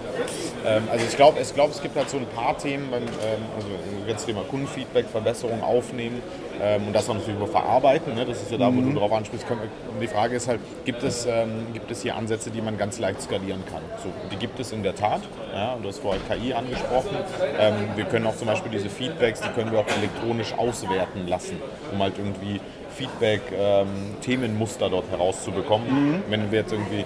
Ähm, 0.66 0.82
also 0.90 1.04
ich 1.08 1.16
glaube, 1.16 1.40
ich 1.40 1.54
glaub, 1.54 1.70
es 1.70 1.80
gibt 1.80 1.96
halt 1.96 2.10
so 2.10 2.16
ein 2.16 2.26
paar 2.26 2.56
Themen, 2.58 2.90
beim, 2.90 3.02
ähm, 3.02 3.08
also 3.54 3.68
das 4.08 4.24
Thema 4.24 4.42
Kundenfeedback, 4.42 5.06
Verbesserung 5.10 5.62
aufnehmen 5.62 6.22
und 6.86 6.92
das 6.92 7.06
dann 7.06 7.18
natürlich 7.18 7.50
verarbeiten. 7.50 8.14
Ne? 8.14 8.24
Das 8.24 8.42
ist 8.42 8.50
ja 8.50 8.58
da, 8.58 8.66
wo 8.66 8.80
mhm. 8.80 8.94
du 8.94 9.00
drauf 9.00 9.12
ansprichst. 9.12 9.46
Und 9.50 10.00
die 10.00 10.06
Frage 10.06 10.36
ist 10.36 10.48
halt, 10.48 10.60
gibt 10.84 11.02
es, 11.02 11.26
ähm, 11.26 11.66
gibt 11.72 11.90
es 11.90 12.02
hier 12.02 12.16
Ansätze, 12.16 12.50
die 12.50 12.60
man 12.60 12.78
ganz 12.78 12.98
leicht 12.98 13.22
skalieren 13.22 13.62
kann? 13.70 13.82
So, 14.02 14.10
die 14.30 14.36
gibt 14.36 14.58
es 14.60 14.72
in 14.72 14.82
der 14.82 14.94
Tat. 14.94 15.22
Ja? 15.52 15.76
Du 15.80 15.88
hast 15.88 15.98
vorher 15.98 16.20
KI 16.28 16.52
angesprochen. 16.52 17.16
Ähm, 17.58 17.74
wir 17.94 18.04
können 18.04 18.26
auch 18.26 18.36
zum 18.36 18.46
Beispiel 18.48 18.70
diese 18.70 18.88
Feedbacks, 18.88 19.40
die 19.40 19.48
können 19.48 19.72
wir 19.72 19.80
auch 19.80 19.88
elektronisch 19.98 20.52
auswerten 20.56 21.26
lassen, 21.26 21.60
um 21.92 22.02
halt 22.02 22.18
irgendwie 22.18 22.60
Feedback, 22.96 23.42
ähm, 23.52 24.16
dort 24.78 25.10
herauszubekommen. 25.10 25.88
Mhm. 25.88 26.22
Wenn 26.28 26.50
wir 26.50 26.60
jetzt 26.60 26.72
irgendwie 26.72 27.04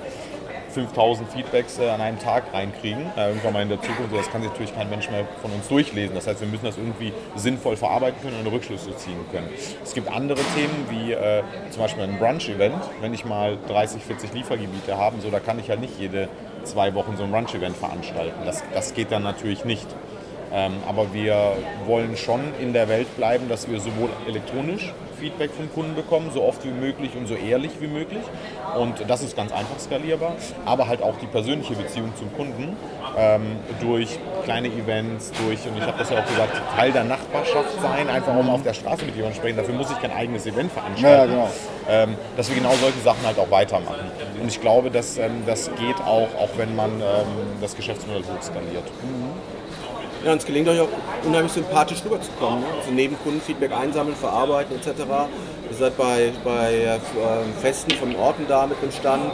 5000 0.71 1.31
Feedbacks 1.31 1.79
äh, 1.79 1.89
an 1.89 2.01
einem 2.01 2.19
Tag 2.19 2.45
reinkriegen, 2.53 3.07
äh, 3.17 3.29
irgendwann 3.29 3.53
mal 3.53 3.63
in 3.63 3.69
der 3.69 3.81
Zukunft. 3.81 4.15
Das 4.15 4.31
kann 4.31 4.43
sich 4.43 4.51
natürlich 4.51 4.75
kein 4.75 4.89
Mensch 4.91 5.11
mehr 5.11 5.27
von 5.43 5.51
uns 5.53 5.69
durchlesen. 5.69 6.15
Das 6.15 6.27
heißt, 6.27 6.41
wir 6.41 6.49
müssen 6.49 6.65
das 6.65 6.77
irgendwie 6.77 7.13
sinnvoll 7.37 7.77
verarbeiten 7.77 8.21
können 8.23 8.37
und 8.41 8.47
Rückschlüsse 8.53 8.95
ziehen 8.97 9.19
können. 9.33 9.49
Es 9.83 9.95
gibt 9.95 10.11
andere 10.11 10.41
Themen 10.55 10.87
wie 10.91 11.13
äh, 11.13 11.43
zum 11.71 11.83
Beispiel 11.83 12.05
ein 12.05 12.19
Brunch-Event. 12.19 12.83
Wenn 13.01 13.15
ich 13.15 13.25
mal 13.25 13.59
30, 13.69 14.03
40 14.03 14.33
Liefergebiete 14.33 14.97
habe, 14.97 15.21
so, 15.21 15.31
da 15.31 15.41
kann 15.41 15.59
ich 15.59 15.69
halt 15.69 15.81
nicht 15.81 15.99
jede 15.99 16.29
zwei 16.65 16.95
Wochen 16.95 17.17
so 17.17 17.25
ein 17.25 17.31
Brunch-Event 17.31 17.77
veranstalten. 17.77 18.41
Das, 18.45 18.63
das 18.73 18.95
geht 18.95 19.11
dann 19.13 19.23
natürlich 19.23 19.65
nicht. 19.65 19.87
Ähm, 20.53 20.73
aber 20.89 21.13
wir 21.15 21.53
wollen 21.87 22.17
schon 22.17 22.41
in 22.61 22.73
der 22.73 22.89
Welt 22.89 23.17
bleiben, 23.17 23.49
dass 23.49 23.71
wir 23.71 23.81
sowohl 23.81 24.11
elektronisch 24.27 24.93
Feedback 25.21 25.51
vom 25.53 25.73
Kunden 25.73 25.95
bekommen, 25.95 26.31
so 26.33 26.43
oft 26.43 26.65
wie 26.65 26.71
möglich 26.71 27.13
und 27.17 27.29
so 27.29 27.35
ehrlich 27.35 27.73
wie 27.81 27.87
möglich. 27.87 28.23
Und 28.77 29.09
das 29.09 29.23
ist 29.23 29.37
ganz 29.37 29.53
einfach 29.53 29.79
skalierbar, 29.79 30.33
aber 30.65 30.89
halt 30.89 31.03
auch 31.03 31.17
die 31.19 31.27
persönliche 31.27 31.75
Beziehung 31.75 32.13
zum 32.17 32.33
Kunden 32.35 32.77
ähm, 33.17 33.59
durch 33.81 34.19
kleine 34.45 34.69
Events, 34.69 35.33
durch, 35.45 35.67
und 35.67 35.77
ich 35.77 35.85
habe 35.85 35.99
das 35.99 36.11
ja 36.11 36.21
auch 36.21 36.27
gesagt, 36.27 36.61
Teil 36.77 36.93
der 36.93 37.05
Nachbarschaft 37.05 37.81
sein, 37.81 38.09
einfach 38.09 38.35
auch 38.35 38.43
mal 38.43 38.55
auf 38.55 38.63
der 38.63 38.75
Straße 38.75 39.05
mit 39.05 39.15
jemandem 39.15 39.39
sprechen. 39.39 39.57
Dafür 39.57 39.75
muss 39.75 39.91
ich 39.91 40.01
kein 40.01 40.13
eigenes 40.13 40.47
Event 40.47 40.73
veranstalten. 40.73 41.03
Ja, 41.03 41.27
genau. 41.27 41.51
ähm, 41.89 42.17
dass 42.37 42.49
wir 42.49 42.57
genau 42.57 42.73
solche 42.81 43.01
Sachen 43.01 43.25
halt 43.27 43.39
auch 43.39 43.51
weitermachen. 43.51 44.11
Und 44.41 44.49
ich 44.49 44.61
glaube, 44.61 44.91
dass 44.91 45.19
ähm, 45.19 45.43
das 45.47 45.71
geht 45.77 46.01
auch, 46.01 46.29
auch 46.39 46.51
wenn 46.57 46.75
man 46.75 46.91
ähm, 47.01 47.27
das 47.61 47.77
Geschäftsmodell 47.77 48.23
hoch 48.23 48.43
skaliert. 48.43 48.85
Mhm. 49.03 49.60
Ja, 50.25 50.33
und 50.33 50.39
es 50.39 50.45
gelingt 50.45 50.69
euch 50.69 50.81
auch 50.81 50.89
unheimlich 51.25 51.53
sympathisch 51.53 52.03
rüberzukommen. 52.05 52.61
Ne? 52.61 52.67
Also 52.79 52.91
neben 52.93 53.17
Kundenfeedback 53.23 53.73
einsammeln, 53.73 54.15
verarbeiten 54.15 54.77
etc. 54.77 55.01
Ihr 55.71 55.77
seid 55.79 55.97
bei, 55.97 56.33
bei 56.45 56.75
äh, 56.75 56.99
Festen 57.61 57.93
von 57.93 58.15
Orten 58.17 58.45
da 58.47 58.67
mit 58.67 58.83
dem 58.83 58.93
Stand. 58.93 59.33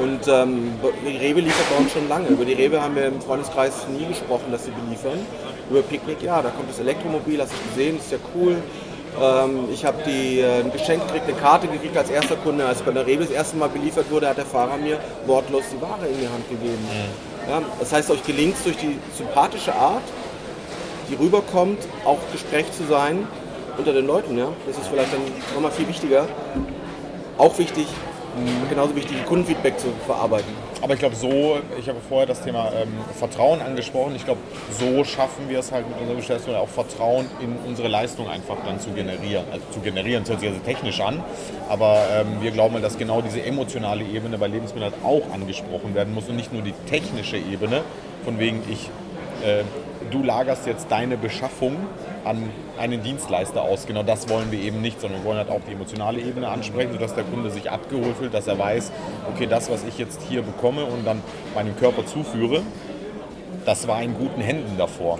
Und 0.00 0.26
ähm, 0.26 0.72
die 1.06 1.16
Rewe 1.16 1.40
liefert 1.40 1.70
bei 1.70 1.76
uns 1.76 1.92
schon 1.92 2.08
lange. 2.08 2.26
Über 2.28 2.44
die 2.44 2.54
Rewe 2.54 2.82
haben 2.82 2.96
wir 2.96 3.06
im 3.06 3.20
Freundeskreis 3.20 3.86
nie 3.96 4.06
gesprochen, 4.06 4.46
dass 4.50 4.64
sie 4.64 4.72
beliefern. 4.72 5.24
Über 5.70 5.82
Picknick, 5.82 6.20
ja, 6.20 6.42
da 6.42 6.50
kommt 6.50 6.68
das 6.68 6.80
Elektromobil, 6.80 7.40
hast 7.40 7.52
du 7.52 7.68
gesehen, 7.70 7.98
ist 7.98 8.10
ja 8.10 8.18
cool. 8.34 8.56
Ähm, 9.20 9.68
ich 9.72 9.84
habe 9.84 10.02
äh, 10.10 10.62
ein 10.62 10.72
Geschenk 10.72 11.06
gekriegt, 11.06 11.28
eine 11.28 11.36
Karte 11.36 11.68
gekriegt 11.68 11.96
als 11.96 12.10
erster 12.10 12.36
Kunde. 12.36 12.66
Als 12.66 12.82
bei 12.82 12.90
der 12.90 13.06
Rewe 13.06 13.22
das 13.22 13.30
erste 13.30 13.56
Mal 13.56 13.68
beliefert 13.68 14.10
wurde, 14.10 14.28
hat 14.28 14.36
der 14.38 14.46
Fahrer 14.46 14.76
mir 14.78 14.98
wortlos 15.26 15.62
die 15.72 15.80
Ware 15.80 16.06
in 16.08 16.18
die 16.18 16.28
Hand 16.28 16.48
gegeben. 16.48 16.82
Mhm. 16.82 17.50
Ja, 17.50 17.62
das 17.78 17.92
heißt, 17.92 18.10
euch 18.10 18.24
gelingt 18.24 18.56
es 18.56 18.64
durch 18.64 18.76
die 18.78 18.98
sympathische 19.16 19.74
Art, 19.74 20.02
die 21.08 21.14
rüberkommt, 21.14 21.78
auch 22.04 22.18
Gespräch 22.32 22.70
zu 22.72 22.84
sein 22.84 23.26
unter 23.76 23.92
den 23.92 24.06
Leuten. 24.06 24.38
Ja? 24.38 24.48
Das 24.66 24.78
ist 24.78 24.86
vielleicht 24.88 25.12
dann 25.12 25.20
nochmal 25.54 25.70
viel 25.70 25.88
wichtiger. 25.88 26.26
Auch 27.36 27.58
wichtig, 27.58 27.86
genauso 28.68 28.94
wichtig, 28.96 29.24
Kundenfeedback 29.26 29.78
zu 29.78 29.88
verarbeiten. 30.06 30.52
aber 30.82 30.94
ich 30.94 31.00
glaube, 31.00 31.16
so, 31.16 31.58
ich 31.78 31.88
habe 31.88 31.98
vorher 32.08 32.26
das 32.26 32.42
Thema 32.42 32.70
ähm, 32.74 32.88
Vertrauen 33.18 33.60
angesprochen. 33.60 34.14
Ich 34.16 34.24
glaube, 34.24 34.40
so 34.78 35.04
schaffen 35.04 35.48
wir 35.48 35.60
es 35.60 35.72
halt 35.72 35.88
mit 35.88 35.98
unserer 35.98 36.16
Bestellung 36.16 36.60
auch 36.60 36.68
Vertrauen 36.68 37.26
in 37.40 37.56
unsere 37.66 37.88
Leistung 37.88 38.28
einfach 38.28 38.56
dann 38.64 38.80
zu 38.80 38.90
generieren. 38.90 39.44
Also 39.50 39.64
zu 39.72 39.80
generieren, 39.80 40.22
das 40.22 40.30
hört 40.30 40.40
sich 40.40 40.48
also 40.48 40.60
technisch 40.60 41.00
an, 41.00 41.22
aber 41.68 42.02
ähm, 42.12 42.40
wir 42.40 42.50
glauben, 42.50 42.80
dass 42.82 42.98
genau 42.98 43.20
diese 43.20 43.42
emotionale 43.42 44.04
Ebene 44.04 44.38
bei 44.38 44.46
Lebensmitteln 44.46 44.92
halt 44.92 45.04
auch 45.04 45.32
angesprochen 45.32 45.94
werden 45.94 46.14
muss 46.14 46.28
und 46.28 46.36
nicht 46.36 46.52
nur 46.52 46.62
die 46.62 46.74
technische 46.88 47.36
Ebene, 47.36 47.82
von 48.24 48.38
wegen 48.38 48.62
ich, 48.70 48.90
äh, 49.46 49.62
du 50.10 50.22
lagerst 50.22 50.66
jetzt 50.66 50.90
deine 50.90 51.16
Beschaffung 51.16 51.76
an 52.24 52.50
einen 52.78 53.02
Dienstleister 53.02 53.62
aus. 53.62 53.86
Genau 53.86 54.02
das 54.02 54.28
wollen 54.28 54.50
wir 54.50 54.58
eben 54.58 54.80
nicht, 54.80 55.00
sondern 55.00 55.20
wir 55.20 55.26
wollen 55.26 55.38
halt 55.38 55.50
auch 55.50 55.60
die 55.68 55.72
emotionale 55.72 56.20
Ebene 56.20 56.48
ansprechen, 56.48 56.92
sodass 56.92 57.14
der 57.14 57.24
Kunde 57.24 57.50
sich 57.50 57.70
abgeholt 57.70 58.16
fühlt, 58.16 58.34
dass 58.34 58.46
er 58.46 58.58
weiß, 58.58 58.92
okay, 59.32 59.46
das, 59.46 59.70
was 59.70 59.84
ich 59.84 59.98
jetzt 59.98 60.22
hier 60.28 60.42
bekomme 60.42 60.84
und 60.84 61.06
dann 61.06 61.22
meinem 61.54 61.76
Körper 61.76 62.06
zuführe, 62.06 62.62
das 63.64 63.88
war 63.88 64.02
in 64.02 64.14
guten 64.14 64.40
Händen 64.40 64.76
davor 64.76 65.18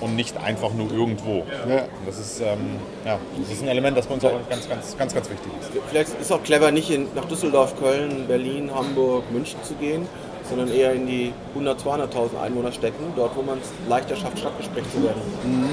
und 0.00 0.14
nicht 0.14 0.36
einfach 0.36 0.72
nur 0.74 0.92
irgendwo. 0.92 1.44
Ja. 1.68 1.84
Das, 2.04 2.18
ist, 2.18 2.40
ähm, 2.40 2.78
ja, 3.04 3.18
das 3.40 3.52
ist 3.52 3.62
ein 3.62 3.68
Element, 3.68 3.96
das 3.96 4.06
bei 4.06 4.14
uns 4.14 4.24
auch 4.24 4.32
ganz, 4.48 4.68
ganz, 4.68 4.96
ganz, 4.96 5.14
ganz 5.14 5.30
wichtig 5.30 5.50
ist. 5.60 5.70
Vielleicht 5.88 6.08
ist 6.08 6.20
es 6.20 6.32
auch 6.32 6.42
clever, 6.42 6.70
nicht 6.70 6.90
in, 6.90 7.06
nach 7.14 7.24
Düsseldorf, 7.24 7.78
Köln, 7.78 8.26
Berlin, 8.28 8.70
Hamburg, 8.74 9.30
München 9.32 9.62
zu 9.62 9.74
gehen, 9.74 10.06
sondern 10.48 10.72
eher 10.72 10.92
in 10.92 11.06
die 11.06 11.32
100.000, 11.58 11.82
200.000 11.82 12.40
Einwohnerstädten, 12.42 13.06
dort, 13.16 13.36
wo 13.36 13.42
man 13.42 13.58
es 13.58 13.68
leichter 13.88 14.16
schafft, 14.16 14.38
Stadtgespräch 14.38 14.84
zu 14.92 15.02
werden. 15.02 15.20
Mhm. 15.44 15.70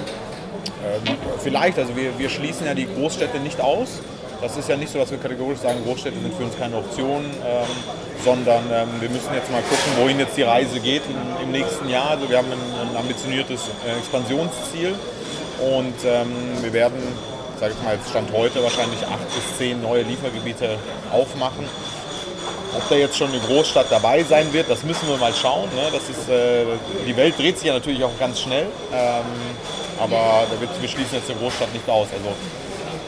Ähm, 0.83 1.17
vielleicht, 1.39 1.77
also 1.79 1.95
wir, 1.95 2.17
wir 2.17 2.29
schließen 2.29 2.65
ja 2.65 2.73
die 2.73 2.87
Großstädte 2.87 3.39
nicht 3.39 3.59
aus. 3.61 4.01
Das 4.41 4.57
ist 4.57 4.67
ja 4.67 4.75
nicht 4.75 4.91
so, 4.91 4.99
dass 4.99 5.09
wir 5.09 5.17
kategorisch 5.19 5.59
sagen, 5.59 5.79
Großstädte 5.85 6.19
sind 6.19 6.33
für 6.35 6.43
uns 6.43 6.57
keine 6.57 6.75
Option, 6.75 7.23
ähm, 7.23 7.65
sondern 8.25 8.63
ähm, 8.71 8.89
wir 8.99 9.09
müssen 9.09 9.33
jetzt 9.33 9.49
mal 9.51 9.61
gucken, 9.61 10.03
wohin 10.03 10.19
jetzt 10.19 10.35
die 10.35 10.41
Reise 10.41 10.79
geht 10.79 11.01
im, 11.07 11.45
im 11.45 11.51
nächsten 11.51 11.87
Jahr. 11.87 12.11
Also 12.11 12.29
wir 12.29 12.37
haben 12.37 12.51
ein, 12.51 12.89
ein 12.89 12.97
ambitioniertes 12.97 13.69
äh, 13.87 13.97
Expansionsziel 13.97 14.95
und 15.61 15.95
ähm, 16.05 16.27
wir 16.61 16.73
werden, 16.73 16.97
sage 17.57 17.73
ich 17.77 17.83
mal, 17.85 17.95
jetzt 17.95 18.09
Stand 18.09 18.33
heute 18.33 18.61
wahrscheinlich 18.61 19.01
acht 19.07 19.33
bis 19.33 19.57
zehn 19.57 19.81
neue 19.81 20.03
Liefergebiete 20.03 20.77
aufmachen. 21.13 21.65
Ob 22.75 22.89
da 22.89 22.95
jetzt 22.95 23.17
schon 23.17 23.29
eine 23.29 23.39
Großstadt 23.39 23.87
dabei 23.89 24.23
sein 24.23 24.51
wird, 24.53 24.69
das 24.69 24.83
müssen 24.83 25.07
wir 25.07 25.17
mal 25.17 25.33
schauen. 25.33 25.69
Ne? 25.75 25.89
Das 25.91 26.09
ist, 26.09 26.29
äh, 26.29 26.65
die 27.07 27.15
Welt 27.15 27.37
dreht 27.37 27.57
sich 27.57 27.67
ja 27.67 27.73
natürlich 27.73 28.03
auch 28.03 28.17
ganz 28.19 28.41
schnell. 28.41 28.65
Ähm, 28.93 29.23
aber 29.99 30.45
wir 30.59 30.89
schließen 30.89 31.17
jetzt 31.17 31.29
eine 31.29 31.39
Großstadt 31.39 31.71
nicht 31.73 31.87
aus. 31.87 32.07
Also 32.11 32.29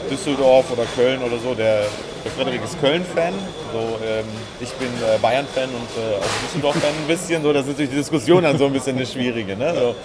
Düsseldorf 0.09 0.71
oder 0.71 0.83
Köln 0.95 1.21
oder 1.23 1.37
so, 1.39 1.55
der, 1.55 1.85
der 2.23 2.31
Frederik 2.31 2.63
ist 2.63 2.79
Köln-Fan, 2.79 3.33
so, 3.73 3.79
ähm, 4.05 4.25
ich 4.59 4.71
bin 4.73 4.87
äh, 4.87 5.17
Bayern-Fan 5.19 5.69
und 5.69 5.73
äh, 5.73 6.17
auch 6.17 6.43
Düsseldorf-Fan 6.45 6.91
ein 6.91 7.07
bisschen. 7.07 7.41
So, 7.41 7.51
das 7.51 7.63
ist 7.63 7.69
natürlich 7.69 7.89
die 7.89 7.97
Diskussion 7.97 8.43
dann 8.43 8.57
so 8.57 8.65
ein 8.65 8.73
bisschen 8.73 8.97
eine 8.97 9.05
schwierige. 9.05 9.55
Ne? 9.55 9.73
So, 9.73 9.95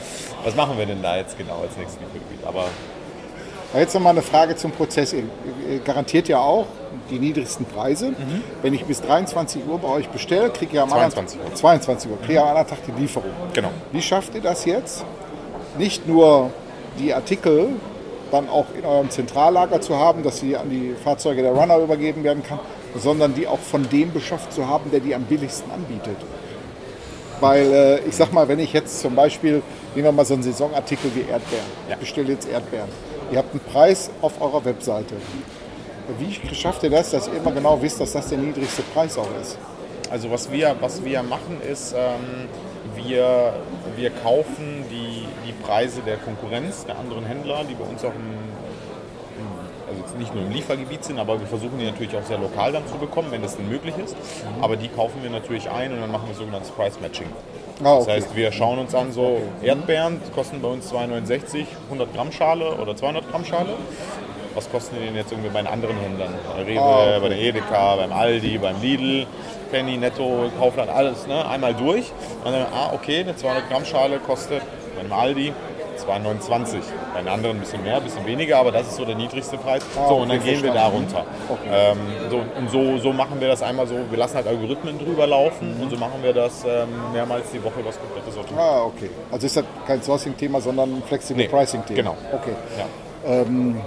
was 0.44 0.54
machen 0.54 0.78
wir 0.78 0.86
denn 0.86 1.02
da 1.02 1.18
jetzt 1.18 1.36
genau 1.36 1.60
als 1.62 1.76
nächstes 1.76 1.98
Gebiet? 1.98 2.44
Aber 2.46 2.64
Jetzt 3.72 3.94
nochmal 3.94 4.12
eine 4.12 4.22
Frage 4.22 4.56
zum 4.56 4.72
Prozess. 4.72 5.12
Ihr 5.12 5.22
garantiert 5.84 6.26
ja 6.26 6.40
auch 6.40 6.66
die 7.10 7.18
niedrigsten 7.18 7.66
Preise. 7.66 8.10
Mhm. 8.10 8.42
Wenn 8.62 8.74
ich 8.74 8.84
bis 8.84 9.00
23 9.02 9.66
Uhr 9.66 9.78
bei 9.78 9.88
euch 9.88 10.08
bestelle, 10.08 10.50
kriege 10.50 10.72
ich 10.74 10.80
am 10.80 10.88
22 10.88 11.40
Uhr. 11.40 11.54
22 11.54 12.10
Uhr, 12.10 12.18
kriege 12.18 12.32
ich 12.34 12.40
am 12.40 12.48
anderen 12.48 12.68
Tag 12.68 12.78
die 12.86 13.00
Lieferung. 13.00 13.30
Genau. 13.52 13.70
Wie 13.92 14.02
schafft 14.02 14.34
ihr 14.34 14.40
das 14.40 14.64
jetzt? 14.64 15.04
Nicht 15.78 16.06
nur 16.06 16.50
die 16.98 17.12
Artikel 17.14 17.68
dann 18.30 18.48
auch 18.48 18.66
in 18.76 18.84
eurem 18.84 19.10
Zentrallager 19.10 19.80
zu 19.80 19.96
haben, 19.96 20.22
dass 20.22 20.38
sie 20.38 20.56
an 20.56 20.70
die 20.70 20.94
Fahrzeuge 21.02 21.42
der 21.42 21.52
Runner 21.52 21.78
übergeben 21.78 22.22
werden 22.24 22.42
kann, 22.42 22.60
sondern 22.96 23.34
die 23.34 23.46
auch 23.46 23.58
von 23.58 23.88
dem 23.88 24.12
beschafft 24.12 24.52
zu 24.52 24.68
haben, 24.68 24.90
der 24.90 25.00
die 25.00 25.14
am 25.14 25.22
billigsten 25.24 25.70
anbietet. 25.70 26.16
Weil 27.40 27.72
äh, 27.72 27.98
ich 28.00 28.16
sag 28.16 28.32
mal, 28.32 28.48
wenn 28.48 28.58
ich 28.58 28.72
jetzt 28.72 29.00
zum 29.00 29.14
Beispiel, 29.14 29.62
nehmen 29.94 30.04
wir 30.04 30.12
mal 30.12 30.24
so 30.24 30.34
einen 30.34 30.42
Saisonartikel 30.42 31.10
wie 31.14 31.20
Erdbeeren, 31.20 31.64
ja. 31.88 31.94
ich 31.94 32.00
bestelle 32.00 32.32
jetzt 32.32 32.48
Erdbeeren, 32.48 32.88
ihr 33.32 33.38
habt 33.38 33.52
einen 33.52 33.60
Preis 33.60 34.10
auf 34.20 34.40
eurer 34.40 34.64
Webseite. 34.64 35.14
Wie 36.18 36.54
schafft 36.54 36.82
ihr 36.82 36.90
das, 36.90 37.10
dass 37.10 37.28
ihr 37.28 37.34
immer 37.34 37.52
genau 37.52 37.80
wisst, 37.80 38.00
dass 38.00 38.12
das 38.12 38.28
der 38.28 38.38
niedrigste 38.38 38.82
Preis 38.94 39.16
auch 39.18 39.28
ist? 39.40 39.58
Also 40.10 40.30
was 40.30 40.50
wir, 40.50 40.74
was 40.80 41.04
wir 41.04 41.22
machen 41.22 41.60
ist, 41.70 41.94
ähm, 41.96 42.48
wir, 42.96 43.52
wir 43.96 44.10
kaufen 44.10 44.84
die, 44.90 45.26
die 45.46 45.52
Preise 45.52 46.00
der 46.00 46.16
Konkurrenz, 46.16 46.84
der 46.84 46.98
anderen 46.98 47.24
Händler, 47.24 47.64
die 47.68 47.74
bei 47.74 47.84
uns 47.84 48.04
auch 48.04 48.14
im, 48.14 48.34
also 49.88 50.18
nicht 50.18 50.34
nur 50.34 50.44
im 50.44 50.50
Liefergebiet 50.50 51.04
sind, 51.04 51.18
aber 51.18 51.38
wir 51.38 51.46
versuchen 51.46 51.78
die 51.78 51.86
natürlich 51.86 52.16
auch 52.16 52.24
sehr 52.24 52.38
lokal 52.38 52.72
dann 52.72 52.86
zu 52.86 52.96
bekommen, 52.96 53.28
wenn 53.30 53.42
das 53.42 53.56
denn 53.56 53.68
möglich 53.68 53.94
ist. 54.04 54.16
Mhm. 54.16 54.64
Aber 54.64 54.76
die 54.76 54.88
kaufen 54.88 55.22
wir 55.22 55.30
natürlich 55.30 55.70
ein 55.70 55.92
und 55.92 56.00
dann 56.00 56.10
machen 56.10 56.28
wir 56.28 56.34
sogenanntes 56.34 56.70
Price 56.70 57.00
Matching. 57.00 57.26
Ah, 57.82 57.94
okay. 57.94 58.04
Das 58.06 58.14
heißt, 58.16 58.36
wir 58.36 58.52
schauen 58.52 58.78
uns 58.78 58.94
an, 58.94 59.12
so 59.12 59.40
Erdbeeren 59.62 60.20
kosten 60.34 60.60
bei 60.60 60.68
uns 60.68 60.92
2,69, 60.92 61.66
100 61.84 62.14
Gramm 62.14 62.30
Schale 62.32 62.74
oder 62.74 62.94
200 62.94 63.30
Gramm 63.30 63.44
Schale. 63.44 63.74
Was 64.54 64.70
kosten 64.70 64.96
die 64.98 65.06
denn 65.06 65.16
jetzt 65.16 65.30
irgendwie 65.30 65.50
bei 65.50 65.62
den 65.62 65.68
anderen 65.68 65.96
Händlern? 65.98 66.34
Bei 66.56 66.62
Rewe, 66.62 66.80
ah, 66.80 67.02
okay. 67.02 67.20
bei 67.20 67.28
der 67.28 67.38
Edeka, 67.38 67.96
beim 67.96 68.12
Aldi, 68.12 68.58
beim 68.58 68.80
Lidl. 68.80 69.26
Penny, 69.70 69.96
Netto, 69.96 70.50
Kaufland, 70.58 70.90
alles 70.90 71.28
ne? 71.28 71.48
einmal 71.48 71.74
durch. 71.74 72.10
Und 72.44 72.52
dann, 72.52 72.66
ah, 72.74 72.90
okay, 72.92 73.20
eine 73.20 73.36
200 73.36 73.68
Gramm 73.70 73.84
Schale 73.84 74.18
kostet 74.18 74.62
bei 74.96 75.00
einem 75.00 75.12
Aldi 75.12 75.52
2,29. 76.00 76.78
Bei 77.14 77.20
den 77.20 77.28
anderen 77.28 77.56
ein 77.56 77.60
bisschen 77.60 77.82
mehr, 77.82 77.96
ein 77.96 78.02
bisschen 78.02 78.24
weniger, 78.26 78.58
aber 78.58 78.72
das 78.72 78.88
ist 78.88 78.96
so 78.96 79.04
der 79.04 79.16
niedrigste 79.16 79.56
Preis. 79.58 79.82
Ah, 79.96 80.08
so, 80.08 80.16
und 80.16 80.28
dann 80.28 80.42
gehen 80.42 80.62
wir 80.62 80.72
da 80.72 80.86
runter. 80.86 81.24
Okay. 81.48 81.68
Ähm, 81.70 81.98
so, 82.30 82.36
und 82.58 82.70
so, 82.70 82.98
so 82.98 83.12
machen 83.12 83.40
wir 83.40 83.48
das 83.48 83.62
einmal 83.62 83.86
so, 83.86 83.94
wir 84.08 84.18
lassen 84.18 84.36
halt 84.36 84.46
Algorithmen 84.46 84.98
drüber 84.98 85.26
laufen 85.26 85.76
mhm. 85.76 85.82
und 85.82 85.90
so 85.90 85.96
machen 85.96 86.22
wir 86.22 86.32
das 86.32 86.64
ähm, 86.64 86.88
mehrmals 87.12 87.50
die 87.52 87.62
Woche 87.62 87.84
was 87.84 87.98
komplette 87.98 88.30
Sortiment. 88.30 88.62
Ah, 88.62 88.84
okay. 88.84 89.10
Also 89.30 89.46
ist 89.46 89.56
das 89.56 89.64
kein 89.86 90.02
Sourcing-Thema, 90.02 90.60
sondern 90.60 90.90
ein 90.90 91.02
Flexible 91.06 91.42
nee, 91.42 91.48
Pricing-Thema. 91.48 91.96
Genau. 91.96 92.16
Okay. 92.32 92.54
Ja. 92.78 93.32
Ähm, 93.32 93.80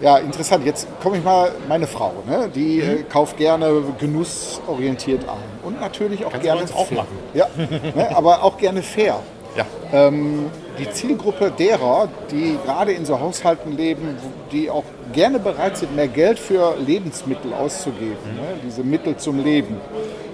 ja, 0.00 0.18
interessant. 0.18 0.64
Jetzt 0.64 0.88
komme 1.02 1.18
ich 1.18 1.24
mal, 1.24 1.52
meine 1.68 1.86
Frau, 1.86 2.12
ne? 2.26 2.48
die 2.54 2.82
mhm. 2.82 2.90
äh, 2.90 3.02
kauft 3.02 3.36
gerne 3.36 3.82
genussorientiert 3.98 5.28
ein. 5.28 5.36
Und 5.62 5.80
natürlich 5.80 6.24
auch 6.24 6.30
Kannst 6.30 6.44
gerne. 6.44 6.64
Du 6.64 6.74
auch 6.74 6.90
machen. 6.90 7.18
Ja, 7.34 7.48
ne? 7.56 8.16
aber 8.16 8.42
auch 8.42 8.56
gerne 8.56 8.82
fair. 8.82 9.20
Ja. 9.56 9.66
Ähm, 9.92 10.46
die 10.78 10.88
Zielgruppe 10.90 11.52
derer, 11.56 12.08
die 12.30 12.56
gerade 12.64 12.92
in 12.92 13.04
so 13.04 13.18
Haushalten 13.20 13.76
leben, 13.76 14.16
die 14.52 14.70
auch 14.70 14.84
gerne 15.12 15.38
bereit 15.38 15.76
sind, 15.76 15.94
mehr 15.94 16.08
Geld 16.08 16.38
für 16.38 16.76
Lebensmittel 16.78 17.52
auszugeben, 17.52 18.16
mhm. 18.30 18.36
ne? 18.36 18.46
diese 18.64 18.82
Mittel 18.82 19.16
zum 19.16 19.42
Leben. 19.42 19.76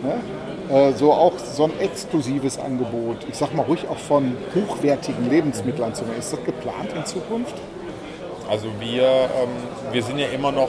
Ne? 0.03 0.21
Äh, 0.69 0.93
so 0.93 1.13
auch 1.13 1.33
so 1.39 1.65
ein 1.65 1.73
exklusives 1.81 2.59
Angebot, 2.59 3.19
ich 3.29 3.37
sag 3.37 3.55
mal 3.55 3.63
ruhig 3.63 3.87
auch 3.89 3.99
von 3.99 4.37
hochwertigen 4.55 5.31
Lebensmitteln 5.31 5.83
mhm. 5.83 5.93
anzunehmen. 5.93 6.19
Ist 6.19 6.33
das 6.33 6.45
geplant 6.45 6.93
in 6.95 7.05
Zukunft? 7.05 7.55
Also 8.49 8.69
wir, 8.81 9.03
ähm, 9.03 9.93
wir 9.93 10.03
sind 10.03 10.19
ja 10.19 10.29
immer 10.29 10.53
noch 10.53 10.69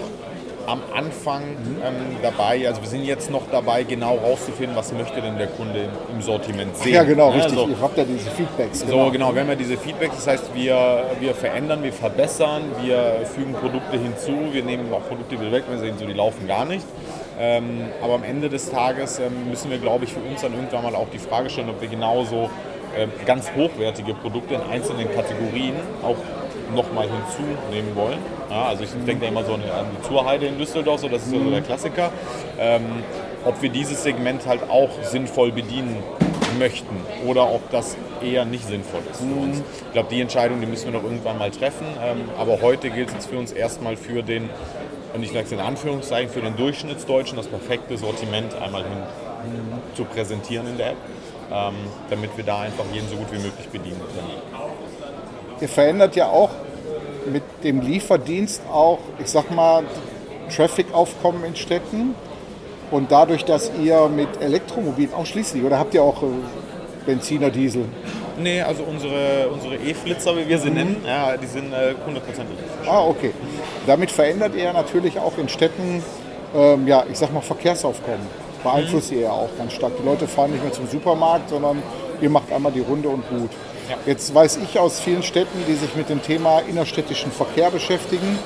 am 0.68 0.82
Anfang 0.94 1.44
ähm, 1.86 2.18
dabei, 2.22 2.68
also 2.68 2.82
wir 2.82 2.90
sind 2.90 3.06
jetzt 3.06 3.32
noch 3.32 3.44
dabei, 3.50 3.84
genau 3.84 4.16
rauszufinden, 4.16 4.76
was 4.76 4.92
möchte 4.92 5.22
denn 5.22 5.38
der 5.38 5.48
Kunde 5.48 5.88
im 6.14 6.22
Sortiment 6.22 6.76
sehen. 6.76 6.94
Ja, 6.94 7.04
genau, 7.04 7.30
richtig. 7.30 7.58
Also, 7.58 7.70
Ihr 7.70 7.80
habt 7.82 7.98
ja 7.98 8.04
diese 8.04 8.30
Feedbacks. 8.32 8.82
Genau. 8.82 9.06
So, 9.06 9.12
genau, 9.12 9.34
wir 9.34 9.42
haben 9.42 9.50
ja 9.50 9.56
diese 9.56 9.78
Feedbacks, 9.78 10.18
das 10.18 10.28
heißt, 10.28 10.54
wir, 10.54 11.06
wir 11.22 11.34
verändern, 11.34 11.84
wir 11.84 11.94
verbessern, 11.94 12.64
wir 12.82 13.22
fügen 13.34 13.54
Produkte 13.54 13.98
hinzu, 13.98 14.52
wir 14.52 14.64
nehmen 14.64 14.92
auch 14.94 15.08
Produkte 15.08 15.40
wieder 15.40 15.54
weg, 15.54 15.64
wenn 15.70 15.80
wir 15.80 15.88
sehen, 15.88 15.98
so 15.98 16.06
die 16.06 16.14
laufen 16.14 16.46
gar 16.48 16.66
nicht. 16.66 16.86
Ähm, 17.40 17.86
aber 18.04 18.16
am 18.16 18.24
Ende 18.24 18.50
des 18.50 18.70
Tages 18.70 19.20
ähm, 19.20 19.50
müssen 19.50 19.72
wir, 19.72 19.78
glaube 19.78 20.04
ich, 20.04 20.14
für 20.14 20.20
uns 20.20 20.42
dann 20.42 20.54
irgendwann 20.54 20.84
mal 20.84 20.96
auch 20.96 21.08
die 21.14 21.20
Frage 21.20 21.50
stellen, 21.50 21.70
ob 21.70 21.80
wir 21.80 21.88
genauso 21.88 22.50
ähm, 22.98 23.12
ganz 23.26 23.52
hochwertige 23.56 24.16
Produkte 24.16 24.56
in 24.56 24.62
einzelnen 24.62 25.08
Kategorien 25.14 25.76
auch 26.04 26.18
nochmal 26.74 27.07
hinzunehmen 27.07 27.95
wollen. 27.95 28.20
Ja, 28.49 28.65
also 28.65 28.84
ich 28.84 28.89
denke 29.05 29.26
da 29.26 29.28
immer 29.28 29.43
so 29.43 29.53
an 29.53 29.61
die 29.61 30.07
Tourheide 30.07 30.47
in 30.47 30.57
Düsseldorf, 30.57 31.01
so 31.01 31.09
das 31.09 31.24
ist 31.24 31.32
so 31.32 31.49
der 31.49 31.61
Klassiker. 31.61 32.11
Ähm, 32.59 33.03
ob 33.45 33.61
wir 33.61 33.70
dieses 33.70 34.03
Segment 34.03 34.45
halt 34.45 34.70
auch 34.70 34.89
sinnvoll 35.03 35.51
bedienen 35.51 35.97
möchten 36.59 36.95
oder 37.26 37.51
ob 37.51 37.70
das 37.72 37.95
eher 38.22 38.45
nicht 38.45 38.68
sinnvoll 38.68 39.01
ist 39.11 39.20
für 39.20 39.39
uns. 39.39 39.61
Ich 39.86 39.93
glaube, 39.93 40.09
die 40.09 40.22
Entscheidung, 40.22 40.59
die 40.59 40.65
müssen 40.65 40.91
wir 40.91 40.99
noch 40.99 41.03
irgendwann 41.03 41.38
mal 41.38 41.51
treffen. 41.51 41.86
Ähm, 42.03 42.30
aber 42.38 42.61
heute 42.61 42.89
gilt 42.89 43.09
es 43.09 43.13
jetzt 43.13 43.30
für 43.30 43.38
uns 43.38 43.51
erstmal 43.51 43.95
für 43.95 44.24
den, 44.24 44.49
und 45.13 45.24
ich 45.24 45.32
sage 45.32 45.45
es 45.45 45.51
in 45.51 45.59
Anführungszeichen, 45.59 46.30
für 46.30 46.41
den 46.41 46.55
Durchschnittsdeutschen 46.57 47.38
das 47.38 47.47
perfekte 47.47 47.97
Sortiment 47.97 48.55
einmal 48.55 48.84
hin 48.84 48.91
zu 49.95 50.03
präsentieren 50.05 50.68
in 50.68 50.78
der 50.78 50.91
App, 50.91 50.97
ähm, 51.51 51.76
damit 52.09 52.36
wir 52.36 52.43
da 52.43 52.61
einfach 52.61 52.86
jeden 52.91 53.07
so 53.07 53.15
gut 53.15 53.32
wie 53.32 53.39
möglich 53.39 53.68
bedienen 53.70 54.01
können 54.13 54.66
ihr 55.62 55.70
verändert 55.70 56.16
ja 56.16 56.28
auch 56.30 56.49
mit 57.32 57.43
dem 57.64 57.82
Lieferdienst 57.82 58.62
auch, 58.72 58.99
ich 59.20 59.28
sag 59.28 59.51
mal, 59.51 59.84
Traffic-Aufkommen 60.55 61.43
in 61.43 61.55
Städten. 61.55 62.16
Und 62.89 63.12
dadurch, 63.12 63.43
dass 63.43 63.72
ihr 63.84 64.08
mit 64.08 64.41
Elektromobilen 64.41 65.14
ausschließlich, 65.14 65.64
oder 65.64 65.78
habt 65.78 65.93
ihr 65.93 66.01
auch 66.01 66.24
äh, 66.24 66.28
Benziner, 67.05 67.49
Diesel? 67.49 67.86
Nee, 68.39 68.62
also 68.62 68.84
unsere, 68.84 69.49
unsere 69.51 69.76
E-Flitzer, 69.76 70.38
wie 70.38 70.47
wir 70.47 70.58
sie 70.58 70.70
mhm. 70.70 70.76
nennen, 70.76 71.05
ja, 71.05 71.36
die 71.36 71.47
sind 71.47 71.74
äh, 71.74 71.76
100% 71.76 71.97
elektrisch. 72.05 72.88
Ah, 72.88 73.03
okay. 73.03 73.34
Damit 73.86 74.12
verändert 74.12 74.55
ihr 74.55 74.72
natürlich 74.72 75.20
auch 75.20 75.38
in 75.38 75.49
Städten, 75.49 76.01
ähm, 76.55 76.88
ja, 76.88 77.03
ich 77.12 77.18
sag 77.18 77.34
mal, 77.34 77.41
Verkehrsaufkommen. 77.41 78.26
beeinflusst 78.64 79.12
ihr 79.12 79.22
ja 79.22 79.32
auch 79.32 79.49
ganz 79.58 79.74
stark. 79.74 79.93
Die 79.99 80.05
Leute 80.05 80.28
fahren 80.28 80.51
nicht 80.51 80.64
mehr 80.64 80.72
zum 80.72 80.88
Supermarkt, 80.88 81.49
sondern 81.49 81.82
ihr 82.22 82.30
macht 82.30 82.51
einmal 82.53 82.72
die 82.72 82.82
Runde 82.82 83.10
und 83.10 83.28
gut. 83.28 83.49
Jetzt 84.06 84.34
weiß 84.34 84.58
ich 84.58 84.80
aus 84.80 85.00
vielen 85.00 85.24
Städten, 85.24 85.64
die 85.68 85.76
sich 85.76 85.96
mit 85.96 86.10
dem 86.10 86.22
Thema 86.22 86.60
innerstädtischen 86.60 87.32
Verkehr 87.32 87.72
beschäftigen, 87.72 88.38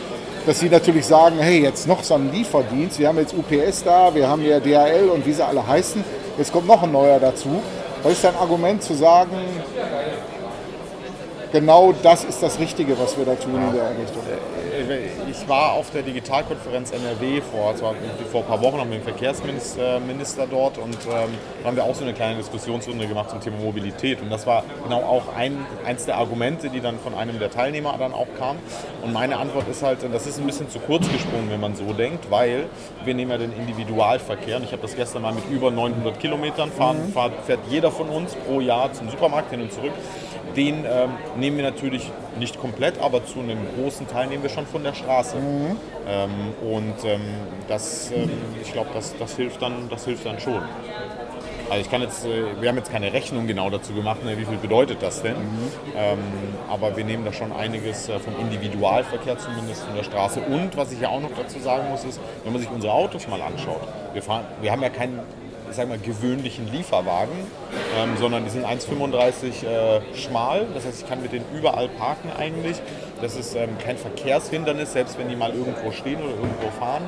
dass 0.46 0.60
sie 0.60 0.70
natürlich 0.70 1.06
sagen, 1.06 1.38
hey, 1.40 1.62
jetzt 1.62 1.88
noch 1.88 2.04
so 2.04 2.16
ein 2.16 2.32
Lieferdienst, 2.32 3.00
wir 3.00 3.08
haben 3.08 3.18
jetzt 3.18 3.34
UPS 3.34 3.84
da, 3.84 4.14
wir 4.14 4.28
haben 4.28 4.44
ja 4.44 4.60
DHL 4.60 5.10
und 5.10 5.26
wie 5.26 5.34
sie 5.34 5.46
alle 5.46 5.66
heißen, 5.66 6.04
jetzt 6.38 6.52
kommt 6.52 6.68
noch 6.68 6.84
ein 6.84 6.92
neuer 6.92 7.20
dazu. 7.20 7.62
Was 8.04 8.14
ist 8.14 8.24
dein 8.24 8.36
Argument 8.36 8.82
zu 8.82 8.96
sagen, 8.96 9.32
genau 11.52 11.94
das 12.04 12.24
ist 12.24 12.42
das 12.42 12.60
Richtige, 12.60 12.98
was 12.98 13.18
wir 13.18 13.26
da 13.26 13.36
tun 13.36 13.56
in 13.56 13.74
der 13.74 13.90
Richtung? 13.92 14.24
Ich 15.30 15.48
war 15.48 15.74
auf 15.74 15.92
der 15.92 16.02
Digitalkonferenz 16.02 16.92
NRW 16.92 17.42
vor, 17.42 17.74
vor 17.76 18.42
ein 18.42 18.48
paar 18.48 18.62
Wochen, 18.62 18.80
haben 18.80 18.90
wir 18.90 18.98
den 18.98 19.04
Verkehrsminister 19.04 20.48
dort 20.50 20.78
und 20.78 20.96
ähm, 21.06 21.30
da 21.62 21.68
haben 21.68 21.76
wir 21.76 21.84
auch 21.84 21.96
so 21.96 22.04
eine 22.04 22.14
kleine 22.14 22.38
Diskussionsrunde 22.38 23.08
gemacht 23.08 23.30
zum 23.30 23.40
Thema 23.42 23.58
Mobilität. 23.58 24.22
Und 24.22 24.30
das 24.30 24.48
war 24.48 24.64
genau 24.84 25.02
auch 25.04 25.36
ein, 25.36 25.58
eins 25.86 26.06
der 26.06 26.18
Argumente, 26.18 26.70
die 26.70 26.82
dann 26.82 27.00
von 27.00 27.14
einem 27.14 27.40
der 27.40 27.52
Teilnehmer 27.52 27.96
dann 27.98 28.14
auch 28.14 28.28
kam. 28.38 28.58
Und 29.02 29.14
meine 29.14 29.38
Antwort 29.38 29.68
ist 29.70 29.84
halt, 29.84 30.00
das 30.12 30.28
ist 30.28 30.40
ein 30.40 30.46
bisschen 30.46 30.70
zu 30.70 30.80
kurz 30.80 31.10
gesprungen, 31.12 31.50
wenn 31.50 31.60
man 31.60 31.76
so 31.76 31.94
denkt, 31.94 32.30
weil 32.30 32.66
wir 33.06 33.14
nehmen 33.14 33.32
ja 33.32 33.38
den 33.38 33.54
Individualverkehr. 33.54 34.58
Und 34.58 34.64
ich 34.64 34.72
habe 34.72 34.82
das 34.82 34.96
gestern 34.96 35.22
mal 35.22 35.34
mit 35.34 35.50
über 35.50 35.72
900 35.72 36.20
Kilometern 36.20 36.72
fahren, 36.72 36.98
mhm. 37.08 37.44
fährt 37.46 37.60
jeder 37.70 37.92
von 37.92 38.10
uns 38.10 38.36
pro 38.36 38.60
Jahr 38.62 38.92
zum 38.94 39.10
Supermarkt 39.10 39.52
hin 39.52 39.62
und 39.62 39.72
zurück 39.72 39.94
den 40.56 40.86
ähm, 40.86 41.12
nehmen 41.38 41.58
wir 41.58 41.64
natürlich 41.64 42.12
nicht 42.40 42.60
komplett, 42.60 43.00
aber 43.00 43.26
zu 43.26 43.40
einem 43.40 43.60
großen 43.76 44.08
Teil 44.08 44.28
nehmen 44.28 44.44
wir 44.44 44.50
schon 44.50 44.66
von 44.66 44.84
der 44.84 44.94
Straße. 44.94 45.38
Mhm. 45.38 45.78
Ähm, 46.08 46.30
und 46.62 47.06
ähm, 47.06 47.22
das, 47.68 48.12
ähm, 48.12 48.30
ich 48.62 48.74
glaube, 48.74 48.90
das, 48.94 49.16
das, 49.18 49.36
hilft 49.36 49.62
dann, 49.62 49.90
das 49.90 50.06
hilft 50.06 50.26
dann 50.26 50.40
schon. 50.40 50.62
Also 51.70 51.82
ich 51.82 51.90
kann 51.90 52.02
jetzt, 52.02 52.26
äh, 52.26 52.60
wir 52.60 52.68
haben 52.68 52.78
jetzt 52.78 52.92
keine 52.92 53.14
Rechnung 53.14 53.48
genau 53.48 53.70
dazu 53.70 53.94
gemacht, 53.94 54.26
ne, 54.26 54.38
wie 54.38 54.46
viel 54.46 54.58
bedeutet 54.58 55.02
das 55.02 55.22
denn. 55.22 55.38
Mhm. 55.38 55.72
Aber 56.70 56.98
wir 56.98 57.06
nehmen 57.06 57.24
da 57.24 57.32
schon 57.32 57.52
einiges 57.52 58.10
äh, 58.10 58.20
vom 58.20 58.38
Individualverkehr 58.40 59.38
zumindest 59.38 59.84
von 59.84 59.96
der 59.96 60.04
Straße. 60.04 60.42
Und 60.42 60.76
was 60.76 60.92
ich 60.92 61.00
ja 61.00 61.10
auch 61.10 61.22
noch 61.22 61.32
dazu 61.38 61.60
sagen 61.60 61.90
muss, 61.90 62.04
ist, 62.04 62.20
wenn 62.44 62.54
man 62.54 62.62
sich 62.62 62.70
unsere 62.70 62.94
Autos 62.94 63.28
mal 63.28 63.42
anschaut, 63.42 63.82
wir, 64.14 64.22
fahren, 64.22 64.46
wir 64.62 64.72
haben 64.72 64.82
ja 64.82 64.90
keinen 64.90 65.20
ich 65.72 65.78
sag 65.78 65.88
mal, 65.88 65.98
gewöhnlichen 65.98 66.70
Lieferwagen, 66.72 67.34
ähm, 67.98 68.18
sondern 68.18 68.44
die 68.44 68.50
sind 68.50 68.66
1,35 68.66 69.66
äh, 69.66 70.02
schmal. 70.14 70.68
Das 70.74 70.86
heißt, 70.86 71.04
ich 71.04 71.10
kann 71.10 71.22
mit 71.22 71.32
denen 71.32 71.46
überall 71.56 71.88
parken 71.88 72.30
eigentlich. 72.38 72.78
Das 73.22 73.38
ist 73.38 73.56
ähm, 73.56 73.70
kein 73.84 73.98
Verkehrshindernis, 73.98 74.92
selbst 74.92 75.18
wenn 75.18 75.30
die 75.30 75.36
mal 75.36 75.54
irgendwo 75.54 75.92
stehen 75.92 76.22
oder 76.22 76.32
irgendwo 76.32 76.70
fahren. 76.78 77.08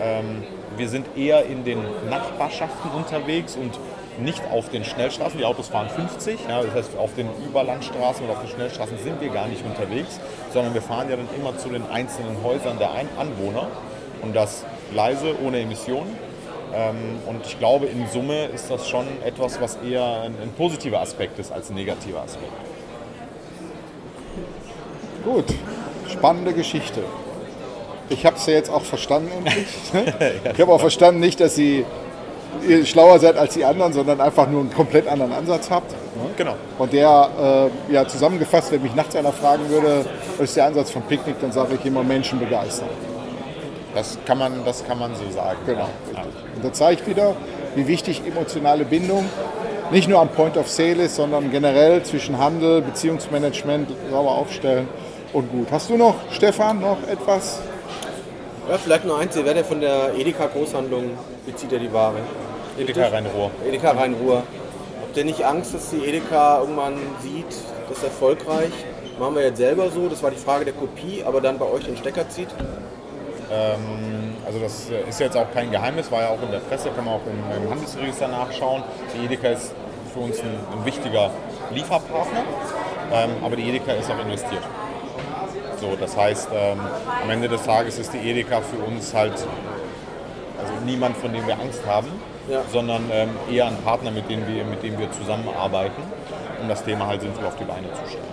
Ähm, 0.00 0.44
wir 0.76 0.88
sind 0.88 1.06
eher 1.16 1.44
in 1.46 1.64
den 1.64 1.80
Nachbarschaften 2.08 2.92
unterwegs 2.92 3.56
und 3.56 3.78
nicht 4.18 4.42
auf 4.52 4.68
den 4.68 4.84
Schnellstraßen. 4.84 5.36
Die 5.36 5.44
Autos 5.44 5.68
fahren 5.68 5.88
50, 5.88 6.38
ja, 6.48 6.62
das 6.62 6.72
heißt 6.72 6.96
auf 6.96 7.14
den 7.14 7.28
Überlandstraßen 7.48 8.24
oder 8.24 8.34
auf 8.34 8.42
den 8.42 8.50
Schnellstraßen 8.50 8.96
sind 9.02 9.20
wir 9.20 9.30
gar 9.30 9.48
nicht 9.48 9.64
unterwegs, 9.64 10.20
sondern 10.52 10.72
wir 10.72 10.82
fahren 10.82 11.10
ja 11.10 11.16
dann 11.16 11.28
immer 11.36 11.58
zu 11.58 11.68
den 11.68 11.84
einzelnen 11.90 12.42
Häusern 12.44 12.78
der 12.78 12.90
Anwohner 12.92 13.66
und 14.22 14.36
das 14.36 14.64
leise, 14.94 15.34
ohne 15.44 15.60
Emissionen. 15.60 16.16
Ähm, 16.74 17.20
und 17.26 17.46
ich 17.46 17.58
glaube, 17.58 17.86
in 17.86 18.06
Summe 18.08 18.46
ist 18.46 18.70
das 18.70 18.88
schon 18.88 19.06
etwas, 19.24 19.60
was 19.60 19.76
eher 19.76 20.22
ein, 20.22 20.34
ein 20.42 20.52
positiver 20.56 21.00
Aspekt 21.00 21.38
ist 21.38 21.52
als 21.52 21.70
ein 21.70 21.74
negativer 21.74 22.20
Aspekt. 22.20 22.52
Gut, 25.24 25.46
spannende 26.10 26.52
Geschichte. 26.52 27.02
Ich 28.10 28.26
habe 28.26 28.36
es 28.36 28.46
ja 28.46 28.54
jetzt 28.54 28.70
auch 28.70 28.82
verstanden 28.82 29.30
endlich. 29.36 29.66
Ich 30.52 30.60
habe 30.60 30.72
auch 30.72 30.80
verstanden, 30.80 31.20
nicht, 31.20 31.40
dass 31.40 31.54
Sie 31.54 31.86
ihr 32.68 32.84
schlauer 32.86 33.18
seid 33.18 33.36
als 33.36 33.54
die 33.54 33.64
anderen, 33.64 33.92
sondern 33.92 34.20
einfach 34.20 34.48
nur 34.48 34.60
einen 34.60 34.72
komplett 34.72 35.08
anderen 35.08 35.32
Ansatz 35.32 35.70
habt. 35.70 35.94
Genau. 36.36 36.54
Und 36.78 36.92
der, 36.92 37.70
äh, 37.88 37.92
ja, 37.92 38.06
zusammengefasst, 38.06 38.72
wenn 38.72 38.82
mich 38.82 38.94
nachts 38.94 39.16
einer 39.16 39.32
fragen 39.32 39.68
würde, 39.68 40.04
was 40.36 40.50
ist 40.50 40.56
der 40.56 40.66
Ansatz 40.66 40.90
von 40.90 41.02
Picknick, 41.02 41.40
dann 41.40 41.52
sage 41.52 41.74
ich 41.74 41.84
immer 41.84 42.02
Menschen 42.02 42.38
begeistern. 42.38 42.88
Das 43.94 44.18
kann 44.26 44.38
man, 44.38 44.64
das 44.64 44.84
kann 44.84 44.98
man 44.98 45.14
so 45.14 45.30
sagen. 45.30 45.58
Genau. 45.66 45.88
Ja. 46.12 46.22
Und 46.56 46.64
das 46.64 46.78
zeigt 46.78 47.06
wieder, 47.06 47.36
wie 47.74 47.86
wichtig 47.86 48.22
emotionale 48.26 48.84
Bindung 48.84 49.24
nicht 49.90 50.08
nur 50.08 50.20
am 50.20 50.28
Point 50.28 50.56
of 50.56 50.68
Sale 50.68 51.04
ist, 51.04 51.16
sondern 51.16 51.50
generell 51.50 52.02
zwischen 52.02 52.38
Handel, 52.38 52.80
Beziehungsmanagement 52.82 53.90
sauber 54.10 54.32
aufstellen 54.32 54.88
und 55.32 55.50
gut. 55.50 55.68
Hast 55.70 55.90
du 55.90 55.96
noch, 55.96 56.14
Stefan, 56.30 56.80
noch 56.80 56.98
etwas? 57.06 57.60
Ja, 58.68 58.78
vielleicht 58.78 59.04
nur 59.04 59.18
eins. 59.18 59.36
Ihr 59.36 59.44
werdet 59.44 59.64
ja 59.64 59.68
von 59.68 59.80
der 59.80 60.14
Edeka 60.16 60.46
Großhandlung 60.46 61.10
bezieht 61.44 61.70
ja 61.70 61.78
die 61.78 61.92
Ware. 61.92 62.16
Edeka 62.78 63.08
Rhein-Ruhr. 63.08 63.50
Edeka 63.68 63.90
Rhein-Ruhr. 63.90 64.42
Habt 65.02 65.16
ihr 65.16 65.24
nicht 65.24 65.44
Angst, 65.44 65.74
dass 65.74 65.90
die 65.90 66.04
Edeka 66.04 66.60
irgendwann 66.60 66.94
sieht, 67.22 67.46
das 67.88 67.98
ist 67.98 68.04
erfolgreich? 68.04 68.72
Machen 69.20 69.36
wir 69.36 69.42
jetzt 69.42 69.58
selber 69.58 69.90
so, 69.90 70.08
das 70.08 70.22
war 70.22 70.30
die 70.30 70.38
Frage 70.38 70.64
der 70.64 70.74
Kopie, 70.74 71.22
aber 71.24 71.40
dann 71.40 71.58
bei 71.58 71.66
euch 71.66 71.84
den 71.84 71.96
Stecker 71.96 72.28
zieht? 72.28 72.48
Ähm, 73.54 74.36
also 74.44 74.58
das 74.58 74.90
ist 75.08 75.20
jetzt 75.20 75.36
auch 75.36 75.50
kein 75.52 75.70
Geheimnis, 75.70 76.10
war 76.10 76.22
ja 76.22 76.28
auch 76.28 76.42
in 76.42 76.50
der 76.50 76.58
Presse, 76.58 76.90
kann 76.90 77.04
man 77.04 77.14
auch 77.14 77.26
im, 77.26 77.62
im 77.62 77.70
Handelsregister 77.70 78.28
nachschauen. 78.28 78.82
Die 79.14 79.24
Edeka 79.24 79.48
ist 79.48 79.72
für 80.12 80.20
uns 80.20 80.40
ein, 80.40 80.58
ein 80.72 80.84
wichtiger 80.84 81.30
Lieferpartner, 81.72 82.42
ähm, 83.12 83.30
aber 83.42 83.56
die 83.56 83.68
Edeka 83.68 83.92
ist 83.92 84.10
auch 84.10 84.18
investiert. 84.18 84.62
So, 85.80 85.96
das 85.98 86.16
heißt, 86.16 86.48
ähm, 86.52 86.80
am 87.22 87.30
Ende 87.30 87.48
des 87.48 87.62
Tages 87.62 87.98
ist 87.98 88.12
die 88.12 88.18
Edeka 88.18 88.60
für 88.60 88.82
uns 88.82 89.14
halt 89.14 89.34
also 90.60 90.72
niemand, 90.84 91.16
von 91.16 91.32
dem 91.32 91.46
wir 91.46 91.58
Angst 91.58 91.84
haben, 91.86 92.08
ja. 92.48 92.62
sondern 92.72 93.10
ähm, 93.12 93.30
eher 93.50 93.66
ein 93.66 93.76
Partner, 93.78 94.10
mit 94.10 94.30
dem, 94.30 94.46
wir, 94.46 94.64
mit 94.64 94.82
dem 94.82 94.98
wir 94.98 95.10
zusammenarbeiten, 95.12 96.02
um 96.60 96.68
das 96.68 96.84
Thema 96.84 97.06
halt 97.06 97.20
sinnvoll 97.20 97.46
auf 97.46 97.56
die 97.56 97.64
Beine 97.64 97.92
zu 97.92 98.08
stellen. 98.08 98.24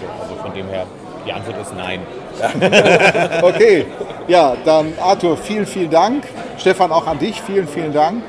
So, 0.00 0.22
also 0.22 0.42
von 0.42 0.54
dem 0.54 0.68
her, 0.68 0.86
die 1.26 1.32
Antwort 1.32 1.60
ist 1.60 1.74
nein. 1.74 2.00
okay, 3.42 3.86
ja, 4.28 4.56
dann 4.64 4.92
Arthur, 5.00 5.36
vielen, 5.36 5.66
vielen 5.66 5.90
Dank. 5.90 6.24
Stefan, 6.58 6.92
auch 6.92 7.06
an 7.06 7.18
dich, 7.18 7.40
vielen, 7.42 7.66
vielen 7.66 7.92
Dank. 7.92 8.22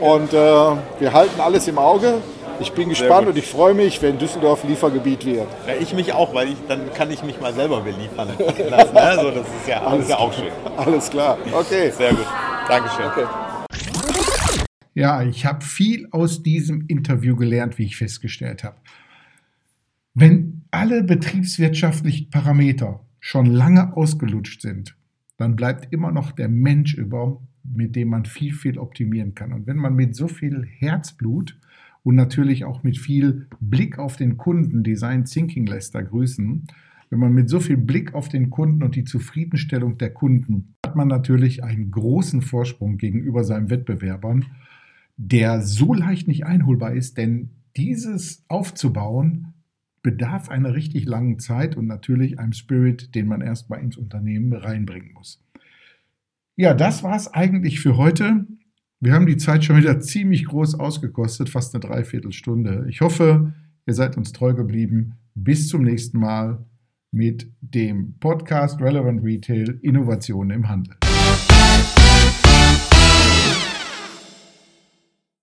Und 0.00 0.32
äh, 0.32 0.36
wir 0.36 1.12
halten 1.12 1.40
alles 1.40 1.68
im 1.68 1.78
Auge. 1.78 2.14
Ich 2.60 2.72
bin 2.72 2.90
gespannt 2.90 3.26
und 3.26 3.38
ich 3.38 3.46
freue 3.46 3.72
mich, 3.72 4.02
wenn 4.02 4.18
Düsseldorf 4.18 4.64
Liefergebiet 4.64 5.24
wird. 5.24 5.46
Ja, 5.66 5.74
ich 5.80 5.94
mich 5.94 6.12
auch, 6.12 6.34
weil 6.34 6.48
ich, 6.48 6.56
dann 6.68 6.92
kann 6.92 7.10
ich 7.10 7.22
mich 7.22 7.40
mal 7.40 7.54
selber 7.54 7.80
beliefern 7.80 8.28
lassen. 8.70 8.96
Also 8.96 9.30
das 9.30 9.46
ist 9.46 9.68
ja, 9.68 9.82
alles, 9.82 10.04
ist 10.04 10.10
ja 10.10 10.18
auch 10.18 10.32
schön. 10.32 10.52
Alles 10.76 11.10
klar, 11.10 11.38
okay. 11.52 11.90
Sehr 11.90 12.10
gut. 12.10 12.26
Dankeschön. 12.68 13.06
Okay. 13.06 13.26
Ja, 14.92 15.22
ich 15.22 15.46
habe 15.46 15.64
viel 15.64 16.08
aus 16.10 16.42
diesem 16.42 16.84
Interview 16.86 17.34
gelernt, 17.34 17.78
wie 17.78 17.84
ich 17.84 17.96
festgestellt 17.96 18.62
habe. 18.62 18.76
Wenn 20.12 20.49
alle 20.70 21.02
betriebswirtschaftlichen 21.02 22.30
Parameter 22.30 23.00
schon 23.20 23.46
lange 23.46 23.96
ausgelutscht 23.96 24.62
sind, 24.62 24.96
dann 25.36 25.56
bleibt 25.56 25.92
immer 25.92 26.12
noch 26.12 26.32
der 26.32 26.48
Mensch 26.48 26.94
über, 26.94 27.40
mit 27.64 27.96
dem 27.96 28.08
man 28.08 28.24
viel, 28.24 28.52
viel 28.52 28.78
optimieren 28.78 29.34
kann. 29.34 29.52
Und 29.52 29.66
wenn 29.66 29.76
man 29.76 29.94
mit 29.94 30.14
so 30.14 30.28
viel 30.28 30.66
Herzblut 30.66 31.58
und 32.02 32.14
natürlich 32.14 32.64
auch 32.64 32.82
mit 32.82 32.98
viel 32.98 33.46
Blick 33.60 33.98
auf 33.98 34.16
den 34.16 34.36
Kunden, 34.36 34.82
Design 34.82 35.24
Thinking 35.24 35.66
lässt 35.66 35.94
da 35.94 36.02
grüßen, 36.02 36.66
wenn 37.10 37.18
man 37.18 37.32
mit 37.32 37.50
so 37.50 37.58
viel 37.58 37.76
Blick 37.76 38.14
auf 38.14 38.28
den 38.28 38.50
Kunden 38.50 38.82
und 38.82 38.94
die 38.94 39.04
Zufriedenstellung 39.04 39.98
der 39.98 40.14
Kunden, 40.14 40.74
hat 40.86 40.94
man 40.94 41.08
natürlich 41.08 41.64
einen 41.64 41.90
großen 41.90 42.40
Vorsprung 42.40 42.98
gegenüber 42.98 43.42
seinen 43.42 43.68
Wettbewerbern, 43.68 44.46
der 45.16 45.60
so 45.60 45.92
leicht 45.92 46.28
nicht 46.28 46.46
einholbar 46.46 46.92
ist, 46.92 47.18
denn 47.18 47.50
dieses 47.76 48.44
aufzubauen 48.48 49.54
bedarf 50.02 50.48
einer 50.48 50.74
richtig 50.74 51.06
langen 51.06 51.38
Zeit 51.38 51.76
und 51.76 51.86
natürlich 51.86 52.38
einem 52.38 52.52
Spirit, 52.52 53.14
den 53.14 53.26
man 53.26 53.40
erstmal 53.40 53.80
ins 53.80 53.96
Unternehmen 53.96 54.52
reinbringen 54.52 55.12
muss. 55.12 55.42
Ja, 56.56 56.74
das 56.74 57.02
war 57.02 57.16
es 57.16 57.32
eigentlich 57.32 57.80
für 57.80 57.96
heute. 57.96 58.46
Wir 59.00 59.14
haben 59.14 59.26
die 59.26 59.38
Zeit 59.38 59.64
schon 59.64 59.76
wieder 59.76 59.98
ziemlich 60.00 60.44
groß 60.44 60.78
ausgekostet, 60.78 61.48
fast 61.48 61.74
eine 61.74 61.80
Dreiviertelstunde. 61.80 62.86
Ich 62.88 63.00
hoffe, 63.00 63.54
ihr 63.86 63.94
seid 63.94 64.16
uns 64.16 64.32
treu 64.32 64.52
geblieben. 64.52 65.14
Bis 65.34 65.68
zum 65.68 65.82
nächsten 65.82 66.18
Mal 66.18 66.66
mit 67.10 67.50
dem 67.60 68.18
Podcast 68.18 68.80
Relevant 68.80 69.24
Retail 69.24 69.78
Innovationen 69.82 70.50
im 70.50 70.68
Handel. 70.68 70.99